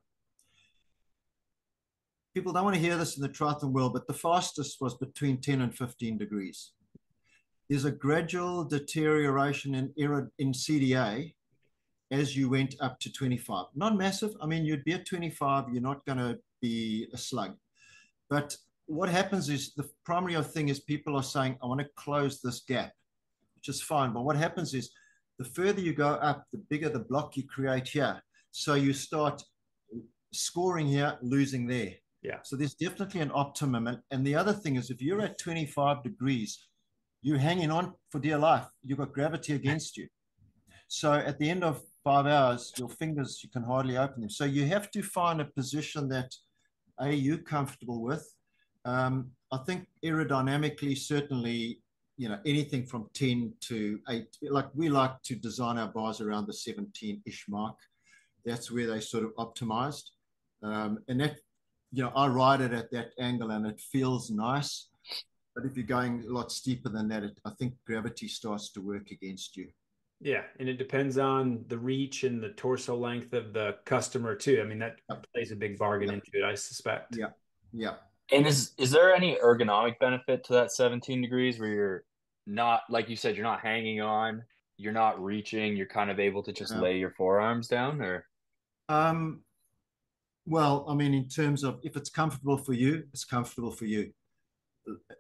People 2.33 2.53
don't 2.53 2.63
want 2.63 2.77
to 2.77 2.81
hear 2.81 2.97
this 2.97 3.17
in 3.17 3.23
the 3.23 3.29
triathlon 3.29 3.73
world, 3.73 3.95
but 3.95 4.07
the 4.07 4.15
fastest 4.15 4.81
was 4.81 4.95
between 4.95 5.41
10 5.41 5.61
and 5.61 5.77
15 5.77 6.19
degrees. 6.19 6.71
There's 7.69 7.85
a 7.85 7.91
gradual 7.91 8.63
deterioration 8.63 9.75
in, 9.75 9.93
in 10.39 10.53
CDA 10.53 11.35
as 12.13 12.37
you 12.37 12.49
went 12.49 12.77
up 12.81 13.01
to 13.01 13.13
25. 13.13 13.67
Not 13.75 13.97
massive. 13.97 14.37
I 14.41 14.47
mean, 14.47 14.65
you'd 14.65 14.85
be 14.85 14.93
at 14.93 15.05
25, 15.05 15.65
you're 15.73 15.83
not 15.83 16.07
going 16.07 16.19
to 16.19 16.39
be 16.63 17.09
a 17.13 17.19
slug. 17.19 17.57
But 18.29 18.57
what 18.91 19.09
happens 19.09 19.49
is 19.49 19.73
the 19.75 19.89
primary 20.05 20.43
thing 20.43 20.69
is 20.69 20.81
people 20.81 21.17
are 21.17 21.23
saying, 21.23 21.57
I 21.63 21.67
want 21.67 21.81
to 21.81 21.89
close 21.95 22.41
this 22.41 22.63
gap, 22.67 22.93
which 23.55 23.69
is 23.69 23.81
fine. 23.81 24.13
But 24.13 24.25
what 24.25 24.37
happens 24.37 24.75
is 24.75 24.91
the 25.39 25.45
further 25.45 25.81
you 25.81 25.95
go 25.95 26.09
up, 26.09 26.45
the 26.53 26.59
bigger 26.59 26.89
the 26.89 26.99
block 26.99 27.37
you 27.37 27.47
create 27.47 27.87
here. 27.87 28.21
So 28.51 28.75
you 28.75 28.93
start 28.93 29.43
scoring 30.33 30.89
here, 30.89 31.17
losing 31.23 31.69
there. 31.69 31.93
Yeah. 32.23 32.39
So 32.43 32.57
there's 32.57 32.75
definitely 32.75 33.21
an 33.21 33.31
optimum. 33.33 33.89
And 34.11 34.27
the 34.27 34.35
other 34.35 34.53
thing 34.53 34.75
is 34.75 34.91
if 34.91 35.01
you're 35.01 35.23
at 35.23 35.39
25 35.39 36.03
degrees, 36.03 36.67
you're 37.23 37.39
hanging 37.39 37.71
on 37.71 37.95
for 38.11 38.19
dear 38.19 38.39
life. 38.39 38.67
You've 38.83 38.99
got 38.99 39.13
gravity 39.13 39.55
against 39.55 39.97
you. 39.97 40.09
So 40.89 41.13
at 41.13 41.39
the 41.39 41.49
end 41.49 41.63
of 41.63 41.81
five 42.03 42.27
hours, 42.27 42.73
your 42.77 42.89
fingers, 42.89 43.41
you 43.45 43.51
can 43.51 43.63
hardly 43.63 43.97
open 43.97 44.23
them. 44.23 44.31
So 44.31 44.47
you 44.47 44.67
have 44.67 44.91
to 44.91 45.03
find 45.03 45.41
a 45.41 45.45
position 45.45 46.09
that 46.09 46.35
A, 47.01 47.13
you're 47.13 47.39
comfortable 47.39 48.03
with, 48.03 48.27
um, 48.85 49.31
I 49.53 49.59
think 49.59 49.87
aerodynamically, 50.05 50.97
certainly, 50.97 51.81
you 52.17 52.29
know, 52.29 52.39
anything 52.47 52.87
from 52.87 53.09
10 53.15 53.55
to 53.63 53.99
8, 54.09 54.27
like 54.43 54.69
we 54.75 54.89
like 54.89 55.23
to 55.25 55.35
design 55.35 55.79
our 55.79 55.89
bars 55.89 56.21
around 56.21 56.47
the 56.47 56.53
17 56.53 57.23
ish 57.27 57.47
mark. 57.49 57.77
That's 58.45 58.71
where 58.71 58.87
they 58.87 59.01
sort 59.01 59.25
of 59.25 59.35
optimized. 59.37 60.11
Um, 60.63 60.99
and 61.09 61.21
that, 61.21 61.37
you 61.93 62.03
know, 62.03 62.13
I 62.15 62.29
ride 62.29 62.61
it 62.61 62.73
at 62.73 62.91
that 62.93 63.11
angle 63.19 63.51
and 63.51 63.67
it 63.67 63.81
feels 63.81 64.31
nice. 64.31 64.89
But 65.55 65.65
if 65.65 65.77
you're 65.77 65.87
going 65.87 66.25
a 66.27 66.33
lot 66.33 66.53
steeper 66.53 66.89
than 66.89 67.09
that, 67.09 67.25
it, 67.25 67.41
I 67.45 67.51
think 67.59 67.75
gravity 67.87 68.29
starts 68.29 68.71
to 68.73 68.81
work 68.81 69.11
against 69.11 69.57
you. 69.57 69.69
Yeah, 70.21 70.43
and 70.59 70.69
it 70.69 70.77
depends 70.77 71.17
on 71.17 71.65
the 71.69 71.79
reach 71.79 72.25
and 72.25 72.43
the 72.43 72.51
torso 72.51 72.95
length 72.95 73.33
of 73.33 73.55
the 73.55 73.77
customer 73.87 74.35
too. 74.35 74.61
I 74.63 74.65
mean, 74.65 74.79
that 74.81 74.97
yep. 75.09 75.27
plays 75.35 75.51
a 75.51 75.57
big 75.57 75.79
bargain 75.79 76.09
yep. 76.09 76.17
into 76.17 76.45
it, 76.45 76.49
I 76.49 76.55
suspect. 76.55 77.17
Yeah, 77.17 77.31
yeah. 77.73 77.95
And 78.33 78.47
is 78.47 78.73
is 78.79 78.91
there 78.91 79.15
any 79.15 79.37
ergonomic 79.37 79.99
benefit 79.99 80.45
to 80.45 80.53
that 80.55 80.73
17 80.73 81.21
degrees 81.21 81.59
where 81.59 81.71
you're 81.71 82.05
not 82.47 82.83
like 82.89 83.09
you 83.09 83.17
said, 83.17 83.37
you're 83.37 83.45
not 83.45 83.61
hanging 83.61 84.01
on, 84.01 84.43
you're 84.77 84.93
not 84.93 85.23
reaching, 85.23 85.77
you're 85.77 85.87
kind 85.87 86.11
of 86.11 86.19
able 86.19 86.43
to 86.43 86.53
just 86.53 86.75
lay 86.77 86.99
your 86.99 87.11
forearms 87.11 87.69
down 87.69 88.01
or 88.01 88.27
um 88.89 89.43
well, 90.47 90.85
I 90.89 90.95
mean, 90.95 91.15
in 91.15 91.29
terms 91.29 91.63
of 91.63 91.79
if 91.83 91.97
it's 91.97 92.11
comfortable 92.11 92.57
for 92.57 92.73
you, 92.73 93.05
it's 93.13 93.25
comfortable 93.25 93.71
for 93.71 93.85
you. 93.85 94.11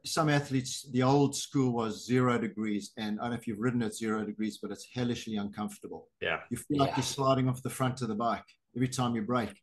Some 0.05 0.29
athletes, 0.29 0.88
the 0.90 1.03
old 1.03 1.37
school 1.37 1.73
was 1.73 2.05
zero 2.05 2.38
degrees, 2.38 2.90
and 2.96 3.20
I 3.20 3.25
don't 3.25 3.31
know 3.33 3.37
if 3.37 3.46
you've 3.46 3.61
ridden 3.61 3.83
at 3.83 3.94
zero 3.94 4.25
degrees, 4.25 4.59
but 4.61 4.73
it's 4.73 4.88
hellishly 4.92 5.37
uncomfortable. 5.37 6.09
Yeah. 6.20 6.40
You 6.51 6.57
feel 6.57 6.79
like 6.79 6.96
you're 6.96 7.05
sliding 7.05 7.49
off 7.49 7.62
the 7.62 7.70
front 7.70 8.03
of 8.03 8.09
the 8.09 8.14
bike 8.14 8.44
every 8.75 8.88
time 8.88 9.14
you 9.14 9.23
brake. 9.23 9.55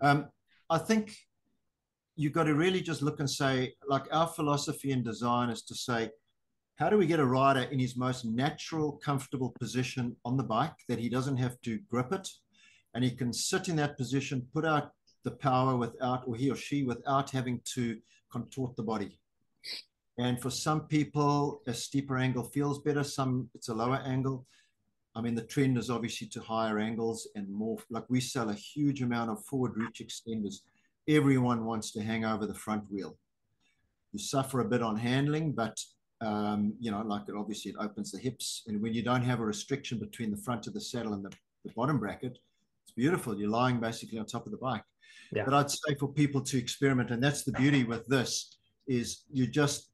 Um, 0.00 0.28
I 0.68 0.78
think 0.78 1.14
you've 2.16 2.32
got 2.32 2.44
to 2.44 2.54
really 2.54 2.80
just 2.80 3.02
look 3.02 3.20
and 3.20 3.30
say, 3.30 3.74
like 3.88 4.04
our 4.12 4.26
philosophy 4.26 4.92
in 4.92 5.02
design 5.02 5.50
is 5.50 5.62
to 5.62 5.74
say, 5.74 6.10
how 6.76 6.88
do 6.88 6.96
we 6.96 7.06
get 7.06 7.20
a 7.20 7.24
rider 7.24 7.62
in 7.70 7.78
his 7.78 7.96
most 7.96 8.24
natural, 8.24 8.92
comfortable 9.04 9.54
position 9.58 10.16
on 10.24 10.36
the 10.36 10.42
bike 10.42 10.74
that 10.88 10.98
he 10.98 11.08
doesn't 11.08 11.36
have 11.36 11.60
to 11.62 11.78
grip 11.90 12.12
it 12.12 12.28
and 12.94 13.04
he 13.04 13.10
can 13.10 13.32
sit 13.32 13.68
in 13.68 13.76
that 13.76 13.96
position, 13.96 14.46
put 14.52 14.64
out 14.64 14.92
the 15.24 15.30
power 15.30 15.76
without, 15.76 16.24
or 16.26 16.34
he 16.34 16.50
or 16.50 16.56
she 16.56 16.82
without 16.82 17.30
having 17.30 17.60
to 17.74 17.98
contort 18.30 18.76
the 18.76 18.82
body. 18.82 19.18
And 20.18 20.40
for 20.40 20.50
some 20.50 20.82
people, 20.82 21.62
a 21.66 21.72
steeper 21.72 22.18
angle 22.18 22.44
feels 22.44 22.80
better. 22.80 23.04
Some 23.04 23.48
it's 23.54 23.68
a 23.68 23.74
lower 23.74 24.02
angle. 24.04 24.46
I 25.14 25.20
mean, 25.20 25.34
the 25.34 25.42
trend 25.42 25.78
is 25.78 25.90
obviously 25.90 26.26
to 26.28 26.40
higher 26.40 26.78
angles 26.78 27.28
and 27.34 27.48
more. 27.48 27.78
Like 27.90 28.04
we 28.08 28.20
sell 28.20 28.50
a 28.50 28.54
huge 28.54 29.02
amount 29.02 29.30
of 29.30 29.44
forward 29.44 29.72
reach 29.76 30.02
extenders 30.04 30.60
everyone 31.08 31.64
wants 31.64 31.92
to 31.92 32.02
hang 32.02 32.24
over 32.24 32.46
the 32.46 32.54
front 32.54 32.84
wheel. 32.90 33.16
You 34.12 34.18
suffer 34.18 34.60
a 34.60 34.64
bit 34.64 34.82
on 34.82 34.96
handling, 34.96 35.52
but 35.52 35.78
um, 36.20 36.74
you 36.78 36.90
know, 36.90 37.02
like 37.02 37.22
it 37.28 37.34
obviously 37.36 37.72
it 37.72 37.76
opens 37.80 38.12
the 38.12 38.18
hips. 38.18 38.62
And 38.66 38.80
when 38.80 38.94
you 38.94 39.02
don't 39.02 39.22
have 39.22 39.40
a 39.40 39.44
restriction 39.44 39.98
between 39.98 40.30
the 40.30 40.36
front 40.36 40.66
of 40.66 40.74
the 40.74 40.80
saddle 40.80 41.14
and 41.14 41.24
the, 41.24 41.30
the 41.64 41.72
bottom 41.74 41.98
bracket, 41.98 42.38
it's 42.84 42.92
beautiful. 42.94 43.36
You're 43.36 43.50
lying 43.50 43.80
basically 43.80 44.18
on 44.18 44.26
top 44.26 44.46
of 44.46 44.52
the 44.52 44.58
bike. 44.58 44.84
Yeah. 45.32 45.44
But 45.44 45.54
I'd 45.54 45.70
say 45.70 45.94
for 45.98 46.08
people 46.08 46.40
to 46.42 46.58
experiment, 46.58 47.10
and 47.10 47.22
that's 47.22 47.42
the 47.42 47.52
beauty 47.52 47.84
with 47.84 48.06
this, 48.06 48.58
is 48.86 49.24
you 49.32 49.46
just 49.46 49.92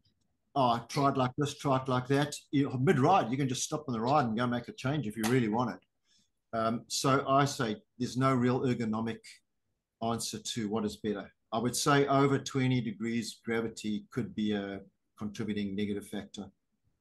oh, 0.59 0.71
I 0.71 0.81
tried 0.89 1.17
like 1.17 1.31
this, 1.39 1.57
tried 1.57 1.87
like 1.89 2.09
that. 2.09 2.35
You, 2.51 2.77
Mid 2.81 2.99
ride, 2.99 3.31
you 3.31 3.37
can 3.37 3.49
just 3.49 3.63
stop 3.63 3.85
on 3.87 3.93
the 3.93 4.01
ride 4.01 4.27
and 4.27 4.37
go 4.37 4.47
make 4.47 4.67
a 4.67 4.73
change 4.73 5.07
if 5.07 5.17
you 5.17 5.23
really 5.29 5.49
want 5.49 5.77
it. 5.77 6.59
Um, 6.59 6.83
so 6.89 7.25
I 7.29 7.45
say 7.45 7.77
there's 7.99 8.17
no 8.17 8.35
real 8.35 8.61
ergonomic 8.63 9.19
answer 10.03 10.39
to 10.39 10.69
what 10.69 10.85
is 10.85 10.97
better. 10.97 11.31
I 11.53 11.59
would 11.59 11.77
say 11.77 12.07
over 12.07 12.39
20 12.39 12.81
degrees 12.81 13.41
gravity 13.45 14.05
could 14.11 14.35
be 14.35 14.53
a 14.53 14.81
contributing 15.19 15.75
negative 15.75 16.07
factor. 16.07 16.47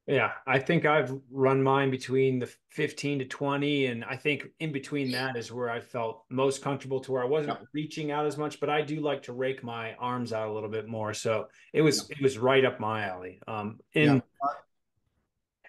Yeah, 0.08 0.32
I 0.46 0.58
think 0.58 0.86
I've 0.86 1.14
run 1.30 1.62
mine 1.62 1.90
between 1.90 2.38
the 2.38 2.50
15 2.70 3.18
to 3.18 3.24
20. 3.26 3.86
And 3.86 4.04
I 4.06 4.16
think 4.16 4.46
in 4.58 4.72
between 4.72 5.10
that 5.10 5.36
is 5.36 5.52
where 5.52 5.68
I 5.68 5.80
felt 5.80 6.24
most 6.30 6.62
comfortable 6.62 6.98
to 7.00 7.12
where 7.12 7.22
I 7.22 7.26
wasn't 7.26 7.58
reaching 7.74 8.10
out 8.10 8.24
as 8.24 8.38
much, 8.38 8.58
but 8.58 8.70
I 8.70 8.80
do 8.80 9.00
like 9.00 9.22
to 9.24 9.34
rake 9.34 9.62
my 9.62 9.92
arms 9.96 10.32
out 10.32 10.48
a 10.48 10.52
little 10.52 10.70
bit 10.70 10.88
more. 10.88 11.12
So 11.12 11.48
it 11.74 11.82
was, 11.82 12.08
it 12.08 12.22
was 12.22 12.38
right 12.38 12.64
up 12.64 12.80
my 12.80 13.06
alley. 13.06 13.38
Um, 13.46 13.80
and 13.94 14.22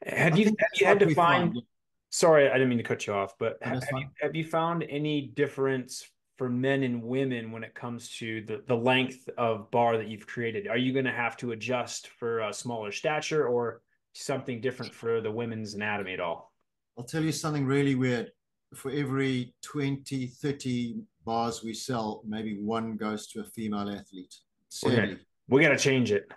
have 0.06 0.38
you, 0.38 0.46
have 0.46 0.56
you 0.80 0.86
had 0.86 1.00
to 1.00 1.14
find, 1.14 1.52
find, 1.52 1.62
sorry, 2.10 2.50
I 2.50 2.54
didn't 2.54 2.70
mean 2.70 2.78
to 2.78 2.84
cut 2.86 3.08
you 3.08 3.14
off, 3.14 3.38
but 3.38 3.58
have 3.62 3.84
you, 3.92 4.08
have 4.22 4.36
you 4.38 4.46
found 4.46 4.86
any 4.88 5.28
difference 5.36 6.10
for 6.40 6.50
men 6.50 6.84
and 6.84 7.04
women 7.04 7.52
when 7.52 7.66
it 7.66 7.76
comes 7.76 8.10
to 8.12 8.42
the, 8.44 8.64
the 8.66 8.76
length 8.76 9.28
of 9.38 9.70
bar 9.72 9.98
that 9.98 10.08
you've 10.08 10.26
created? 10.26 10.70
Are 10.70 10.78
you 10.78 10.94
going 10.94 11.04
to 11.04 11.12
have 11.12 11.36
to 11.38 11.52
adjust 11.52 12.08
for 12.08 12.40
a 12.40 12.54
smaller 12.54 12.94
stature 12.94 13.46
or 13.46 13.82
something 14.14 14.62
different 14.62 14.96
for 14.96 15.20
the 15.20 15.30
women's 15.30 15.74
anatomy 15.74 16.14
at 16.14 16.22
all? 16.22 16.54
I'll 16.98 17.04
tell 17.04 17.26
you 17.26 17.34
something 17.34 17.66
really 17.66 17.96
weird. 17.96 18.32
For 18.74 18.90
every 18.90 19.54
20, 19.64 20.28
30 20.28 21.02
bars 21.26 21.62
we 21.62 21.74
sell, 21.74 22.24
maybe 22.26 22.58
one 22.58 22.96
goes 22.96 23.28
to 23.32 23.42
a 23.42 23.44
female 23.44 23.90
athlete. 23.90 24.34
Sadly. 24.70 24.98
Okay. 24.98 25.18
We 25.50 25.62
got 25.62 25.70
to 25.70 25.78
change 25.78 26.14
it. 26.14 26.32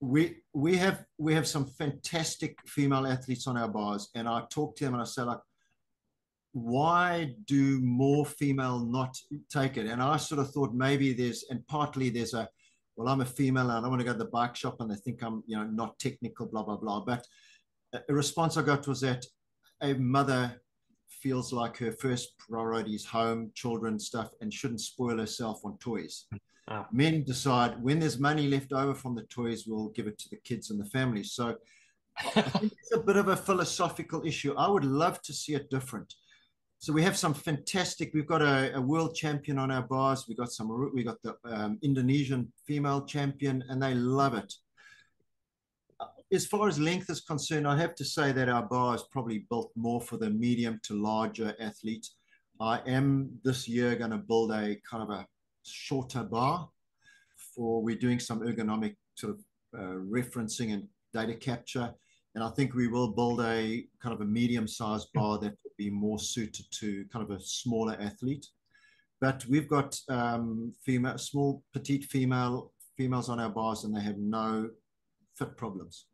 We 0.00 0.36
we 0.52 0.76
have 0.76 1.06
we 1.16 1.32
have 1.32 1.48
some 1.48 1.66
fantastic 1.66 2.58
female 2.66 3.06
athletes 3.06 3.46
on 3.46 3.56
our 3.56 3.68
bars, 3.68 4.10
and 4.14 4.28
I 4.28 4.42
talk 4.50 4.76
to 4.76 4.84
them 4.84 4.94
and 4.94 5.02
I 5.02 5.06
say 5.06 5.22
like, 5.22 5.40
why 6.62 7.34
do 7.46 7.80
more 7.80 8.24
female 8.24 8.80
not 8.80 9.16
take 9.50 9.76
it? 9.76 9.86
And 9.86 10.02
I 10.02 10.16
sort 10.16 10.40
of 10.40 10.50
thought 10.50 10.74
maybe 10.74 11.12
there's, 11.12 11.44
and 11.50 11.66
partly 11.66 12.10
there's 12.10 12.34
a, 12.34 12.48
well, 12.96 13.08
I'm 13.08 13.20
a 13.20 13.26
female 13.26 13.70
and 13.70 13.84
I 13.84 13.88
want 13.88 14.00
to 14.00 14.04
go 14.04 14.12
to 14.12 14.18
the 14.18 14.24
bike 14.26 14.56
shop 14.56 14.80
and 14.80 14.90
they 14.90 14.96
think 14.96 15.22
I'm, 15.22 15.42
you 15.46 15.56
know, 15.56 15.64
not 15.64 15.98
technical, 15.98 16.46
blah, 16.46 16.64
blah, 16.64 16.76
blah. 16.76 17.00
But 17.00 17.26
a 18.08 18.12
response 18.12 18.56
I 18.56 18.62
got 18.62 18.86
was 18.86 19.00
that 19.02 19.24
a 19.82 19.94
mother 19.94 20.60
feels 21.08 21.52
like 21.52 21.76
her 21.78 21.92
first 21.92 22.36
priority 22.38 22.94
is 22.94 23.04
home, 23.04 23.50
children, 23.54 23.98
stuff, 23.98 24.30
and 24.40 24.52
shouldn't 24.52 24.80
spoil 24.80 25.18
herself 25.18 25.64
on 25.64 25.78
toys. 25.78 26.26
Ah. 26.68 26.86
Men 26.92 27.24
decide 27.24 27.82
when 27.82 27.98
there's 27.98 28.18
money 28.18 28.46
left 28.48 28.72
over 28.72 28.94
from 28.94 29.14
the 29.14 29.22
toys, 29.22 29.64
we'll 29.66 29.88
give 29.88 30.06
it 30.06 30.18
to 30.18 30.28
the 30.30 30.36
kids 30.44 30.70
and 30.70 30.80
the 30.80 30.84
family. 30.90 31.24
So 31.24 31.56
I 32.18 32.42
think 32.42 32.72
it's 32.72 32.92
a 32.92 33.00
bit 33.00 33.16
of 33.16 33.28
a 33.28 33.36
philosophical 33.36 34.26
issue. 34.26 34.54
I 34.56 34.68
would 34.68 34.84
love 34.84 35.22
to 35.22 35.32
see 35.32 35.54
it 35.54 35.70
different 35.70 36.14
so 36.80 36.92
we 36.92 37.02
have 37.02 37.16
some 37.16 37.34
fantastic. 37.34 38.12
We've 38.14 38.26
got 38.26 38.40
a, 38.40 38.76
a, 38.76 38.80
world 38.80 39.16
champion 39.16 39.58
on 39.58 39.70
our 39.70 39.82
bars. 39.82 40.26
We 40.28 40.36
got 40.36 40.52
some. 40.52 40.90
We 40.94 41.02
got 41.02 41.20
the 41.22 41.36
um, 41.44 41.78
Indonesian 41.82 42.52
female 42.66 43.04
champion, 43.04 43.64
and 43.68 43.82
they 43.82 43.94
love 43.94 44.34
it. 44.34 44.52
As 46.32 46.46
far 46.46 46.68
as 46.68 46.78
length 46.78 47.10
is 47.10 47.20
concerned, 47.20 47.66
I 47.66 47.76
have 47.78 47.96
to 47.96 48.04
say 48.04 48.30
that 48.32 48.48
our 48.48 48.62
bar 48.62 48.94
is 48.94 49.02
probably 49.10 49.46
built 49.50 49.72
more 49.74 50.00
for 50.00 50.18
the 50.18 50.30
medium 50.30 50.78
to 50.84 50.94
larger 50.94 51.54
athlete. 51.58 52.06
I 52.60 52.80
am 52.86 53.30
this 53.42 53.66
year 53.66 53.96
going 53.96 54.10
to 54.12 54.18
build 54.18 54.52
a 54.52 54.76
kind 54.88 55.02
of 55.02 55.10
a 55.10 55.26
shorter 55.64 56.22
bar 56.22 56.68
for. 57.56 57.82
We're 57.82 57.96
doing 57.96 58.20
some 58.20 58.40
ergonomic 58.40 58.94
sort 59.16 59.34
of 59.34 59.40
uh, 59.76 59.96
referencing 59.96 60.74
and 60.74 60.86
data 61.12 61.34
capture 61.34 61.92
and 62.38 62.46
I 62.46 62.50
think 62.50 62.72
we 62.72 62.86
will 62.86 63.08
build 63.08 63.40
a 63.40 63.84
kind 64.00 64.14
of 64.14 64.20
a 64.20 64.24
medium-sized 64.24 65.08
bar 65.12 65.38
that 65.38 65.56
will 65.64 65.72
be 65.76 65.90
more 65.90 66.20
suited 66.20 66.66
to 66.70 67.04
kind 67.12 67.28
of 67.28 67.36
a 67.36 67.40
smaller 67.40 67.96
athlete. 67.98 68.46
But 69.20 69.44
we've 69.46 69.66
got 69.66 69.98
um, 70.08 70.72
female, 70.84 71.18
small, 71.18 71.64
petite 71.72 72.04
female 72.04 72.72
females 72.96 73.28
on 73.28 73.40
our 73.40 73.48
bars, 73.48 73.82
and 73.82 73.92
they 73.92 74.02
have 74.02 74.18
no 74.18 74.70
fit 75.36 75.56
problems. 75.56 76.06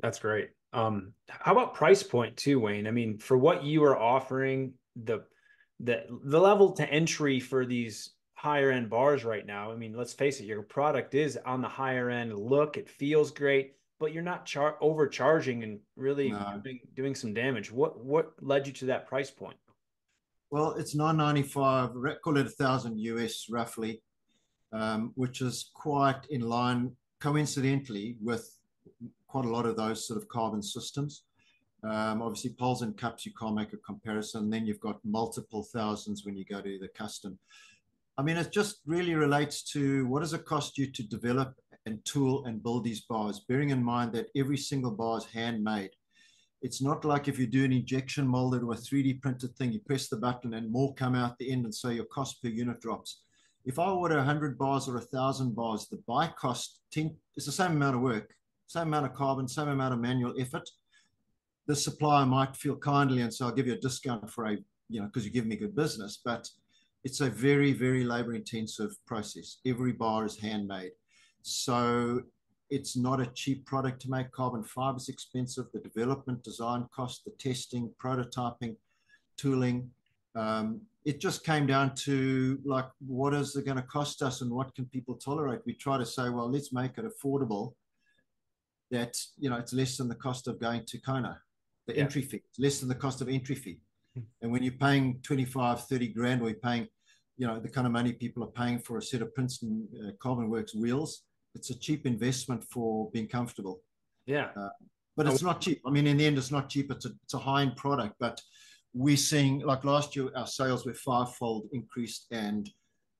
That's 0.00 0.18
great. 0.18 0.50
Um, 0.74 1.14
how 1.30 1.52
about 1.52 1.72
price 1.72 2.02
point 2.02 2.36
too, 2.36 2.60
Wayne? 2.60 2.86
I 2.86 2.90
mean, 2.90 3.16
for 3.16 3.38
what 3.38 3.64
you 3.64 3.82
are 3.84 3.98
offering, 3.98 4.74
the 4.94 5.20
the 5.80 6.04
the 6.24 6.38
level 6.38 6.72
to 6.72 6.86
entry 6.90 7.40
for 7.40 7.64
these 7.64 8.10
higher 8.34 8.70
end 8.70 8.90
bars 8.90 9.24
right 9.24 9.46
now. 9.46 9.72
I 9.72 9.76
mean, 9.76 9.96
let's 9.96 10.12
face 10.12 10.38
it, 10.38 10.44
your 10.44 10.60
product 10.60 11.14
is 11.14 11.38
on 11.46 11.62
the 11.62 11.68
higher 11.68 12.10
end 12.10 12.38
look. 12.38 12.76
It 12.76 12.90
feels 12.90 13.30
great 13.30 13.76
but 14.02 14.12
you're 14.12 14.20
not 14.20 14.44
char- 14.44 14.76
overcharging 14.80 15.62
and 15.62 15.78
really 15.94 16.32
no. 16.32 16.60
doing, 16.64 16.80
doing 16.96 17.14
some 17.14 17.32
damage. 17.32 17.70
What 17.70 18.04
what 18.04 18.32
led 18.40 18.66
you 18.66 18.72
to 18.72 18.86
that 18.86 19.06
price 19.06 19.30
point? 19.30 19.56
Well, 20.50 20.72
it's 20.72 20.96
995, 20.96 21.90
call 22.20 22.36
it 22.36 22.46
a 22.46 22.50
thousand 22.50 22.98
US 22.98 23.46
roughly, 23.48 24.02
um, 24.72 25.12
which 25.14 25.40
is 25.40 25.70
quite 25.72 26.22
in 26.30 26.40
line, 26.40 26.96
coincidentally, 27.20 28.16
with 28.20 28.44
quite 29.28 29.44
a 29.44 29.48
lot 29.48 29.66
of 29.66 29.76
those 29.76 30.04
sort 30.04 30.20
of 30.20 30.28
carbon 30.28 30.64
systems. 30.64 31.22
Um, 31.84 32.22
obviously, 32.22 32.56
poles 32.58 32.82
and 32.82 32.98
cups, 32.98 33.24
you 33.24 33.32
can't 33.40 33.54
make 33.54 33.72
a 33.72 33.76
comparison. 33.76 34.50
Then 34.50 34.66
you've 34.66 34.80
got 34.80 34.98
multiple 35.04 35.62
thousands 35.72 36.26
when 36.26 36.36
you 36.36 36.44
go 36.44 36.60
to 36.60 36.78
the 36.80 36.88
custom. 36.88 37.38
I 38.18 38.22
mean, 38.22 38.36
it 38.36 38.50
just 38.50 38.80
really 38.84 39.14
relates 39.14 39.62
to 39.74 40.06
what 40.08 40.20
does 40.20 40.34
it 40.34 40.44
cost 40.44 40.76
you 40.76 40.90
to 40.90 41.02
develop 41.04 41.54
and 41.86 42.04
tool 42.04 42.44
and 42.44 42.62
build 42.62 42.84
these 42.84 43.02
bars, 43.02 43.44
bearing 43.48 43.70
in 43.70 43.82
mind 43.82 44.12
that 44.12 44.28
every 44.36 44.56
single 44.56 44.90
bar 44.90 45.18
is 45.18 45.24
handmade. 45.24 45.90
It's 46.62 46.80
not 46.80 47.04
like 47.04 47.26
if 47.26 47.38
you 47.38 47.46
do 47.46 47.64
an 47.64 47.72
injection 47.72 48.26
molded 48.26 48.62
or 48.62 48.72
a 48.72 48.76
3D 48.76 49.20
printed 49.20 49.56
thing, 49.56 49.72
you 49.72 49.80
press 49.80 50.08
the 50.08 50.16
button 50.16 50.54
and 50.54 50.70
more 50.70 50.94
come 50.94 51.16
out 51.16 51.36
the 51.38 51.50
end, 51.50 51.64
and 51.64 51.74
so 51.74 51.88
your 51.88 52.04
cost 52.04 52.40
per 52.40 52.48
unit 52.48 52.80
drops. 52.80 53.22
If 53.64 53.78
I 53.78 53.90
order 53.90 54.16
100 54.16 54.58
bars 54.58 54.88
or 54.88 54.94
1,000 54.94 55.54
bars, 55.54 55.88
the 55.88 56.02
buy 56.06 56.28
cost 56.28 56.80
10, 56.92 57.16
is 57.36 57.46
the 57.46 57.52
same 57.52 57.72
amount 57.72 57.96
of 57.96 58.02
work, 58.02 58.32
same 58.66 58.88
amount 58.88 59.06
of 59.06 59.14
carbon, 59.14 59.48
same 59.48 59.68
amount 59.68 59.94
of 59.94 60.00
manual 60.00 60.34
effort. 60.38 60.68
The 61.66 61.76
supplier 61.76 62.26
might 62.26 62.56
feel 62.56 62.76
kindly 62.76 63.22
and 63.22 63.32
say, 63.32 63.44
I'll 63.44 63.52
give 63.52 63.66
you 63.66 63.74
a 63.74 63.78
discount 63.78 64.30
for 64.30 64.46
a, 64.46 64.56
you 64.88 65.00
know, 65.00 65.06
because 65.06 65.24
you 65.24 65.30
give 65.30 65.46
me 65.46 65.56
good 65.56 65.76
business. 65.76 66.20
But 66.24 66.48
it's 67.04 67.20
a 67.20 67.30
very, 67.30 67.72
very 67.72 68.04
labor 68.04 68.34
intensive 68.34 68.96
process. 69.06 69.58
Every 69.66 69.92
bar 69.92 70.24
is 70.24 70.38
handmade. 70.38 70.92
So 71.42 72.22
it's 72.70 72.96
not 72.96 73.20
a 73.20 73.26
cheap 73.26 73.66
product 73.66 74.00
to 74.02 74.10
make. 74.10 74.32
Carbon 74.32 74.64
fiber 74.64 74.96
is 74.96 75.08
expensive. 75.08 75.66
The 75.74 75.80
development, 75.80 76.42
design 76.42 76.86
cost, 76.94 77.24
the 77.24 77.32
testing, 77.32 77.90
prototyping, 78.02 78.76
tooling. 79.36 79.90
Um, 80.34 80.80
it 81.04 81.20
just 81.20 81.44
came 81.44 81.66
down 81.66 81.94
to 81.96 82.58
like, 82.64 82.86
what 83.06 83.34
is 83.34 83.56
it 83.56 83.66
going 83.66 83.76
to 83.76 83.82
cost 83.82 84.22
us 84.22 84.40
and 84.40 84.50
what 84.50 84.74
can 84.74 84.86
people 84.86 85.16
tolerate? 85.16 85.60
We 85.66 85.74
try 85.74 85.98
to 85.98 86.06
say, 86.06 86.30
well, 86.30 86.50
let's 86.50 86.72
make 86.72 86.96
it 86.96 87.04
affordable. 87.04 87.74
That 88.90 89.18
you 89.38 89.50
know, 89.50 89.56
it's 89.56 89.72
less 89.72 89.96
than 89.96 90.08
the 90.08 90.14
cost 90.14 90.48
of 90.48 90.60
going 90.60 90.84
to 90.86 90.98
Kona, 90.98 91.40
the 91.86 91.94
yeah. 91.94 92.02
entry 92.02 92.22
fee, 92.22 92.42
less 92.58 92.80
than 92.80 92.88
the 92.88 92.94
cost 92.94 93.20
of 93.20 93.28
entry 93.28 93.54
fee. 93.54 93.80
Hmm. 94.14 94.20
and 94.42 94.52
when 94.52 94.62
you're 94.62 94.72
paying 94.72 95.20
25, 95.22 95.86
30 95.86 96.08
grand, 96.08 96.42
or 96.42 96.50
you're 96.50 96.58
paying, 96.58 96.86
you 97.38 97.46
know, 97.46 97.58
the 97.58 97.68
kind 97.70 97.86
of 97.86 97.92
money 97.92 98.12
people 98.12 98.44
are 98.44 98.48
paying 98.48 98.78
for 98.78 98.98
a 98.98 99.02
set 99.02 99.22
of 99.22 99.34
Princeton 99.34 99.88
uh, 100.06 100.10
Carbon 100.20 100.50
Works 100.50 100.74
wheels, 100.74 101.22
it's 101.54 101.70
a 101.70 101.78
cheap 101.78 102.06
investment 102.06 102.64
for 102.64 103.10
being 103.10 103.28
comfortable. 103.28 103.80
Yeah. 104.26 104.48
Uh, 104.56 104.68
but 105.16 105.26
it's 105.26 105.42
not 105.42 105.60
cheap. 105.60 105.82
I 105.86 105.90
mean, 105.90 106.06
in 106.06 106.16
the 106.16 106.26
end, 106.26 106.38
it's 106.38 106.50
not 106.50 106.68
cheap. 106.68 106.90
It's 106.90 107.04
a, 107.04 107.10
it's 107.24 107.34
a 107.34 107.38
high 107.38 107.62
end 107.62 107.76
product, 107.76 108.14
but 108.18 108.40
we're 108.94 109.16
seeing 109.16 109.60
like 109.60 109.84
last 109.84 110.16
year, 110.16 110.30
our 110.34 110.46
sales 110.46 110.86
were 110.86 110.94
fivefold 110.94 111.68
increased. 111.72 112.26
And 112.30 112.70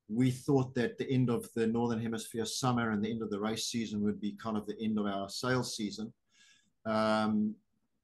we 0.09 0.31
thought 0.31 0.75
that 0.75 0.97
the 0.99 1.11
end 1.11 1.29
of 1.29 1.47
the 1.55 1.67
Northern 1.67 2.01
Hemisphere 2.01 2.47
summer 2.47 2.91
and 2.91 3.05
the 3.05 3.11
end 3.11 3.23
of 3.23 3.31
the 3.31 3.41
race 3.41 3.67
season 3.67 4.03
would 4.03 4.21
be 4.21 4.37
kind 4.43 4.57
of 4.57 4.67
the 4.67 4.77
end 4.83 4.99
of 4.99 5.07
our 5.07 5.29
sales 5.29 5.77
season. 5.77 6.13
Um, 6.87 7.55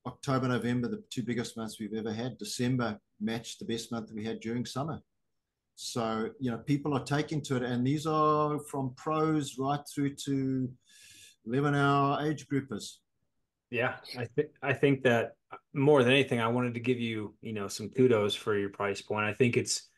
October, 0.07 0.49
November, 0.49 0.89
the 0.89 1.03
two 1.11 1.22
biggest 1.22 1.57
months 1.57 1.79
we've 1.81 1.95
ever 1.95 2.12
had. 2.12 2.39
December 2.39 2.99
matched 3.20 3.59
the 3.59 3.64
best 3.64 3.91
month 3.91 4.12
we 4.12 4.24
had 4.24 4.41
during 4.41 4.64
summer. 4.64 5.01
So, 5.81 6.31
you 6.41 6.51
know, 6.51 6.59
people 6.59 6.93
are 6.93 7.05
taking 7.05 7.41
to 7.43 7.55
it, 7.55 7.62
and 7.62 7.87
these 7.87 8.05
are 8.05 8.59
from 8.59 8.95
pros 8.97 9.59
right 9.61 9.79
through 9.89 10.16
to 10.24 10.68
11 11.47 11.72
hour 11.76 12.20
age 12.26 12.49
groupers. 12.49 12.95
Yeah, 13.70 13.95
I 14.18 14.24
think 14.24 14.49
I 14.61 14.72
think 14.72 15.05
that 15.05 15.35
uh, 15.53 15.57
more 15.72 16.03
than 16.03 16.12
anything, 16.12 16.41
I 16.41 16.49
wanted 16.49 16.74
to 16.74 16.81
give 16.81 16.99
you, 16.99 17.37
you 17.43 17.53
know, 17.53 17.68
some 17.68 17.91
kudos 17.91 18.35
for 18.35 18.59
your 18.59 18.70
price 18.70 19.01
point. 19.01 19.26
I 19.26 19.33
think 19.33 19.57
it's 19.57 19.89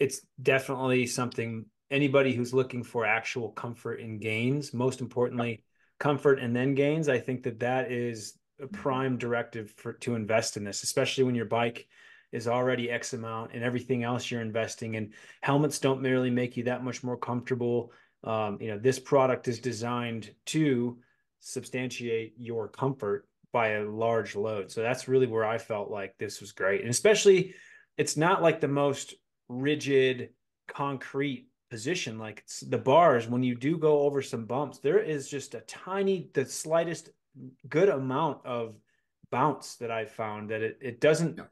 it's 0.00 0.22
definitely 0.42 1.06
something 1.06 1.66
anybody 1.88 2.34
who's 2.34 2.52
looking 2.52 2.82
for 2.82 3.06
actual 3.06 3.50
comfort 3.50 4.00
and 4.00 4.20
gains, 4.20 4.74
most 4.74 5.00
importantly, 5.00 5.62
comfort 6.00 6.40
and 6.40 6.54
then 6.54 6.74
gains. 6.74 7.08
I 7.08 7.20
think 7.20 7.44
that 7.44 7.60
that 7.60 7.92
is 7.92 8.36
a 8.60 8.66
prime 8.66 9.18
directive 9.18 9.72
for 9.76 9.92
to 9.92 10.16
invest 10.16 10.56
in 10.56 10.64
this, 10.64 10.82
especially 10.82 11.22
when 11.22 11.36
your 11.36 11.44
bike 11.44 11.86
is 12.32 12.48
already 12.48 12.90
X 12.90 13.14
amount 13.14 13.52
and 13.54 13.62
everything 13.62 14.02
else 14.02 14.30
you're 14.30 14.40
investing 14.40 14.94
in. 14.94 15.12
Helmets 15.42 15.78
don't 15.78 16.02
merely 16.02 16.30
make 16.30 16.56
you 16.56 16.64
that 16.64 16.84
much 16.84 17.02
more 17.02 17.16
comfortable. 17.16 17.92
Um, 18.24 18.58
you 18.60 18.68
know, 18.68 18.78
this 18.78 18.98
product 18.98 19.48
is 19.48 19.60
designed 19.60 20.34
to 20.46 20.98
substantiate 21.40 22.34
your 22.36 22.68
comfort 22.68 23.28
by 23.52 23.68
a 23.70 23.84
large 23.84 24.36
load. 24.36 24.70
So 24.70 24.82
that's 24.82 25.08
really 25.08 25.26
where 25.26 25.44
I 25.44 25.58
felt 25.58 25.90
like 25.90 26.16
this 26.18 26.40
was 26.40 26.52
great. 26.52 26.82
And 26.82 26.90
especially 26.90 27.54
it's 27.96 28.16
not 28.16 28.42
like 28.42 28.60
the 28.60 28.68
most 28.68 29.14
rigid 29.48 30.30
concrete 30.68 31.48
position 31.70 32.18
like 32.18 32.44
the 32.68 32.78
bars 32.78 33.28
when 33.28 33.42
you 33.42 33.54
do 33.54 33.76
go 33.76 34.00
over 34.00 34.22
some 34.22 34.46
bumps 34.46 34.78
there 34.78 34.98
is 34.98 35.28
just 35.28 35.54
a 35.54 35.60
tiny 35.60 36.30
the 36.32 36.44
slightest 36.44 37.10
good 37.68 37.90
amount 37.90 38.44
of 38.46 38.74
bounce 39.30 39.74
that 39.76 39.90
i 39.90 40.04
found 40.04 40.48
that 40.48 40.62
it, 40.62 40.78
it 40.80 41.00
doesn't 41.00 41.36
yeah. 41.36 41.44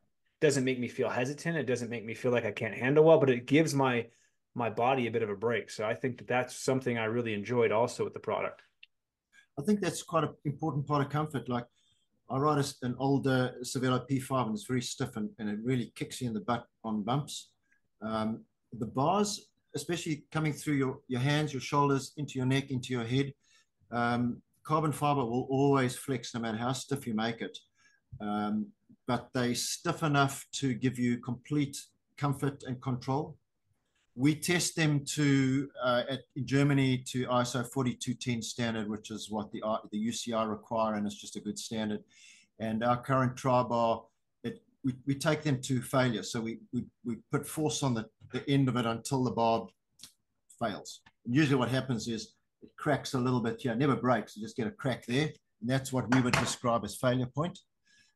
Doesn't 0.46 0.64
make 0.64 0.78
me 0.78 0.88
feel 0.88 1.08
hesitant 1.08 1.56
it 1.56 1.66
doesn't 1.66 1.90
make 1.90 2.04
me 2.04 2.14
feel 2.14 2.32
like 2.32 2.44
i 2.44 2.50
can't 2.50 2.74
handle 2.74 3.04
well 3.04 3.18
but 3.18 3.30
it 3.30 3.46
gives 3.46 3.74
my 3.74 4.06
my 4.54 4.70
body 4.70 5.06
a 5.06 5.10
bit 5.10 5.22
of 5.22 5.30
a 5.30 5.36
break 5.36 5.70
so 5.70 5.84
i 5.84 5.94
think 5.94 6.18
that 6.18 6.28
that's 6.28 6.56
something 6.56 6.98
i 6.98 7.04
really 7.04 7.34
enjoyed 7.34 7.72
also 7.72 8.04
with 8.04 8.14
the 8.14 8.20
product 8.30 8.62
i 9.58 9.62
think 9.62 9.80
that's 9.80 10.02
quite 10.02 10.24
an 10.24 10.30
important 10.44 10.86
part 10.86 11.04
of 11.04 11.10
comfort 11.10 11.48
like 11.48 11.66
i 12.30 12.36
ride 12.38 12.64
an 12.82 12.94
older 12.98 13.54
Cervelo 13.62 14.00
p5 14.08 14.46
and 14.46 14.54
it's 14.54 14.66
very 14.66 14.82
stiff 14.82 15.16
and, 15.16 15.28
and 15.38 15.48
it 15.48 15.58
really 15.62 15.92
kicks 15.94 16.20
you 16.20 16.28
in 16.28 16.34
the 16.34 16.40
butt 16.40 16.64
on 16.84 17.02
bumps 17.02 17.50
um, 18.02 18.44
the 18.72 18.86
bars 18.86 19.48
especially 19.76 20.24
coming 20.32 20.52
through 20.52 20.74
your, 20.74 20.98
your 21.06 21.20
hands, 21.20 21.52
your 21.52 21.60
shoulders, 21.60 22.12
into 22.16 22.38
your 22.38 22.46
neck, 22.46 22.70
into 22.70 22.92
your 22.92 23.04
head. 23.04 23.32
Um, 23.92 24.42
carbon 24.64 24.90
fiber 24.90 25.24
will 25.24 25.46
always 25.50 25.94
flex 25.94 26.34
no 26.34 26.40
matter 26.40 26.56
how 26.56 26.72
stiff 26.72 27.06
you 27.06 27.14
make 27.14 27.42
it. 27.42 27.56
Um, 28.20 28.68
but 29.06 29.28
they're 29.32 29.54
stiff 29.54 30.02
enough 30.02 30.46
to 30.52 30.74
give 30.74 30.98
you 30.98 31.18
complete 31.18 31.76
comfort 32.16 32.62
and 32.64 32.80
control. 32.80 33.36
We 34.14 34.34
test 34.34 34.76
them 34.76 35.04
to 35.04 35.68
uh, 35.82 36.02
at 36.08 36.20
in 36.36 36.46
Germany 36.46 36.98
to 37.08 37.26
ISO 37.26 37.70
4210 37.70 38.42
standard, 38.42 38.88
which 38.88 39.10
is 39.10 39.30
what 39.30 39.52
the 39.52 39.62
the 39.92 40.08
UCI 40.08 40.48
require, 40.48 40.94
and 40.94 41.06
it's 41.06 41.20
just 41.20 41.36
a 41.36 41.40
good 41.40 41.58
standard. 41.58 42.02
And 42.58 42.82
our 42.82 42.96
current 42.96 43.36
tri 43.36 43.62
bar, 43.62 44.04
it, 44.42 44.62
we, 44.82 44.94
we 45.06 45.14
take 45.14 45.42
them 45.42 45.60
to 45.60 45.82
failure. 45.82 46.22
So 46.22 46.40
we, 46.40 46.60
we, 46.72 46.84
we 47.04 47.16
put 47.30 47.46
force 47.46 47.82
on 47.82 47.92
the 47.92 48.08
the 48.32 48.48
end 48.50 48.68
of 48.68 48.76
it 48.76 48.86
until 48.86 49.22
the 49.22 49.30
bar 49.30 49.66
fails. 50.58 51.00
And 51.24 51.34
usually 51.34 51.56
what 51.56 51.68
happens 51.68 52.08
is 52.08 52.32
it 52.62 52.70
cracks 52.76 53.14
a 53.14 53.18
little 53.18 53.40
bit 53.40 53.60
here, 53.60 53.74
never 53.74 53.96
breaks, 53.96 54.36
you 54.36 54.42
just 54.42 54.56
get 54.56 54.66
a 54.66 54.70
crack 54.70 55.06
there. 55.06 55.30
And 55.60 55.70
that's 55.70 55.92
what 55.92 56.12
we 56.14 56.20
would 56.20 56.34
describe 56.34 56.84
as 56.84 56.96
failure 56.96 57.26
point. 57.26 57.58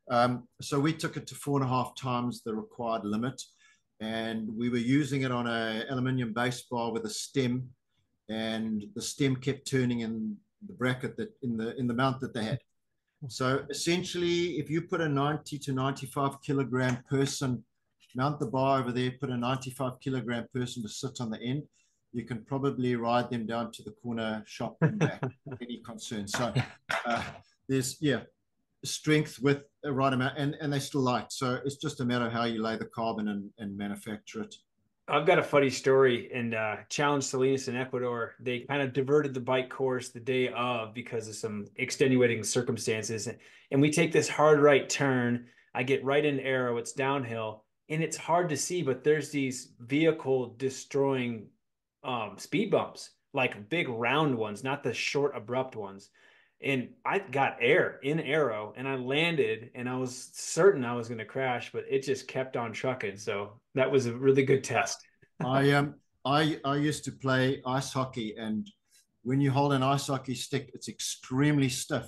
Um, 0.09 0.48
so 0.61 0.78
we 0.80 0.92
took 0.92 1.16
it 1.16 1.26
to 1.28 1.34
four 1.34 1.61
and 1.61 1.68
a 1.68 1.72
half 1.72 1.94
times 1.96 2.42
the 2.42 2.55
required 2.55 3.05
limit. 3.05 3.40
And 4.01 4.48
we 4.57 4.70
were 4.70 4.78
using 4.78 5.22
it 5.22 5.32
on 5.32 5.46
a 5.46 5.84
aluminium 5.90 6.32
base 6.32 6.62
bar 6.62 6.92
with 6.92 7.05
a 7.05 7.11
stem. 7.11 7.68
And 8.28 8.84
the 8.94 9.03
stem 9.03 9.36
kept 9.36 9.70
turning 9.70 10.01
in 10.01 10.36
the 10.66 10.72
bracket 10.72 11.16
that 11.16 11.30
in 11.42 11.57
the 11.57 11.76
in 11.76 11.86
the 11.86 11.94
mount 11.94 12.20
that 12.20 12.32
they 12.32 12.44
had. 12.44 12.59
So 13.28 13.64
essentially, 13.68 14.59
if 14.59 14.70
you 14.70 14.82
put 14.82 15.03
a 15.03 15.09
90 15.09 15.59
to 15.59 15.72
95 15.72 16.40
kilogram 16.42 17.03
person 17.09 17.62
mount 18.14 18.40
the 18.40 18.46
bar 18.46 18.80
over 18.80 18.92
there, 18.92 19.12
put 19.20 19.30
a 19.30 19.36
95 19.36 20.01
kilogram 20.01 20.46
person 20.53 20.82
to 20.82 20.88
sit 20.88 21.20
on 21.20 21.30
the 21.30 21.40
end, 21.40 21.62
you 22.12 22.24
can 22.24 22.44
probably 22.44 22.96
ride 22.96 23.30
them 23.30 23.46
down 23.46 23.70
to 23.72 23.82
the 23.82 23.92
corner 24.03 24.42
shop 24.46 24.76
and 24.80 24.98
back. 24.98 25.22
any 25.61 25.80
concern? 25.86 26.26
So 26.26 26.53
uh, 27.05 27.22
there's 27.68 27.96
yeah, 28.01 28.20
strength 28.85 29.39
with 29.41 29.62
a 29.85 29.93
right 29.93 30.12
amount, 30.12 30.39
and 30.39 30.57
and 30.61 30.72
they 30.72 30.78
still 30.78 31.03
light. 31.03 31.33
So 31.33 31.61
it's 31.64 31.76
just 31.76 32.01
a 32.01 32.05
matter 32.05 32.26
of 32.26 32.33
how 32.33 32.45
you 32.45 32.62
lay 32.62 32.76
the 32.76 32.87
carbon 32.87 33.28
and, 33.28 33.51
and 33.59 33.76
manufacture 33.76 34.43
it. 34.43 34.55
I've 35.09 35.26
got 35.26 35.41
a 35.41 35.43
funny 35.43 35.70
story 35.70 36.31
and 36.33 36.55
uh, 36.55 36.76
challenge 36.89 37.24
Salinas 37.24 37.66
in 37.66 37.76
Ecuador. 37.76 38.35
They 38.39 38.61
kind 38.61 38.81
of 38.81 38.93
diverted 38.93 39.35
the 39.35 39.41
bike 39.41 39.68
course 39.68 40.11
the 40.11 40.20
day 40.20 40.51
of 40.51 40.95
because 40.95 41.26
of 41.26 41.35
some 41.35 41.66
extenuating 41.76 42.45
circumstances. 42.45 43.28
And 43.72 43.81
we 43.81 43.91
take 43.91 44.12
this 44.12 44.28
hard 44.28 44.61
right 44.61 44.89
turn. 44.89 45.47
I 45.74 45.83
get 45.83 46.05
right 46.05 46.24
in 46.24 46.39
aero. 46.39 46.76
It's 46.76 46.93
downhill 46.93 47.64
and 47.91 48.05
it's 48.05 48.16
hard 48.16 48.49
to 48.49 48.57
see, 48.57 48.83
but 48.83 49.03
there's 49.03 49.31
these 49.31 49.72
vehicle 49.81 50.55
destroying 50.57 51.49
um, 52.05 52.37
speed 52.39 52.70
bumps, 52.70 53.11
like 53.35 53.68
big 53.68 53.89
round 53.89 54.37
ones, 54.37 54.62
not 54.62 54.85
the 54.85 54.95
short 54.95 55.37
abrupt 55.37 55.74
ones. 55.74 56.11
And 56.63 56.91
I 57.07 57.21
got 57.21 57.57
air 57.61 58.01
in 58.03 58.21
aero 58.21 58.75
and 58.77 58.87
I 58.87 58.97
landed 58.97 59.71
and 59.75 59.89
I 59.89 59.97
was 59.97 60.31
certain 60.35 60.85
I 60.85 60.95
was 60.95 61.09
going 61.09 61.19
to 61.19 61.25
crash, 61.25 61.73
but 61.73 61.85
it 61.89 62.03
just 62.03 62.29
kept 62.29 62.57
on 62.57 62.73
trucking. 62.73 63.17
So 63.17 63.61
that 63.75 63.91
was 63.91 64.07
a 64.07 64.15
really 64.15 64.45
good 64.45 64.63
test. 64.63 64.99
I 65.45 65.71
um 65.73 65.95
I 66.25 66.61
I 66.65 66.77
used 66.77 67.05
to 67.05 67.13
play 67.13 67.63
ice 67.65 67.93
hockey 67.93 68.35
and 68.37 68.71
when 69.23 69.41
you 69.41 69.51
hold 69.51 69.73
an 69.73 69.83
ice 69.83 70.09
hockey 70.09 70.35
stick, 70.35 70.71
it's 70.75 70.89
extremely 70.89 71.69
stiff. 71.69 72.07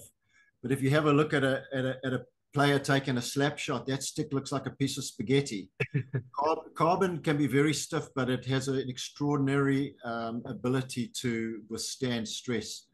But 0.63 0.73
if 0.73 0.83
you 0.83 0.91
have 0.91 1.07
a 1.07 1.13
look 1.13 1.33
at 1.33 1.45
a 1.45 1.63
at 1.73 1.85
a, 1.85 1.97
at 2.05 2.13
a 2.13 2.25
player 2.53 2.79
taking 2.79 3.17
a 3.17 3.23
slap 3.23 3.59
shot, 3.59 3.87
that 3.87 4.03
stick 4.03 4.33
looks 4.33 4.53
like 4.53 4.67
a 4.67 4.71
piece 4.71 4.99
of 4.99 5.05
spaghetti. 5.05 5.71
Carbon 6.75 7.19
can 7.19 7.37
be 7.37 7.47
very 7.47 7.73
stiff, 7.75 8.09
but 8.15 8.29
it 8.29 8.45
has 8.45 8.69
an 8.69 8.89
extraordinary 8.89 9.95
um, 10.05 10.43
ability 10.47 11.09
to 11.21 11.63
withstand 11.69 12.29
stress. 12.29 12.87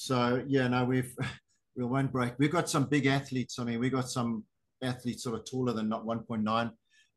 So 0.00 0.42
yeah, 0.46 0.66
no, 0.68 0.84
we've 0.84 1.14
we 1.76 1.84
won't 1.84 2.10
break. 2.10 2.32
We've 2.38 2.50
got 2.50 2.70
some 2.70 2.84
big 2.84 3.06
athletes. 3.06 3.58
I 3.58 3.64
mean, 3.64 3.78
we've 3.80 3.92
got 3.92 4.08
some 4.08 4.44
athletes 4.82 5.22
sort 5.22 5.38
of 5.38 5.44
taller 5.44 5.74
than 5.74 5.90
not 5.90 6.06
1.9. 6.06 6.70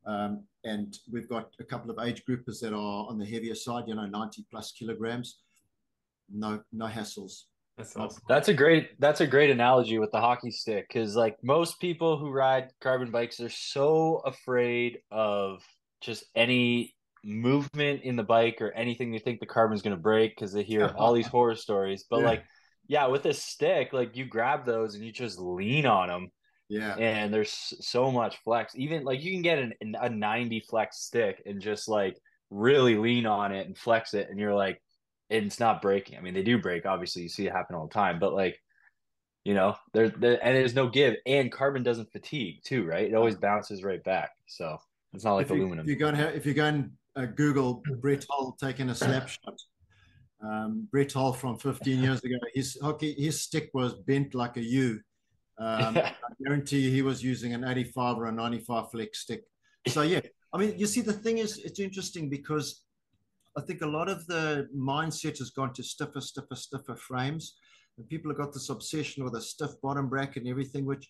Um, 0.06 0.44
and 0.66 0.94
we've 1.10 1.30
got 1.30 1.50
a 1.62 1.64
couple 1.64 1.92
of 1.92 2.06
age 2.06 2.24
groupers 2.30 2.60
that 2.60 2.74
are 2.74 3.10
on 3.10 3.18
the 3.18 3.26
heavier 3.26 3.56
side, 3.56 3.86
you 3.88 3.96
know, 3.96 4.06
90 4.06 4.46
plus 4.52 4.74
kilograms. 4.74 5.40
No, 6.30 6.62
no 6.74 6.88
hassles. 6.88 7.44
That's 7.78 7.96
awesome. 7.96 8.22
That's 8.28 8.50
a 8.50 8.54
great 8.54 9.00
that's 9.00 9.22
a 9.22 9.28
great 9.28 9.50
analogy 9.50 9.98
with 9.98 10.12
the 10.12 10.20
hockey 10.20 10.52
stick 10.52 10.86
because 10.90 11.16
like 11.16 11.38
most 11.42 11.80
people 11.80 12.18
who 12.18 12.32
ride 12.32 12.70
carbon 12.82 13.12
bikes 13.12 13.38
they're 13.38 13.50
so 13.50 14.22
afraid 14.26 15.00
of 15.10 15.64
just 16.02 16.26
any 16.36 16.94
movement 17.24 18.02
in 18.04 18.16
the 18.16 18.24
bike 18.24 18.58
or 18.62 18.72
anything 18.72 19.12
they 19.12 19.20
think 19.20 19.40
the 19.40 19.46
carbon's 19.46 19.82
going 19.82 19.96
to 19.96 20.02
break 20.02 20.36
because 20.36 20.52
they 20.52 20.64
hear 20.64 20.88
all 20.98 21.14
these 21.14 21.28
horror 21.28 21.56
stories. 21.56 22.06
But 22.10 22.20
yeah. 22.20 22.26
like, 22.26 22.44
yeah, 22.88 23.08
with 23.08 23.26
a 23.26 23.34
stick, 23.34 23.94
like 23.94 24.16
you 24.16 24.26
grab 24.26 24.66
those 24.66 24.96
and 24.96 25.04
you 25.04 25.12
just 25.12 25.40
lean 25.40 25.86
on 25.86 26.10
them. 26.10 26.32
Yeah. 26.70 26.96
And 26.96 27.34
there's 27.34 27.74
so 27.82 28.12
much 28.12 28.38
flex. 28.44 28.74
Even 28.76 29.04
like 29.04 29.24
you 29.24 29.32
can 29.32 29.42
get 29.42 29.60
an, 29.60 29.74
a 29.82 30.10
90 30.10 30.62
flex 30.62 31.00
stick 31.00 31.42
and 31.46 31.62
just 31.62 31.88
like 31.88 32.18
really 32.50 32.96
lean 32.96 33.26
on 33.26 33.52
it 33.52 33.68
and 33.68 33.78
flex 33.78 34.14
it. 34.14 34.30
And 34.30 34.40
you're 34.40 34.56
like, 34.56 34.82
it's 35.30 35.60
not 35.60 35.82
breaking. 35.82 36.18
I 36.18 36.22
mean, 36.22 36.34
they 36.34 36.44
do 36.44 36.60
break. 36.60 36.86
Obviously, 36.86 37.24
you 37.24 37.30
see 37.30 37.48
it 37.48 37.54
happen 37.54 37.76
all 37.76 37.88
the 37.88 37.94
time, 37.94 38.20
but 38.20 38.34
like, 38.34 38.60
you 39.44 39.54
know, 39.54 39.76
there, 39.94 40.10
there 40.10 40.40
and 40.46 40.56
there's 40.56 40.76
no 40.76 40.88
give, 40.88 41.16
and 41.26 41.52
carbon 41.52 41.84
doesn't 41.84 42.12
fatigue 42.12 42.62
too, 42.64 42.86
right? 42.86 43.10
It 43.10 43.16
always 43.16 43.36
bounces 43.36 43.84
right 43.84 44.04
back. 44.04 44.32
So 44.48 44.78
it's 45.14 45.26
not 45.26 45.34
like 45.34 45.46
if 45.46 45.52
you, 45.52 45.58
aluminum. 45.58 45.86
If 45.86 45.90
you 45.90 45.96
go 45.98 46.08
and 46.08 46.18
if 46.18 46.46
you 46.46 46.54
go 46.54 46.66
and 46.66 46.92
uh, 47.16 47.26
Google 47.26 47.84
Brett 48.00 48.26
Hull 48.30 48.56
taking 48.60 48.90
a 48.90 48.96
snapshot, 48.96 49.60
um, 50.44 50.88
Brett 50.92 51.14
Hull 51.14 51.34
from 51.34 51.58
15 51.58 52.02
years 52.02 52.24
ago, 52.24 52.36
his 52.54 52.78
hockey 52.82 53.14
his 53.14 53.42
stick 53.42 53.70
was 53.74 53.94
bent 53.94 54.36
like 54.36 54.58
a 54.58 54.64
U. 54.64 55.00
Um, 55.58 55.98
I 55.98 56.14
guarantee 56.44 56.80
you, 56.80 56.92
he 56.92 57.02
was 57.02 57.24
using 57.24 57.54
an 57.54 57.64
85 57.64 58.18
or 58.18 58.26
a 58.26 58.32
95 58.32 58.92
flex 58.92 59.20
stick. 59.20 59.44
So 59.88 60.02
yeah, 60.02 60.22
I 60.54 60.58
mean, 60.58 60.78
you 60.78 60.86
see, 60.86 61.02
the 61.02 61.14
thing 61.14 61.38
is, 61.38 61.58
it's 61.60 61.80
interesting 61.80 62.30
because 62.30 62.84
I 63.58 63.62
think 63.62 63.82
a 63.82 63.88
lot 63.88 64.10
of 64.10 64.26
the 64.28 64.68
mindset 64.76 65.38
has 65.40 65.52
gone 65.52 65.74
to 65.74 65.84
stiffer, 65.84 66.22
stiffer, 66.22 66.56
stiffer 66.56 66.96
frames. 66.96 67.56
And 67.98 68.10
people 68.10 68.32
have 68.32 68.40
got 68.40 68.54
this 68.54 68.70
obsession 68.70 69.24
with 69.24 69.36
a 69.36 69.42
stiff 69.42 69.72
bottom 69.82 70.10
bracket 70.10 70.44
and 70.44 70.48
everything, 70.48 70.86
which 70.86 71.08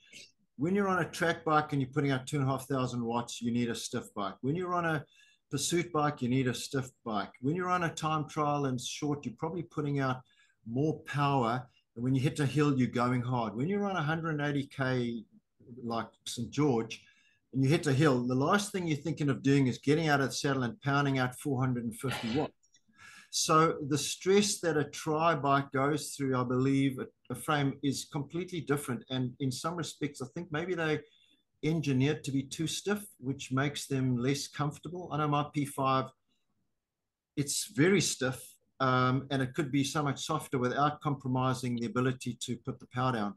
when 0.58 0.76
you're 0.76 0.90
on 0.90 1.00
a 1.00 1.10
track 1.10 1.46
bike 1.46 1.72
and 1.72 1.82
you're 1.82 1.92
putting 1.92 2.12
out 2.12 2.28
two 2.28 2.38
and 2.38 2.46
a 2.46 2.52
half 2.52 2.68
thousand 2.68 3.04
watts, 3.04 3.42
you 3.42 3.52
need 3.52 3.70
a 3.70 3.76
stiff 3.76 4.14
bike. 4.14 4.36
When 4.42 4.56
you're 4.56 4.74
on 4.74 4.86
a 4.86 5.06
pursuit 5.54 5.93
bike, 5.93 6.24
you 6.24 6.30
need 6.30 6.47
a 6.47 6.54
stiff 6.54 6.89
bike. 7.06 7.30
When 7.41 7.56
you're 7.56 7.70
on 7.70 7.84
a 7.84 7.93
time 7.93 8.28
trial 8.28 8.66
and 8.66 8.82
short, 8.82 9.24
you're 9.24 9.36
probably 9.38 9.62
putting 9.62 9.99
out 9.99 10.22
more 10.68 10.99
power. 11.01 11.64
And 11.95 12.04
when 12.04 12.16
you 12.16 12.22
hit 12.22 12.39
a 12.39 12.45
hill, 12.47 12.76
you're 12.76 12.88
going 12.88 13.22
hard. 13.22 13.56
When 13.56 13.68
you're 13.68 13.86
on 13.86 13.95
180K 13.95 15.24
like 15.84 16.08
St. 16.26 16.49
George, 16.49 17.04
and 17.54 17.64
you 17.64 17.70
hit 17.70 17.86
a 17.86 17.93
hill, 17.93 18.26
the 18.26 18.34
last 18.34 18.72
thing 18.72 18.88
you're 18.88 18.97
thinking 18.97 19.30
of 19.30 19.43
doing 19.43 19.68
is 19.68 19.78
getting 19.78 20.08
out 20.08 20.22
of 20.22 20.30
the 20.30 20.36
saddle 20.36 20.64
and 20.64 20.82
pounding 20.82 21.20
out 21.20 21.36
450 21.36 22.36
watts. 22.36 22.54
So 23.30 23.76
the 23.89 23.97
stress 23.97 24.60
that 24.62 24.76
a 24.76 24.86
tri 24.86 25.36
bike 25.36 25.72
goes 25.72 26.16
through, 26.16 26.36
I 26.36 26.45
believe, 26.45 26.97
a, 27.30 27.36
frame 27.36 27.78
is 27.84 28.08
completely 28.12 28.62
different. 28.62 29.04
And 29.12 29.34
in 29.39 29.51
some 29.51 29.76
respects, 29.76 30.20
I 30.20 30.26
think 30.34 30.47
maybe 30.51 30.74
they 30.74 30.99
engineered 31.64 32.24
to 32.24 32.32
be 32.32 32.43
too 32.43 32.68
stiff, 32.68 33.03
which 33.20 33.51
makes 33.51 33.88
them 33.88 34.18
less 34.18 34.47
comfortable. 34.47 35.09
I 35.11 35.18
know 35.18 35.28
my 35.28 35.45
P5, 35.55 36.09
it's 37.36 37.72
very 37.76 38.01
stiff, 38.01 38.41
um, 38.80 39.28
and 39.32 39.41
it 39.41 39.53
could 39.53 39.72
be 39.72 39.84
so 39.84 40.03
much 40.03 40.26
softer 40.26 40.57
without 40.57 41.01
compromising 41.01 41.76
the 41.76 41.86
ability 41.86 42.38
to 42.41 42.57
put 42.57 42.80
the 42.80 42.88
power 42.93 43.14
down. 43.14 43.36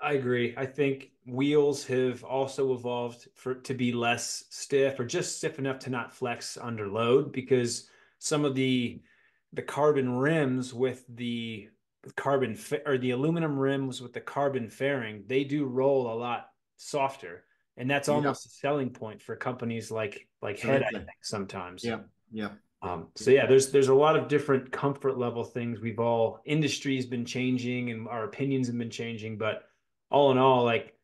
I 0.00 0.12
agree. 0.12 0.54
I 0.56 0.66
think 0.66 1.10
wheels 1.26 1.86
have 1.86 2.22
also 2.22 2.74
evolved 2.74 3.28
for 3.34 3.54
to 3.54 3.74
be 3.74 3.92
less 3.92 4.44
stiff 4.50 5.00
or 5.00 5.06
just 5.06 5.38
stiff 5.38 5.58
enough 5.58 5.78
to 5.80 5.90
not 5.90 6.12
flex 6.12 6.58
under 6.60 6.86
load 6.88 7.32
because 7.32 7.88
some 8.18 8.44
of 8.44 8.54
the 8.54 9.00
the 9.54 9.62
carbon 9.62 10.18
rims 10.18 10.74
with 10.74 11.04
the 11.16 11.68
carbon 12.14 12.58
or 12.84 12.98
the 12.98 13.12
aluminum 13.12 13.58
rims 13.58 14.02
with 14.02 14.12
the 14.12 14.20
carbon 14.20 14.68
fairing, 14.68 15.24
they 15.26 15.44
do 15.44 15.64
roll 15.64 16.12
a 16.12 16.14
lot 16.14 16.48
softer, 16.76 17.44
and 17.76 17.90
that's 17.90 18.08
almost 18.08 18.46
yeah. 18.46 18.50
a 18.50 18.52
selling 18.60 18.90
point 18.90 19.22
for 19.22 19.36
companies 19.36 19.90
like 19.90 20.28
like 20.42 20.58
HED. 20.58 20.84
I 20.84 20.90
think 20.90 21.08
sometimes. 21.22 21.84
Yeah, 21.84 22.00
yeah. 22.32 22.50
Um, 22.82 23.08
so 23.14 23.30
yeah, 23.30 23.46
there's 23.46 23.70
there's 23.70 23.88
a 23.88 23.94
lot 23.94 24.16
of 24.16 24.28
different 24.28 24.70
comfort 24.70 25.18
level 25.18 25.44
things. 25.44 25.80
We've 25.80 25.98
all 25.98 26.40
industry's 26.44 27.06
been 27.06 27.24
changing 27.24 27.90
and 27.90 28.06
our 28.08 28.24
opinions 28.24 28.66
have 28.68 28.78
been 28.78 28.90
changing, 28.90 29.38
but 29.38 29.64
all 30.10 30.30
in 30.30 30.38
all, 30.38 30.64
like, 30.64 30.94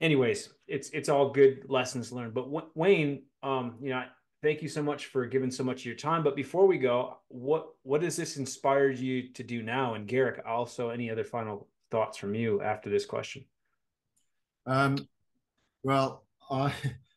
anyways, 0.00 0.52
it's 0.66 0.90
it's 0.90 1.08
all 1.08 1.30
good 1.30 1.66
lessons 1.68 2.12
learned. 2.12 2.34
But 2.34 2.76
Wayne, 2.76 3.22
um, 3.42 3.76
you 3.80 3.90
know, 3.90 4.02
thank 4.42 4.62
you 4.62 4.68
so 4.68 4.82
much 4.82 5.06
for 5.06 5.26
giving 5.26 5.50
so 5.50 5.64
much 5.64 5.80
of 5.80 5.86
your 5.86 5.94
time. 5.94 6.22
But 6.22 6.36
before 6.36 6.66
we 6.66 6.78
go, 6.78 7.18
what 7.28 7.68
what 7.82 8.02
has 8.02 8.16
this 8.16 8.36
inspired 8.36 8.98
you 8.98 9.32
to 9.34 9.42
do 9.42 9.62
now? 9.62 9.94
And 9.94 10.06
Garrick, 10.06 10.42
also, 10.46 10.90
any 10.90 11.10
other 11.10 11.24
final 11.24 11.68
thoughts 11.90 12.18
from 12.18 12.34
you 12.34 12.60
after 12.62 12.90
this 12.90 13.06
question? 13.06 13.44
Um, 14.66 14.96
well, 15.82 16.24
I 16.50 16.72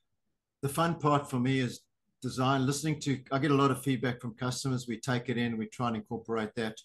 the 0.61 0.69
fun 0.69 0.95
part 0.95 1.29
for 1.29 1.39
me 1.39 1.59
is 1.59 1.81
design. 2.21 2.65
Listening 2.65 2.99
to, 3.01 3.19
I 3.31 3.39
get 3.39 3.51
a 3.51 3.55
lot 3.55 3.71
of 3.71 3.83
feedback 3.83 4.19
from 4.19 4.33
customers. 4.33 4.87
We 4.87 4.99
take 4.99 5.29
it 5.29 5.37
in, 5.37 5.57
we 5.57 5.67
try 5.67 5.87
and 5.87 5.95
incorporate 5.97 6.55
that. 6.55 6.75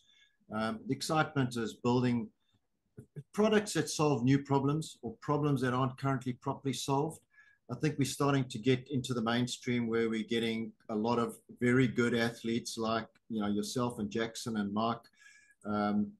Um, 0.54 0.80
the 0.86 0.94
excitement 0.94 1.56
is 1.56 1.74
building 1.74 2.28
products 3.32 3.72
that 3.72 3.88
solve 3.88 4.22
new 4.22 4.40
problems 4.42 4.98
or 5.02 5.14
problems 5.22 5.60
that 5.62 5.72
aren't 5.72 5.98
currently 5.98 6.34
properly 6.34 6.74
solved. 6.74 7.20
I 7.70 7.76
think 7.76 7.98
we're 7.98 8.04
starting 8.04 8.44
to 8.44 8.58
get 8.58 8.88
into 8.90 9.14
the 9.14 9.22
mainstream 9.22 9.86
where 9.86 10.10
we're 10.10 10.24
getting 10.24 10.72
a 10.90 10.94
lot 10.94 11.18
of 11.18 11.36
very 11.60 11.86
good 11.86 12.14
athletes 12.14 12.76
like 12.76 13.06
you 13.28 13.40
know 13.40 13.46
yourself 13.46 14.00
and 14.00 14.10
Jackson 14.10 14.56
and 14.56 14.74
Mark, 14.74 15.04
um, 15.64 16.10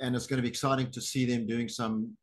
and 0.00 0.16
it's 0.16 0.26
going 0.26 0.38
to 0.38 0.42
be 0.42 0.48
exciting 0.48 0.90
to 0.90 1.00
see 1.00 1.26
them 1.26 1.46
doing 1.46 1.68
some 1.68 2.16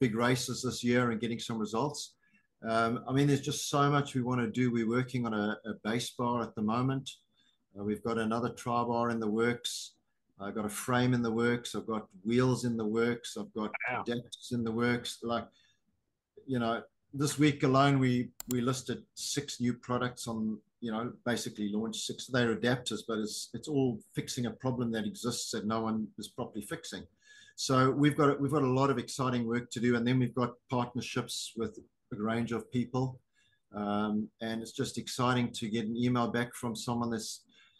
big 0.00 0.14
races 0.14 0.62
this 0.62 0.82
year 0.84 1.10
and 1.10 1.20
getting 1.20 1.38
some 1.38 1.58
results. 1.58 2.14
Um, 2.66 3.04
I 3.08 3.12
mean, 3.12 3.26
there's 3.26 3.40
just 3.40 3.68
so 3.68 3.90
much 3.90 4.14
we 4.14 4.22
want 4.22 4.40
to 4.40 4.46
do. 4.46 4.72
We're 4.72 4.88
working 4.88 5.26
on 5.26 5.34
a, 5.34 5.58
a 5.66 5.74
base 5.84 6.10
bar 6.10 6.42
at 6.42 6.54
the 6.54 6.62
moment. 6.62 7.10
Uh, 7.78 7.84
we've 7.84 8.02
got 8.02 8.18
another 8.18 8.50
tri 8.50 8.82
bar 8.84 9.10
in 9.10 9.20
the 9.20 9.28
works. 9.28 9.92
I've 10.40 10.54
got 10.54 10.66
a 10.66 10.70
frame 10.70 11.14
in 11.14 11.22
the 11.22 11.30
works. 11.30 11.74
I've 11.74 11.86
got 11.86 12.08
wheels 12.24 12.64
in 12.64 12.76
the 12.76 12.84
works. 12.84 13.36
I've 13.38 13.52
got 13.54 13.72
wow. 13.90 14.04
adapters 14.06 14.52
in 14.52 14.64
the 14.64 14.72
works. 14.72 15.18
Like, 15.22 15.46
you 16.46 16.58
know, 16.58 16.82
this 17.14 17.38
week 17.38 17.62
alone, 17.62 17.98
we 17.98 18.30
we 18.50 18.60
listed 18.60 19.02
six 19.14 19.60
new 19.60 19.74
products 19.74 20.26
on. 20.28 20.58
You 20.80 20.92
know, 20.92 21.12
basically 21.24 21.70
launched 21.72 22.04
six. 22.04 22.26
They're 22.26 22.54
adapters, 22.54 23.00
but 23.08 23.18
it's 23.18 23.48
it's 23.54 23.66
all 23.66 23.98
fixing 24.14 24.46
a 24.46 24.50
problem 24.50 24.92
that 24.92 25.06
exists 25.06 25.50
that 25.52 25.66
no 25.66 25.80
one 25.80 26.06
is 26.18 26.28
properly 26.28 26.64
fixing. 26.64 27.04
So 27.58 27.90
we've 27.90 28.14
got 28.14 28.38
we've 28.38 28.52
got 28.52 28.62
a 28.62 28.70
lot 28.70 28.90
of 28.90 28.98
exciting 28.98 29.46
work 29.46 29.70
to 29.70 29.80
do, 29.80 29.96
and 29.96 30.06
then 30.06 30.18
we've 30.18 30.34
got 30.34 30.52
partnerships 30.70 31.54
with 31.56 31.78
a 32.12 32.22
range 32.22 32.52
of 32.52 32.70
people, 32.70 33.18
um, 33.74 34.28
and 34.42 34.60
it's 34.60 34.72
just 34.72 34.98
exciting 34.98 35.50
to 35.52 35.68
get 35.70 35.86
an 35.86 35.96
email 35.96 36.28
back 36.28 36.54
from 36.54 36.76
someone 36.76 37.10
that 37.10 37.26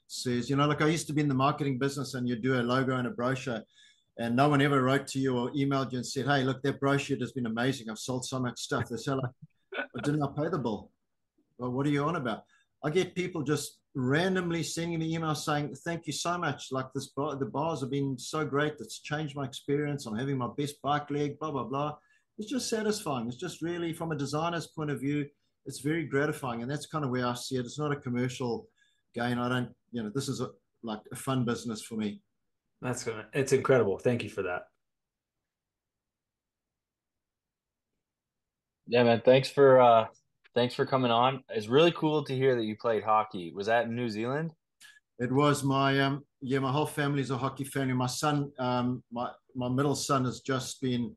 says, 0.06 0.48
you 0.48 0.56
know, 0.56 0.66
like 0.66 0.80
I 0.80 0.88
used 0.88 1.06
to 1.08 1.12
be 1.12 1.20
in 1.20 1.28
the 1.28 1.34
marketing 1.34 1.78
business, 1.78 2.14
and 2.14 2.26
you 2.26 2.36
do 2.36 2.58
a 2.58 2.62
logo 2.62 2.96
and 2.96 3.06
a 3.06 3.10
brochure, 3.10 3.62
and 4.18 4.34
no 4.34 4.48
one 4.48 4.62
ever 4.62 4.82
wrote 4.82 5.06
to 5.08 5.18
you 5.18 5.36
or 5.36 5.50
emailed 5.50 5.92
you 5.92 5.98
and 5.98 6.06
said, 6.06 6.26
hey, 6.26 6.42
look, 6.42 6.62
that 6.62 6.80
brochure 6.80 7.18
has 7.18 7.32
been 7.32 7.46
amazing. 7.46 7.90
I've 7.90 7.98
sold 7.98 8.24
so 8.24 8.40
much 8.40 8.58
stuff. 8.58 8.88
They 8.88 8.96
say, 8.96 9.12
like, 9.12 9.30
didn't 10.02 10.22
I 10.22 10.28
pay 10.34 10.48
the 10.48 10.58
bill? 10.58 10.90
Well, 11.58 11.72
what 11.72 11.86
are 11.86 11.90
you 11.90 12.02
on 12.04 12.16
about? 12.16 12.44
I 12.82 12.88
get 12.88 13.14
people 13.14 13.42
just 13.42 13.78
randomly 13.96 14.62
sending 14.62 14.98
me 14.98 15.16
emails 15.16 15.38
saying, 15.38 15.74
"Thank 15.74 16.06
you 16.06 16.12
so 16.12 16.38
much. 16.38 16.70
Like 16.70 16.92
this 16.92 17.08
bar, 17.08 17.34
the 17.34 17.46
bars 17.46 17.80
have 17.80 17.90
been 17.90 18.18
so 18.18 18.44
great. 18.44 18.74
It's 18.78 19.00
changed 19.00 19.34
my 19.34 19.44
experience. 19.44 20.06
I'm 20.06 20.16
having 20.16 20.36
my 20.36 20.50
best 20.56 20.80
bike 20.82 21.10
leg. 21.10 21.38
Blah 21.38 21.50
blah 21.50 21.64
blah." 21.64 21.96
It's 22.38 22.50
just 22.50 22.68
satisfying. 22.68 23.26
It's 23.26 23.38
just 23.38 23.62
really, 23.62 23.94
from 23.94 24.12
a 24.12 24.16
designer's 24.16 24.66
point 24.66 24.90
of 24.90 25.00
view, 25.00 25.26
it's 25.64 25.80
very 25.80 26.04
gratifying, 26.04 26.60
and 26.60 26.70
that's 26.70 26.86
kind 26.86 27.04
of 27.04 27.10
where 27.10 27.26
I 27.26 27.34
see 27.34 27.56
it. 27.56 27.64
It's 27.64 27.78
not 27.78 27.92
a 27.92 27.96
commercial 27.96 28.68
gain. 29.14 29.38
I 29.38 29.48
don't, 29.48 29.74
you 29.90 30.02
know, 30.02 30.10
this 30.14 30.28
is 30.28 30.42
a, 30.42 30.50
like 30.82 31.00
a 31.10 31.16
fun 31.16 31.46
business 31.46 31.80
for 31.80 31.94
me. 31.94 32.20
That's 32.82 33.02
gonna. 33.02 33.26
It's 33.32 33.52
incredible. 33.52 33.98
Thank 33.98 34.22
you 34.22 34.28
for 34.28 34.42
that. 34.42 34.64
Yeah, 38.86 39.04
man. 39.04 39.22
Thanks 39.24 39.48
for 39.48 39.80
uh 39.80 40.06
thanks 40.56 40.74
for 40.74 40.86
coming 40.86 41.12
on. 41.12 41.44
It's 41.50 41.68
really 41.68 41.92
cool 41.92 42.24
to 42.24 42.34
hear 42.34 42.56
that 42.56 42.64
you 42.64 42.76
played 42.76 43.04
hockey. 43.04 43.52
Was 43.54 43.66
that 43.66 43.84
in 43.84 43.94
New 43.94 44.08
Zealand? 44.08 44.52
It 45.18 45.30
was 45.30 45.62
my 45.62 46.00
um 46.00 46.24
yeah, 46.40 46.58
my 46.58 46.72
whole 46.72 46.86
family's 46.86 47.30
a 47.30 47.36
hockey 47.36 47.64
family. 47.64 47.94
My 47.94 48.06
son, 48.06 48.50
um, 48.58 49.02
my 49.12 49.30
my 49.54 49.68
middle 49.68 49.94
son 49.94 50.24
has 50.24 50.40
just 50.40 50.80
been. 50.80 51.14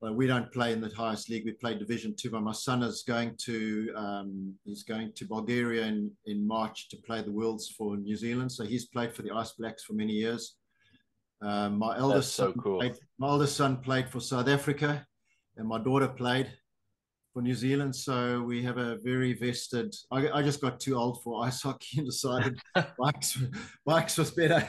Well, 0.00 0.14
we 0.14 0.28
don't 0.28 0.52
play 0.52 0.72
in 0.72 0.80
the 0.80 0.90
highest 0.96 1.28
league. 1.28 1.44
We 1.44 1.52
play 1.52 1.76
Division 1.76 2.14
Two, 2.16 2.30
but 2.30 2.42
my 2.42 2.52
son 2.52 2.84
is 2.84 3.02
going 3.02 3.34
to 3.46 3.92
um, 3.96 4.54
he's 4.64 4.84
going 4.84 5.12
to 5.16 5.24
Bulgaria 5.24 5.86
in, 5.86 6.12
in 6.26 6.46
March 6.46 6.88
to 6.90 6.96
play 6.98 7.20
the 7.20 7.32
Worlds 7.32 7.68
for 7.76 7.96
New 7.96 8.14
Zealand. 8.14 8.52
So 8.52 8.64
he's 8.64 8.86
played 8.86 9.12
for 9.12 9.22
the 9.22 9.32
Ice 9.32 9.52
Blacks 9.58 9.82
for 9.82 9.94
many 9.94 10.12
years. 10.12 10.54
Um, 11.42 11.78
my 11.78 11.98
eldest 11.98 12.34
so 12.34 12.44
son 12.44 12.54
cool. 12.62 12.78
played, 12.78 12.96
my 13.18 13.28
eldest 13.28 13.56
son 13.56 13.78
played 13.78 14.08
for 14.08 14.20
South 14.20 14.48
Africa, 14.48 15.04
and 15.56 15.66
my 15.66 15.78
daughter 15.78 16.08
played 16.08 16.48
for 17.38 17.42
New 17.42 17.54
Zealand. 17.54 17.94
So 17.94 18.42
we 18.42 18.64
have 18.64 18.78
a 18.78 18.96
very 18.96 19.32
vested. 19.32 19.94
I, 20.10 20.28
I 20.30 20.42
just 20.42 20.60
got 20.60 20.80
too 20.80 20.96
old 20.96 21.22
for 21.22 21.46
ice 21.46 21.62
hockey 21.62 21.98
and 21.98 22.06
decided 22.06 22.58
bikes 22.98 23.38
bikes 23.86 24.18
was 24.18 24.32
better. 24.32 24.68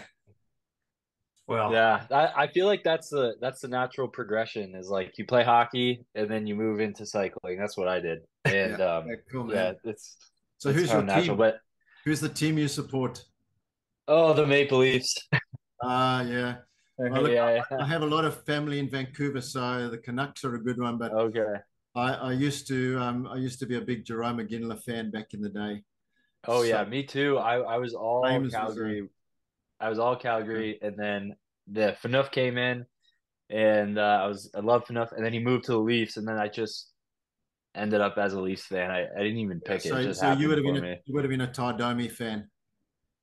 Well, 1.47 1.73
yeah, 1.73 2.05
I, 2.11 2.43
I 2.43 2.47
feel 2.47 2.67
like 2.67 2.83
that's 2.83 3.09
the 3.09 3.33
that's 3.41 3.61
the 3.61 3.67
natural 3.67 4.07
progression 4.07 4.75
is 4.75 4.87
like 4.87 5.17
you 5.17 5.25
play 5.25 5.43
hockey 5.43 6.05
and 6.13 6.29
then 6.29 6.45
you 6.45 6.55
move 6.55 6.79
into 6.79 7.07
cycling. 7.07 7.57
That's 7.57 7.75
what 7.75 7.87
I 7.87 7.99
did, 7.99 8.19
and 8.45 8.77
yeah, 8.77 8.97
um, 8.97 9.07
cool, 9.31 9.51
yeah, 9.51 9.73
it's 9.83 10.15
so 10.59 10.69
it's 10.69 10.79
who's 10.79 10.91
your 10.91 11.01
natural, 11.01 11.25
team? 11.25 11.37
But 11.37 11.59
who's 12.05 12.21
the 12.21 12.29
team 12.29 12.59
you 12.59 12.67
support? 12.67 13.23
Oh, 14.07 14.33
the 14.33 14.45
Maple 14.45 14.79
Leafs. 14.79 15.15
Ah, 15.81 16.19
uh, 16.19 16.23
yeah. 16.23 16.55
Well, 16.97 17.21
look, 17.21 17.31
yeah, 17.31 17.63
yeah. 17.71 17.77
I 17.79 17.85
have 17.85 18.01
a 18.01 18.05
lot 18.05 18.25
of 18.25 18.43
family 18.43 18.79
in 18.79 18.89
Vancouver, 18.89 19.39
so 19.39 19.87
the 19.87 19.97
Canucks 19.97 20.43
are 20.43 20.55
a 20.55 20.61
good 20.61 20.77
one. 20.77 20.97
But 20.97 21.13
okay, 21.13 21.61
I, 21.99 22.13
I 22.13 22.31
used 22.33 22.67
to 22.67 22.99
um, 22.99 23.27
I 23.27 23.35
used 23.35 23.59
to 23.59 23.65
be 23.65 23.75
a 23.75 23.81
big 23.81 24.05
Jarome 24.05 24.47
Iginla 24.47 24.81
fan 24.83 25.11
back 25.11 25.33
in 25.33 25.41
the 25.41 25.49
day. 25.49 25.83
Oh 26.47 26.61
so, 26.61 26.67
yeah, 26.67 26.83
me 26.85 27.03
too. 27.03 27.37
I, 27.37 27.57
I 27.57 27.77
was 27.77 27.93
all 27.93 28.23
Calgary. 28.49 29.01
Was 29.01 29.09
I 29.79 29.89
was 29.89 29.99
all 29.99 30.15
Calgary, 30.15 30.79
and 30.81 30.97
then 30.97 31.35
the 31.67 31.95
Phaneuf 32.01 32.31
came 32.31 32.57
in, 32.57 32.85
and 33.49 33.97
uh, 33.97 34.21
I 34.23 34.27
was 34.27 34.51
I 34.55 34.59
love 34.59 34.85
Phaneuf, 34.85 35.11
and 35.11 35.23
then 35.23 35.33
he 35.33 35.39
moved 35.39 35.65
to 35.65 35.73
the 35.73 35.79
Leafs, 35.79 36.17
and 36.17 36.27
then 36.27 36.37
I 36.37 36.47
just 36.47 36.91
ended 37.75 38.01
up 38.01 38.17
as 38.17 38.33
a 38.33 38.41
Leafs 38.41 38.65
fan. 38.65 38.89
I, 38.89 39.05
I 39.05 39.23
didn't 39.23 39.37
even 39.37 39.59
pick 39.61 39.85
yeah, 39.85 39.91
so, 39.91 39.97
it. 39.97 40.05
it 40.05 40.15
so 40.15 40.31
you 40.33 40.47
would 40.49 40.57
have 40.57 40.65
been 40.65 40.83
a, 40.83 40.97
you 41.05 41.13
would 41.13 41.23
have 41.23 41.31
been 41.31 41.41
a 41.41 41.51
Tie 41.51 41.77
Domi 41.77 42.07
fan. 42.07 42.49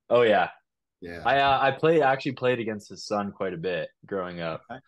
Oh 0.08 0.22
yeah, 0.22 0.48
yeah. 1.00 1.22
I 1.24 1.40
uh, 1.40 1.58
I 1.60 1.70
played 1.72 2.02
actually 2.02 2.32
played 2.32 2.58
against 2.58 2.88
his 2.88 3.06
son 3.06 3.32
quite 3.32 3.54
a 3.54 3.58
bit 3.58 3.88
growing 4.06 4.40
up. 4.40 4.62
Okay. 4.70 4.80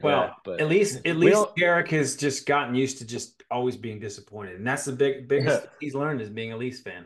Well, 0.00 0.22
yeah, 0.22 0.32
but 0.44 0.60
at 0.60 0.68
least 0.68 1.06
at 1.06 1.16
least 1.16 1.44
Garrick 1.56 1.90
has 1.90 2.16
just 2.16 2.46
gotten 2.46 2.74
used 2.74 2.98
to 2.98 3.06
just 3.06 3.42
always 3.50 3.76
being 3.76 4.00
disappointed, 4.00 4.56
and 4.56 4.66
that's 4.66 4.84
the 4.84 4.92
big 4.92 5.28
biggest 5.28 5.66
he's 5.80 5.94
learned 5.94 6.20
is 6.20 6.30
being 6.30 6.52
a 6.52 6.56
Leafs 6.56 6.80
fan. 6.80 7.04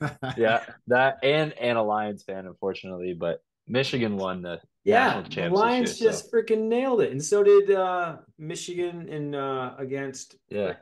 yeah, 0.36 0.62
that 0.88 1.18
and 1.22 1.52
and 1.54 1.78
a 1.78 1.82
Lions 1.82 2.22
fan, 2.22 2.46
unfortunately, 2.46 3.14
but 3.14 3.40
Michigan 3.66 4.16
won 4.16 4.42
the 4.42 4.60
yeah. 4.84 5.22
The 5.22 5.48
Lions 5.48 6.00
year, 6.00 6.10
just 6.10 6.30
so. 6.30 6.36
freaking 6.36 6.68
nailed 6.68 7.00
it, 7.00 7.12
and 7.12 7.24
so 7.24 7.42
did 7.42 7.70
uh, 7.70 8.16
Michigan 8.38 9.08
in 9.08 9.34
uh, 9.34 9.74
against 9.78 10.36
yeah 10.48 10.74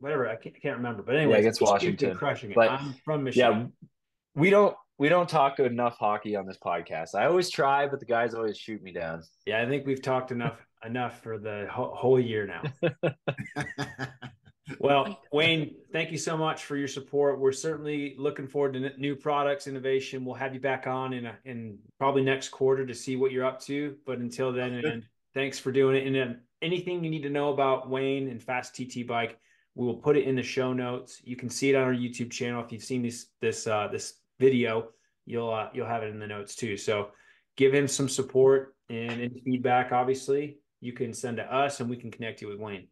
whatever 0.00 0.28
I 0.28 0.36
can't, 0.36 0.56
I 0.56 0.58
can't 0.58 0.76
remember, 0.78 1.02
but 1.02 1.14
anyway, 1.16 1.34
yeah, 1.34 1.40
against 1.40 1.60
Washington, 1.60 2.16
crushing 2.16 2.50
it. 2.50 2.54
But, 2.56 2.70
I'm 2.70 2.94
from 3.04 3.24
Michigan. 3.24 3.72
Yeah, 3.82 3.88
we 4.34 4.50
don't 4.50 4.76
we 4.98 5.08
don't 5.08 5.28
talk 5.28 5.58
enough 5.60 5.98
hockey 5.98 6.34
on 6.36 6.46
this 6.46 6.58
podcast. 6.64 7.14
I 7.14 7.26
always 7.26 7.50
try, 7.50 7.86
but 7.86 8.00
the 8.00 8.06
guys 8.06 8.34
always 8.34 8.56
shoot 8.56 8.82
me 8.82 8.92
down. 8.92 9.22
Yeah, 9.46 9.62
I 9.62 9.66
think 9.66 9.86
we've 9.86 10.02
talked 10.02 10.30
enough 10.30 10.58
enough 10.84 11.22
for 11.22 11.38
the 11.38 11.66
whole 11.70 12.18
year 12.18 12.46
now. 12.46 12.92
well, 14.78 15.20
Wayne, 15.32 15.74
thank 15.92 16.10
you 16.10 16.18
so 16.18 16.36
much 16.36 16.64
for 16.64 16.76
your 16.76 16.88
support. 16.88 17.38
We're 17.38 17.52
certainly 17.52 18.14
looking 18.18 18.46
forward 18.46 18.74
to 18.74 18.98
new 18.98 19.16
products, 19.16 19.66
innovation. 19.66 20.24
We'll 20.24 20.34
have 20.34 20.54
you 20.54 20.60
back 20.60 20.86
on 20.86 21.12
in 21.12 21.26
a, 21.26 21.36
in 21.44 21.78
probably 21.98 22.22
next 22.22 22.50
quarter 22.50 22.86
to 22.86 22.94
see 22.94 23.16
what 23.16 23.32
you're 23.32 23.44
up 23.44 23.60
to. 23.62 23.96
But 24.06 24.18
until 24.18 24.52
then, 24.52 24.74
and 24.74 25.04
thanks 25.34 25.58
for 25.58 25.72
doing 25.72 25.96
it. 25.96 26.06
And 26.06 26.14
then 26.14 26.40
anything 26.60 27.02
you 27.04 27.10
need 27.10 27.22
to 27.22 27.30
know 27.30 27.52
about 27.52 27.88
Wayne 27.88 28.28
and 28.28 28.40
FastTT 28.40 29.06
Bike, 29.06 29.38
we 29.74 29.86
will 29.86 29.96
put 29.96 30.16
it 30.16 30.24
in 30.24 30.36
the 30.36 30.42
show 30.42 30.72
notes. 30.72 31.20
You 31.24 31.36
can 31.36 31.48
see 31.48 31.70
it 31.70 31.74
on 31.74 31.84
our 31.84 31.94
YouTube 31.94 32.30
channel. 32.30 32.62
If 32.62 32.72
you've 32.72 32.84
seen 32.84 33.02
this 33.02 33.26
this 33.40 33.66
uh, 33.66 33.88
this 33.90 34.14
video, 34.38 34.88
you'll 35.24 35.52
uh, 35.52 35.68
you'll 35.72 35.86
have 35.86 36.02
it 36.02 36.10
in 36.10 36.18
the 36.18 36.26
notes 36.26 36.54
too. 36.54 36.76
So 36.76 37.10
give 37.56 37.72
him 37.74 37.88
some 37.88 38.08
support 38.08 38.74
and 38.88 39.12
any 39.12 39.42
feedback. 39.44 39.92
Obviously, 39.92 40.58
you 40.82 40.92
can 40.92 41.14
send 41.14 41.38
to 41.38 41.54
us, 41.54 41.80
and 41.80 41.88
we 41.88 41.96
can 41.96 42.10
connect 42.10 42.42
you 42.42 42.48
with 42.48 42.58
Wayne. 42.58 42.88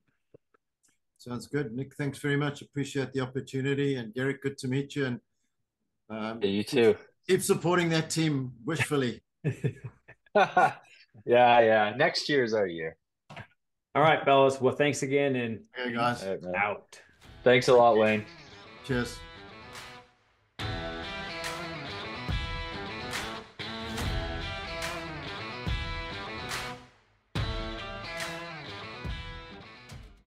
Sounds 1.18 1.46
good, 1.46 1.72
Nick. 1.72 1.94
Thanks 1.96 2.18
very 2.18 2.36
much. 2.36 2.62
Appreciate 2.62 3.12
the 3.12 3.20
opportunity, 3.20 3.96
and 3.96 4.14
Garrick, 4.14 4.42
good 4.42 4.56
to 4.58 4.68
meet 4.68 4.96
you. 4.96 5.04
And 5.04 5.20
um, 6.08 6.40
yeah, 6.42 6.48
you 6.48 6.64
too. 6.64 6.96
Keep 7.28 7.42
supporting 7.42 7.90
that 7.90 8.08
team 8.08 8.52
wishfully. 8.64 9.20
Yeah, 11.24 11.60
yeah. 11.60 11.94
Next 11.96 12.28
year 12.28 12.44
is 12.44 12.54
our 12.54 12.66
year. 12.66 12.96
All 13.94 14.02
right, 14.02 14.24
fellas. 14.24 14.60
Well, 14.60 14.74
thanks 14.74 15.02
again 15.02 15.36
and 15.36 15.60
Okay, 15.78 15.94
guys. 15.94 16.22
All 16.22 16.36
right, 16.36 16.54
out. 16.56 17.00
Thanks 17.42 17.68
a 17.68 17.74
lot, 17.74 17.96
Wayne. 17.96 18.24
Cheers. 18.86 19.18